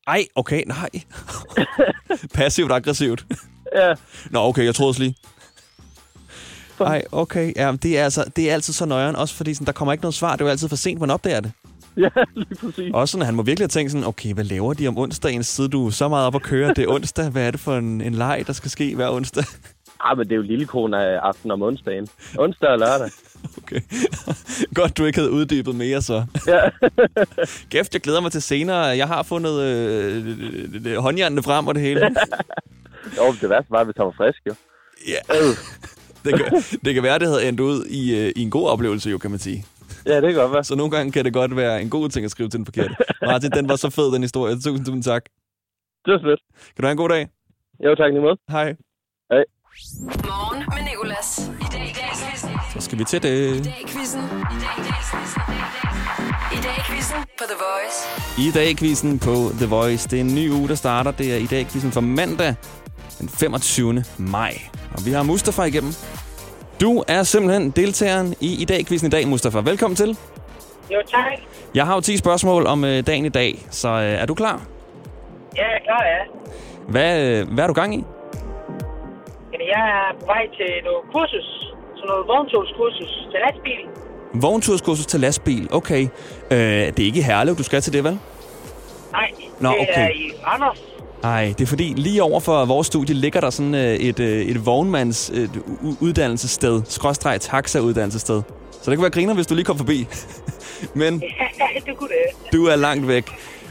Ej, 0.07 0.25
okay, 0.35 0.63
nej. 0.67 0.89
Passivt 2.33 2.71
aggressivt. 2.71 3.25
Ja, 3.75 3.93
Nå, 4.29 4.39
okay, 4.39 4.65
jeg 4.65 4.75
troede 4.75 4.89
også 4.89 5.01
lige. 5.01 5.15
Ej, 6.79 7.03
okay. 7.11 7.53
Ja, 7.55 7.71
det 7.83 7.99
er, 7.99 8.03
altså, 8.03 8.25
det 8.35 8.49
er 8.49 8.53
altid 8.53 8.73
så 8.73 8.85
nøjeren, 8.85 9.15
også 9.15 9.35
fordi 9.35 9.53
sådan, 9.53 9.65
der 9.65 9.71
kommer 9.71 9.91
ikke 9.91 10.01
noget 10.01 10.15
svar. 10.15 10.31
Det 10.31 10.41
er 10.41 10.45
jo 10.45 10.51
altid 10.51 10.69
for 10.69 10.75
sent, 10.75 10.99
man 10.99 11.09
opdager 11.09 11.39
det. 11.39 11.51
ja, 12.03 12.09
lige 12.35 12.55
præcis. 12.55 12.91
Også 12.93 13.11
sådan, 13.11 13.21
at 13.21 13.25
han 13.25 13.35
må 13.35 13.43
virkelig 13.43 13.63
have 13.63 13.69
tænkt 13.69 13.91
sådan, 13.91 14.07
okay, 14.07 14.33
hvad 14.33 14.43
laver 14.43 14.73
de 14.73 14.87
om 14.87 14.97
onsdagen, 14.97 15.43
siden 15.43 15.71
du 15.71 15.91
så 15.91 16.07
meget 16.07 16.27
op 16.27 16.35
at 16.35 16.41
køre? 16.41 16.69
Det 16.69 16.77
er 16.83 16.87
onsdag. 16.87 17.29
Hvad 17.29 17.47
er 17.47 17.51
det 17.51 17.59
for 17.59 17.77
en, 17.77 18.01
en 18.01 18.13
leg, 18.13 18.43
der 18.47 18.53
skal 18.53 18.71
ske 18.71 18.95
hver 18.95 19.09
onsdag? 19.09 19.43
Ah, 19.99 20.17
men 20.17 20.25
det 20.27 20.31
er 20.31 20.35
jo 20.35 20.41
lille 20.41 20.65
kone 20.65 20.97
af 20.97 21.19
aften 21.23 21.51
om 21.51 21.61
onsdagen. 21.61 22.07
Onsdag 22.37 22.69
og 22.69 22.79
lørdag. 22.79 23.09
Okay. 23.57 23.81
Godt, 24.75 24.97
du 24.97 25.05
ikke 25.05 25.19
havde 25.19 25.31
uddybet 25.31 25.75
mere 25.75 26.01
så. 26.01 26.25
Ja, 26.47 26.59
Kæft, 27.71 27.93
jeg 27.93 28.01
glæder 28.01 28.21
mig 28.21 28.31
til 28.31 28.41
senere. 28.41 28.77
Jeg 28.77 29.07
har 29.07 29.23
fundet 29.23 29.61
øh, 29.61 30.27
øh, 30.27 30.85
øh, 30.85 30.97
håndjernene 30.97 31.43
frem 31.43 31.67
og 31.67 31.75
det 31.75 31.81
hele. 31.83 32.01
jo, 33.17 33.33
det 33.41 33.49
værste 33.49 33.71
var, 33.71 33.83
hvis 33.83 33.95
han 33.97 34.05
var 34.05 34.13
frisk, 34.17 34.39
jo. 34.47 34.53
Ja. 35.07 35.35
Det 36.25 36.39
kan, 36.39 36.63
det 36.85 36.93
kan 36.93 37.03
være, 37.03 37.19
det 37.19 37.27
havde 37.27 37.47
endt 37.47 37.59
ud 37.59 37.85
i, 37.85 38.15
øh, 38.19 38.31
i 38.35 38.41
en 38.41 38.49
god 38.49 38.67
oplevelse, 38.69 39.09
jo, 39.09 39.17
kan 39.17 39.31
man 39.31 39.39
sige. 39.39 39.65
Ja, 40.05 40.15
det 40.21 40.33
kan 40.33 40.41
godt 40.41 40.51
være. 40.53 40.63
Så 40.63 40.75
nogle 40.75 40.91
gange 40.91 41.11
kan 41.11 41.25
det 41.25 41.33
godt 41.33 41.55
være 41.55 41.81
en 41.81 41.89
god 41.89 42.09
ting 42.09 42.25
at 42.25 42.31
skrive 42.31 42.49
til 42.49 42.57
den 42.57 42.65
forkerte. 42.65 42.95
Martin, 43.21 43.51
den 43.51 43.69
var 43.69 43.75
så 43.75 43.89
fed, 43.89 44.13
den 44.13 44.21
historie. 44.21 44.55
Tusind, 44.55 44.85
tusind 44.85 45.03
tak. 45.03 45.23
Det 46.05 46.11
var 46.13 46.19
slet. 46.19 46.39
Kan 46.75 46.81
du 46.81 46.85
have 46.87 46.91
en 46.91 46.97
god 46.97 47.09
dag? 47.09 47.27
Jo, 47.85 47.95
tak 47.95 48.11
lige 48.11 48.21
måde. 48.21 48.37
Hej. 48.49 48.75
Morgen 50.29 50.63
med 50.75 50.83
Nicolas. 50.91 51.51
I 51.61 51.67
dag 51.73 51.85
i 51.89 51.93
dag. 51.99 52.11
Så 52.73 52.79
skal 52.81 52.99
vi 52.99 53.03
til 53.03 53.23
det. 53.23 53.29
I 53.55 53.61
dag 53.63 53.81
i 53.81 53.87
quizzen. 53.87 54.21
I 54.55 54.57
dag 54.65 54.73
i 54.79 54.83
dag 54.87 54.99
quizzen. 55.11 55.41
I 56.57 56.59
dag 56.65 56.75
i 56.77 56.83
quizzen 56.89 57.17
på 57.39 57.43
The 57.51 57.57
Voice. 57.67 57.97
I 58.47 58.51
dag 58.57 58.77
quizzen 58.77 59.19
på 59.19 59.35
The 59.59 59.65
Voice. 59.65 60.09
Det 60.09 60.17
er 60.19 60.23
en 60.23 60.35
ny 60.35 60.51
uge, 60.51 60.67
der 60.67 60.75
starter. 60.75 61.11
Det 61.11 61.33
er 61.33 61.37
i 61.37 61.45
dag 61.45 61.65
quizzen 61.71 61.91
for 61.91 62.01
mandag 62.01 62.55
den 63.19 63.29
25. 63.29 64.03
maj. 64.17 64.53
Og 64.93 65.05
vi 65.05 65.11
har 65.11 65.23
Mustafa 65.23 65.61
igennem. 65.63 65.91
Du 66.81 67.03
er 67.07 67.23
simpelthen 67.23 67.71
deltageren 67.71 68.35
i 68.41 68.61
I 68.61 68.65
dag 68.65 68.85
quizzen 68.85 69.07
i 69.07 69.09
dag, 69.09 69.27
Mustafa. 69.27 69.59
Velkommen 69.59 69.95
til. 69.95 70.17
Jo, 70.91 71.01
tak. 71.07 71.23
Jeg 71.75 71.85
har 71.85 71.95
jo 71.95 72.01
10 72.01 72.17
spørgsmål 72.17 72.65
om 72.67 72.83
øh, 72.83 73.07
dagen 73.07 73.25
i 73.25 73.29
dag, 73.29 73.65
så 73.69 73.89
øh, 73.89 74.21
er 74.21 74.25
du 74.25 74.33
klar? 74.33 74.61
Ja, 75.57 75.61
jeg 75.63 75.75
er 75.75 75.83
klar, 75.83 76.03
ja. 76.05 76.21
Hvad, 76.87 77.39
øh, 77.39 77.53
hvad 77.53 77.63
er 77.63 77.67
du 77.67 77.73
gang 77.73 77.95
i? 77.95 78.03
Jamen, 79.53 79.67
jeg 79.75 79.83
er 79.97 80.19
på 80.19 80.25
vej 80.25 80.47
til 80.57 80.69
noget 80.83 81.03
kursus. 81.13 81.47
Sådan 81.95 82.07
noget 82.07 82.27
vogntogskursus 82.27 83.27
til 83.31 83.39
lastbil. 83.45 83.81
Vognturskursus 84.33 85.05
til 85.05 85.19
lastbil. 85.19 85.67
Okay. 85.73 86.03
Øh, 86.51 86.57
det 86.57 86.99
er 86.99 87.05
ikke 87.05 87.23
Herlev, 87.23 87.55
du 87.55 87.63
skal 87.63 87.81
til 87.81 87.93
det, 87.93 88.03
vel? 88.03 88.19
Nej, 89.11 89.31
Nå, 89.59 89.69
det 89.69 89.77
okay. 89.79 90.05
er 90.05 90.09
i 90.09 90.31
Randers. 90.47 90.81
Nej, 91.25 91.53
det 91.57 91.61
er 91.61 91.67
fordi 91.67 91.93
lige 91.97 92.23
over 92.23 92.39
for 92.39 92.65
vores 92.65 92.87
studie 92.87 93.15
ligger 93.15 93.41
der 93.41 93.49
sådan 93.49 93.75
øh, 93.75 93.81
et, 93.81 94.19
øh, 94.19 94.41
et 94.41 94.65
vognmands 94.65 95.31
øh, 95.33 95.49
uddannelsessted, 96.01 96.81
skråstreg 96.85 97.41
taxa-uddannelsessted. 97.41 98.41
Så 98.71 98.91
det 98.91 98.97
kunne 98.97 99.03
være 99.03 99.11
griner, 99.11 99.33
hvis 99.33 99.47
du 99.47 99.55
lige 99.55 99.65
kom 99.65 99.77
forbi. 99.77 100.07
Men 101.01 101.21
det 101.85 101.97
kunne 101.97 102.09
det. 102.09 102.51
du 102.53 102.65
er 102.65 102.75
langt 102.75 103.07
væk. 103.07 103.25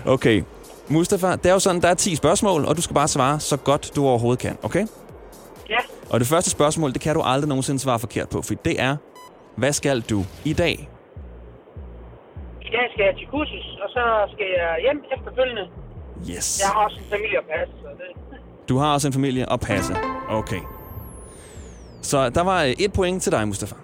Okay. 0.07 0.43
Mustafa, 0.89 1.31
det 1.31 1.47
er 1.47 1.53
jo 1.53 1.59
sådan, 1.59 1.83
der 1.83 1.89
er 1.89 1.95
10 1.95 2.17
spørgsmål, 2.17 2.65
og 2.65 2.77
du 2.77 2.83
skal 2.83 2.95
bare 2.95 3.09
svare 3.09 3.41
så 3.41 3.57
godt 3.57 3.93
du 3.97 4.07
overhovedet 4.07 4.41
kan, 4.41 4.57
okay? 4.63 4.87
Ja, 5.71 5.79
Og 6.11 6.21
det 6.21 6.29
første 6.29 6.51
spørgsmål, 6.51 6.93
det 6.93 7.01
kan 7.01 7.15
du 7.15 7.23
aldrig 7.23 7.49
nogensinde 7.49 7.81
svare 7.81 7.99
forkert 7.99 8.29
på, 8.29 8.43
for 8.43 8.55
det 8.55 8.81
er, 8.81 8.97
hvad 9.57 9.73
skal 9.73 10.01
du 10.01 10.25
i 10.45 10.53
dag? 10.53 10.89
i 12.69 12.71
dag 12.77 12.87
skal 12.93 13.05
jeg 13.05 13.15
til 13.17 13.27
kursus, 13.27 13.67
og 13.83 13.89
så 13.97 14.03
skal 14.33 14.47
jeg 14.59 14.79
hjem 14.85 15.05
efterfølgende. 15.17 15.65
Yes. 16.31 16.61
Jeg 16.63 16.69
har 16.71 16.85
også 16.85 16.97
en 16.99 17.05
familie 17.11 17.39
at 17.39 17.45
passe, 17.45 17.75
så 17.83 17.89
det... 17.89 18.39
Du 18.69 18.79
har 18.79 18.93
også 18.95 19.07
en 19.09 19.13
familie 19.13 19.53
at 19.53 19.61
passe. 19.61 19.97
Okay. 20.29 20.61
Så 22.03 22.29
der 22.31 22.41
var 22.43 22.63
øh, 22.65 22.71
et 22.71 22.93
point 22.93 23.23
til 23.23 23.33
dig, 23.33 23.49
Mustafa. 23.49 23.75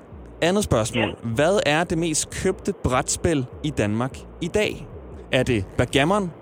Andet 0.42 0.64
spørgsmål. 0.64 1.04
Ja. 1.04 1.28
Hvad 1.28 1.60
er 1.66 1.84
det 1.84 1.98
mest 1.98 2.30
købte 2.30 2.72
brætspil 2.72 3.46
i 3.62 3.70
Danmark 3.70 4.18
i 4.40 4.48
dag? 4.48 4.86
Er 5.32 5.42
det 5.42 5.64
backgammon? 5.78 6.32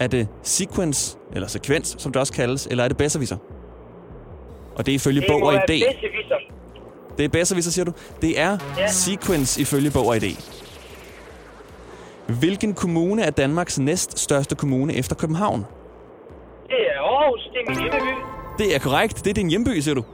Er 0.00 0.06
det 0.06 0.28
sequence, 0.42 1.18
eller 1.32 1.48
sekvens, 1.48 1.96
som 1.98 2.12
det 2.12 2.20
også 2.20 2.32
kaldes, 2.32 2.66
eller 2.70 2.84
er 2.84 2.88
det 2.88 2.96
besserwisser? 2.96 3.36
Og 4.76 4.86
det 4.86 4.92
er 4.92 4.96
ifølge 4.96 5.20
Det 5.20 5.28
bog 5.30 5.42
og 5.42 5.54
idé. 5.54 5.94
Det 7.18 7.24
er 7.24 7.28
besserwisser, 7.28 7.70
siger 7.72 7.84
du? 7.84 7.92
Det 8.22 8.40
er 8.40 8.58
Ja. 8.78 8.86
sequence 8.88 9.60
ifølge 9.60 9.90
bog 9.90 10.06
og 10.06 10.16
idé. 10.16 10.42
Hvilken 12.28 12.74
kommune 12.74 13.22
er 13.22 13.30
Danmarks 13.30 13.78
næststørste 13.78 14.54
kommune 14.56 14.94
efter 14.94 15.16
København? 15.16 15.66
Det 16.66 16.76
er 16.96 17.00
Aarhus, 17.00 17.40
det 17.52 17.60
er 17.66 17.70
min 17.70 17.78
hjemmeby. 17.78 18.22
Det 18.58 18.74
er 18.74 18.78
korrekt. 18.78 19.24
Det 19.24 19.30
er 19.30 19.34
din 19.34 19.48
hjemby, 19.50 19.78
siger 19.78 19.94
du? 19.94 20.04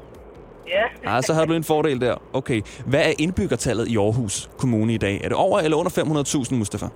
Ja, 0.68 0.82
Ah, 1.16 1.22
så 1.22 1.34
har 1.34 1.44
du 1.44 1.52
en 1.52 1.64
fordel 1.64 2.00
der. 2.00 2.16
Okay. 2.32 2.62
Hvad 2.86 3.00
er 3.00 3.12
indbyggertallet 3.18 3.88
i 3.88 3.96
Aarhus 3.96 4.50
Kommune 4.58 4.94
i 4.94 4.98
dag? 4.98 5.20
Er 5.24 5.28
det 5.28 5.32
over 5.32 5.60
eller 5.60 5.76
under 5.76 5.90
500.000, 6.50 6.54
Mustafa? 6.54 6.86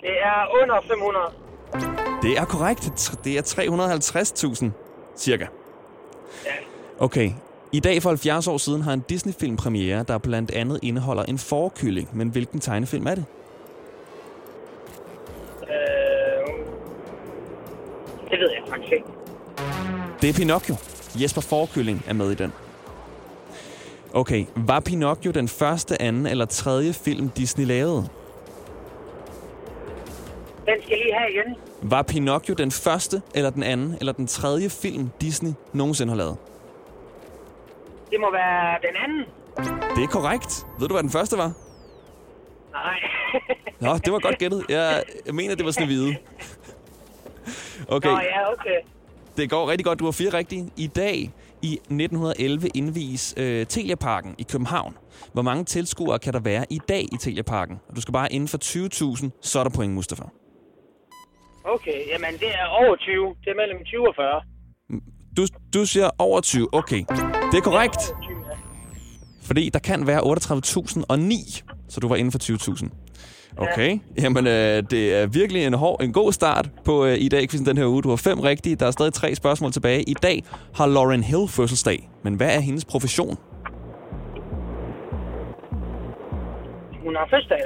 det 0.00 0.10
er 0.22 0.62
under 0.62 0.76
500. 0.88 1.24
Det 2.22 2.38
er 2.38 2.44
korrekt. 2.44 3.14
Det 3.24 3.38
er 3.38 3.42
350.000, 4.62 5.16
cirka. 5.16 5.46
Ja. 6.46 6.50
Okay. 6.98 7.30
I 7.72 7.80
dag 7.80 8.02
for 8.02 8.10
70 8.10 8.48
år 8.48 8.58
siden 8.58 8.82
har 8.82 8.92
en 8.92 9.04
Disney-film 9.08 9.56
premiere, 9.56 10.02
der 10.08 10.18
blandt 10.18 10.50
andet 10.50 10.78
indeholder 10.82 11.22
en 11.22 11.38
forkylling. 11.38 12.08
Men 12.12 12.28
hvilken 12.28 12.60
tegnefilm 12.60 13.06
er 13.06 13.14
det? 13.14 13.24
Det 18.30 18.38
ved 18.38 18.50
jeg 18.50 18.62
faktisk 18.68 18.92
ikke. 18.92 19.06
Det 20.22 20.30
er 20.30 20.34
Pinocchio. 20.34 20.76
Jesper 21.22 21.40
Forkylling 21.40 22.04
er 22.06 22.12
med 22.12 22.30
i 22.30 22.34
den. 22.34 22.52
Okay, 24.14 24.44
var 24.56 24.80
Pinocchio 24.80 25.30
den 25.32 25.48
første, 25.48 26.02
anden 26.02 26.26
eller 26.26 26.44
tredje 26.44 26.92
film, 26.92 27.28
Disney 27.28 27.66
lavede? 27.66 28.08
Den 30.66 30.82
skal 30.82 30.98
lige 30.98 31.14
have 31.14 31.30
igen. 31.30 31.56
Var 31.82 32.02
Pinocchio 32.02 32.54
den 32.54 32.70
første, 32.70 33.22
eller 33.34 33.50
den 33.50 33.62
anden, 33.62 33.96
eller 34.00 34.12
den 34.12 34.26
tredje 34.26 34.68
film, 34.70 35.10
Disney 35.20 35.50
nogensinde 35.72 36.10
har 36.10 36.16
lavet? 36.16 36.36
Det 38.10 38.20
må 38.20 38.32
være 38.32 38.78
den 38.82 38.96
anden. 39.04 39.24
Det 39.96 40.04
er 40.04 40.08
korrekt. 40.08 40.66
Ved 40.78 40.88
du, 40.88 40.94
hvad 40.94 41.02
den 41.02 41.10
første 41.10 41.36
var? 41.38 41.52
Nej. 42.72 43.00
Nå, 43.80 43.98
det 43.98 44.12
var 44.12 44.18
godt 44.18 44.38
gættet. 44.38 44.64
Jeg, 44.68 45.02
jeg 45.26 45.34
mener, 45.34 45.54
det 45.54 45.64
var 45.64 45.70
Snevide. 45.70 46.16
Okay, 47.96 48.08
Nå 48.08 48.18
ja, 48.18 48.52
okay. 48.52 48.78
det 49.36 49.50
går 49.50 49.70
rigtig 49.70 49.84
godt. 49.84 49.98
Du 49.98 50.04
har 50.04 50.12
fire 50.12 50.32
rigtige. 50.32 50.70
I 50.76 50.86
dag, 50.86 51.30
i 51.62 51.72
1911, 51.72 52.68
indvies 52.74 53.34
øh, 53.36 53.66
Telia-parken 53.66 54.34
i 54.38 54.42
København. 54.52 54.96
Hvor 55.32 55.42
mange 55.42 55.64
tilskuere 55.64 56.18
kan 56.18 56.32
der 56.32 56.40
være 56.40 56.64
i 56.70 56.80
dag 56.88 57.02
i 57.12 57.16
Telia-parken? 57.20 57.76
Du 57.96 58.00
skal 58.00 58.12
bare 58.12 58.32
inden 58.32 58.48
for 58.48 58.58
20.000, 59.18 59.40
så 59.42 59.58
er 59.58 59.64
der 59.64 59.70
point, 59.70 59.92
Mustafa. 59.94 60.22
Okay, 61.64 62.08
jamen 62.12 62.32
det 62.32 62.48
er 62.48 62.66
over 62.66 62.96
20. 62.96 63.34
Det 63.44 63.50
er 63.50 63.54
mellem 63.54 63.84
20 63.84 64.08
og 64.08 64.14
40. 64.16 64.42
Du, 65.36 65.46
du 65.74 65.86
siger 65.86 66.10
over 66.18 66.40
20. 66.40 66.68
Okay, 66.72 67.04
det 67.50 67.56
er 67.58 67.60
korrekt. 67.60 68.12
Over 68.12 68.22
20, 68.22 68.36
ja. 68.50 68.56
Fordi 69.42 69.68
der 69.68 69.78
kan 69.78 70.06
være 70.06 70.20
38.009, 70.20 71.62
så 71.88 72.00
du 72.00 72.08
var 72.08 72.16
inden 72.16 72.32
for 72.32 72.38
20.000. 72.38 72.88
Okay, 73.58 73.98
jamen 74.18 74.46
øh, 74.46 74.82
det 74.90 75.14
er 75.14 75.26
virkelig 75.26 75.64
en, 75.64 75.74
hård, 75.74 76.02
en 76.02 76.12
god 76.12 76.32
start 76.32 76.70
på 76.84 77.04
øh, 77.04 77.16
i 77.20 77.28
dag 77.28 77.48
quizzen 77.48 77.66
den 77.66 77.76
her 77.76 77.86
uge. 77.86 78.02
Du 78.02 78.08
har 78.08 78.16
fem 78.16 78.40
rigtige, 78.40 78.76
der 78.76 78.86
er 78.86 78.90
stadig 78.90 79.12
tre 79.12 79.34
spørgsmål 79.34 79.72
tilbage. 79.72 80.02
I 80.02 80.14
dag 80.14 80.44
har 80.74 80.86
Lauren 80.86 81.24
Hill 81.24 81.48
fødselsdag, 81.48 82.10
men 82.22 82.34
hvad 82.34 82.54
er 82.56 82.60
hendes 82.60 82.84
profession? 82.84 83.36
Hun 87.04 87.16
har 87.16 87.26
fødselsdag 87.30 87.58
i 87.58 87.62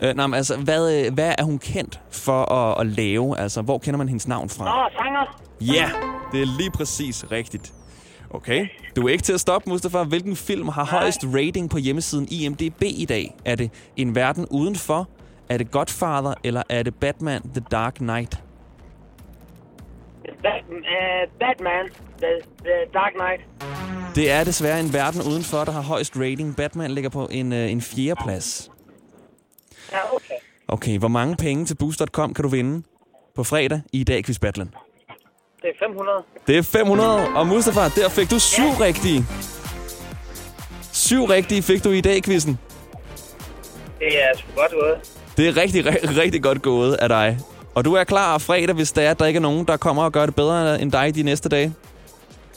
dag. 0.00 0.08
Øh, 0.10 0.16
nej, 0.16 0.26
men 0.26 0.34
altså, 0.34 0.56
hvad, 0.56 1.06
øh, 1.06 1.14
hvad 1.14 1.34
er 1.38 1.42
hun 1.44 1.58
kendt 1.58 2.00
for 2.10 2.52
at, 2.52 2.80
at 2.80 2.86
lave? 2.86 3.38
Altså, 3.38 3.62
hvor 3.62 3.78
kender 3.78 3.98
man 3.98 4.08
hendes 4.08 4.28
navn 4.28 4.48
fra? 4.48 4.64
Nå, 4.64 4.96
sanger. 4.96 5.40
Ja, 5.60 5.90
det 6.32 6.42
er 6.42 6.56
lige 6.58 6.70
præcis 6.70 7.24
rigtigt. 7.32 7.72
Okay, 8.30 8.66
du 8.96 9.06
er 9.06 9.12
ikke 9.12 9.22
til 9.22 9.32
at 9.32 9.40
stoppe, 9.40 9.70
Mustafa. 9.70 10.02
Hvilken 10.02 10.36
film 10.36 10.68
har 10.68 10.84
højest 10.84 11.20
rating 11.34 11.70
på 11.70 11.78
hjemmesiden 11.78 12.28
IMDb 12.30 12.82
i 12.82 13.04
dag? 13.08 13.34
Er 13.44 13.54
det 13.54 13.70
En 13.96 14.14
Verden 14.14 14.46
Udenfor? 14.50 15.08
Er 15.48 15.58
det 15.58 15.70
Godfather? 15.70 16.34
Eller 16.44 16.62
er 16.68 16.82
det 16.82 16.94
Batman 16.94 17.42
The 17.42 17.62
Dark 17.70 17.94
Knight? 17.94 18.38
Bat- 20.42 20.64
uh, 20.70 21.38
Batman. 21.40 21.84
The, 22.18 22.28
the 22.58 22.92
Dark 22.94 23.12
Knight. 23.12 23.40
Det 24.14 24.30
er 24.30 24.44
desværre 24.44 24.80
En 24.80 24.92
Verden 24.92 25.20
Udenfor, 25.22 25.64
der 25.64 25.72
har 25.72 25.82
højst 25.82 26.16
rating. 26.16 26.56
Batman 26.56 26.90
ligger 26.90 27.10
på 27.10 27.28
en, 27.30 27.52
øh, 27.52 27.70
en 27.72 27.80
fjerde 27.80 28.20
plads. 28.24 28.70
Ja, 29.92 29.98
okay. 30.14 30.34
Okay, 30.68 30.98
hvor 30.98 31.08
mange 31.08 31.36
penge 31.36 31.64
til 31.64 31.74
Boost.com 31.76 32.34
kan 32.34 32.42
du 32.42 32.48
vinde 32.48 32.82
på 33.34 33.44
fredag 33.44 33.82
i 33.92 34.04
dag 34.04 34.24
quiz 34.24 34.38
battlen? 34.38 34.74
Det 35.62 35.70
er 35.70 35.86
500. 35.86 36.22
Det 36.46 36.58
er 36.58 36.62
500, 36.62 37.28
og 37.36 37.46
Mustafa, 37.46 37.80
der 37.80 38.08
fik 38.08 38.30
du 38.30 38.38
syv 38.38 38.68
rigtige. 38.80 39.24
Syv 40.92 41.24
rigtige 41.24 41.62
fik 41.62 41.84
du 41.84 41.90
i 41.90 42.00
dag 42.00 42.22
quizzen. 42.22 42.58
Det 43.98 44.22
er 44.22 44.36
sgu 44.36 44.46
godt 44.56 44.72
gået. 44.72 45.13
Det 45.36 45.48
er 45.48 45.56
rigtig, 45.56 45.86
rigtig, 46.18 46.42
godt 46.42 46.62
gået 46.62 46.94
af 46.94 47.08
dig. 47.08 47.38
Og 47.74 47.84
du 47.84 47.94
er 47.94 48.04
klar 48.04 48.38
fredag, 48.38 48.74
hvis 48.74 48.92
der 48.92 49.02
er, 49.02 49.10
at 49.10 49.18
der 49.18 49.26
ikke 49.26 49.38
er 49.38 49.42
nogen, 49.42 49.66
der 49.66 49.76
kommer 49.76 50.04
og 50.04 50.12
gør 50.12 50.26
det 50.26 50.34
bedre 50.34 50.82
end 50.82 50.92
dig 50.92 51.14
de 51.14 51.22
næste 51.22 51.48
dage? 51.48 51.74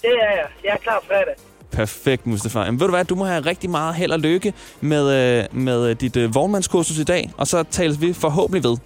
Det 0.01 0.09
er 0.09 0.35
jeg. 0.35 0.45
Jeg 0.63 0.71
er 0.71 0.77
klar 0.77 1.03
fredag. 1.07 1.35
Perfekt, 1.71 2.27
Mustafa. 2.27 2.71
Men 2.71 2.79
ved 2.79 2.87
du 2.87 2.93
hvad, 2.93 3.05
du 3.05 3.15
må 3.15 3.25
have 3.25 3.41
rigtig 3.41 3.69
meget 3.69 3.95
held 3.95 4.11
og 4.11 4.19
lykke 4.19 4.53
med, 4.81 5.39
øh, 5.39 5.45
med 5.51 5.95
dit 5.95 6.15
øh, 6.17 6.35
vognmandskursus 6.35 6.97
i 6.97 7.03
dag, 7.03 7.31
og 7.37 7.47
så 7.47 7.63
tales 7.63 8.01
vi 8.01 8.13
forhåbentlig 8.13 8.63
ved. 8.63 8.77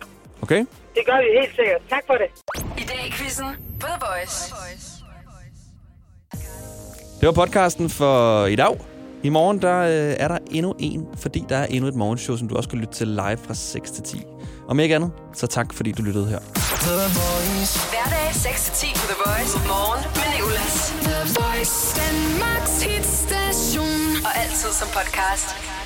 Okay? 0.41 0.65
Det 0.95 1.03
gør 1.05 1.17
vi 1.17 1.39
helt 1.39 1.55
sikkert. 1.55 1.81
Tak 1.89 2.03
for 2.07 2.13
det. 2.13 2.27
I 2.77 2.85
dag 2.87 3.07
i 3.07 3.11
quizzen 3.11 3.45
The 3.79 3.93
Voice. 3.99 4.53
Det 7.19 7.27
var 7.27 7.31
podcasten 7.31 7.89
for 7.89 8.45
i 8.45 8.55
dag. 8.55 8.90
I 9.23 9.29
morgen 9.29 9.61
der 9.61 9.79
øh, 9.79 10.15
er 10.19 10.27
der 10.27 10.37
endnu 10.51 10.75
en, 10.79 11.07
fordi 11.17 11.45
der 11.49 11.57
er 11.57 11.65
endnu 11.65 11.87
et 11.87 11.95
morgenshow, 11.95 12.37
som 12.37 12.47
du 12.47 12.55
også 12.55 12.69
kan 12.69 12.79
lytte 12.79 12.93
til 12.93 13.07
live 13.07 13.37
fra 13.47 13.53
6 13.53 13.91
til 13.91 14.03
10. 14.03 14.23
Om 14.67 14.79
ikke 14.79 14.95
andet, 14.95 15.11
så 15.33 15.47
tak 15.47 15.73
fordi 15.73 15.91
du 15.91 16.03
lyttede 16.03 16.27
her. 16.27 16.39
Hverdag 17.91 18.29
6-10 18.29 18.99
på 18.99 19.05
The 19.11 19.17
Voice. 19.25 19.57
Morgen 19.67 20.03
med 20.15 20.27
Nicolas. 20.35 20.93
The 21.07 21.19
Voice. 21.39 21.75
Danmarks 22.01 22.83
hitstation. 22.83 24.25
Og 24.25 24.31
altid 24.41 24.71
som 24.79 24.87
podcast. 24.87 25.80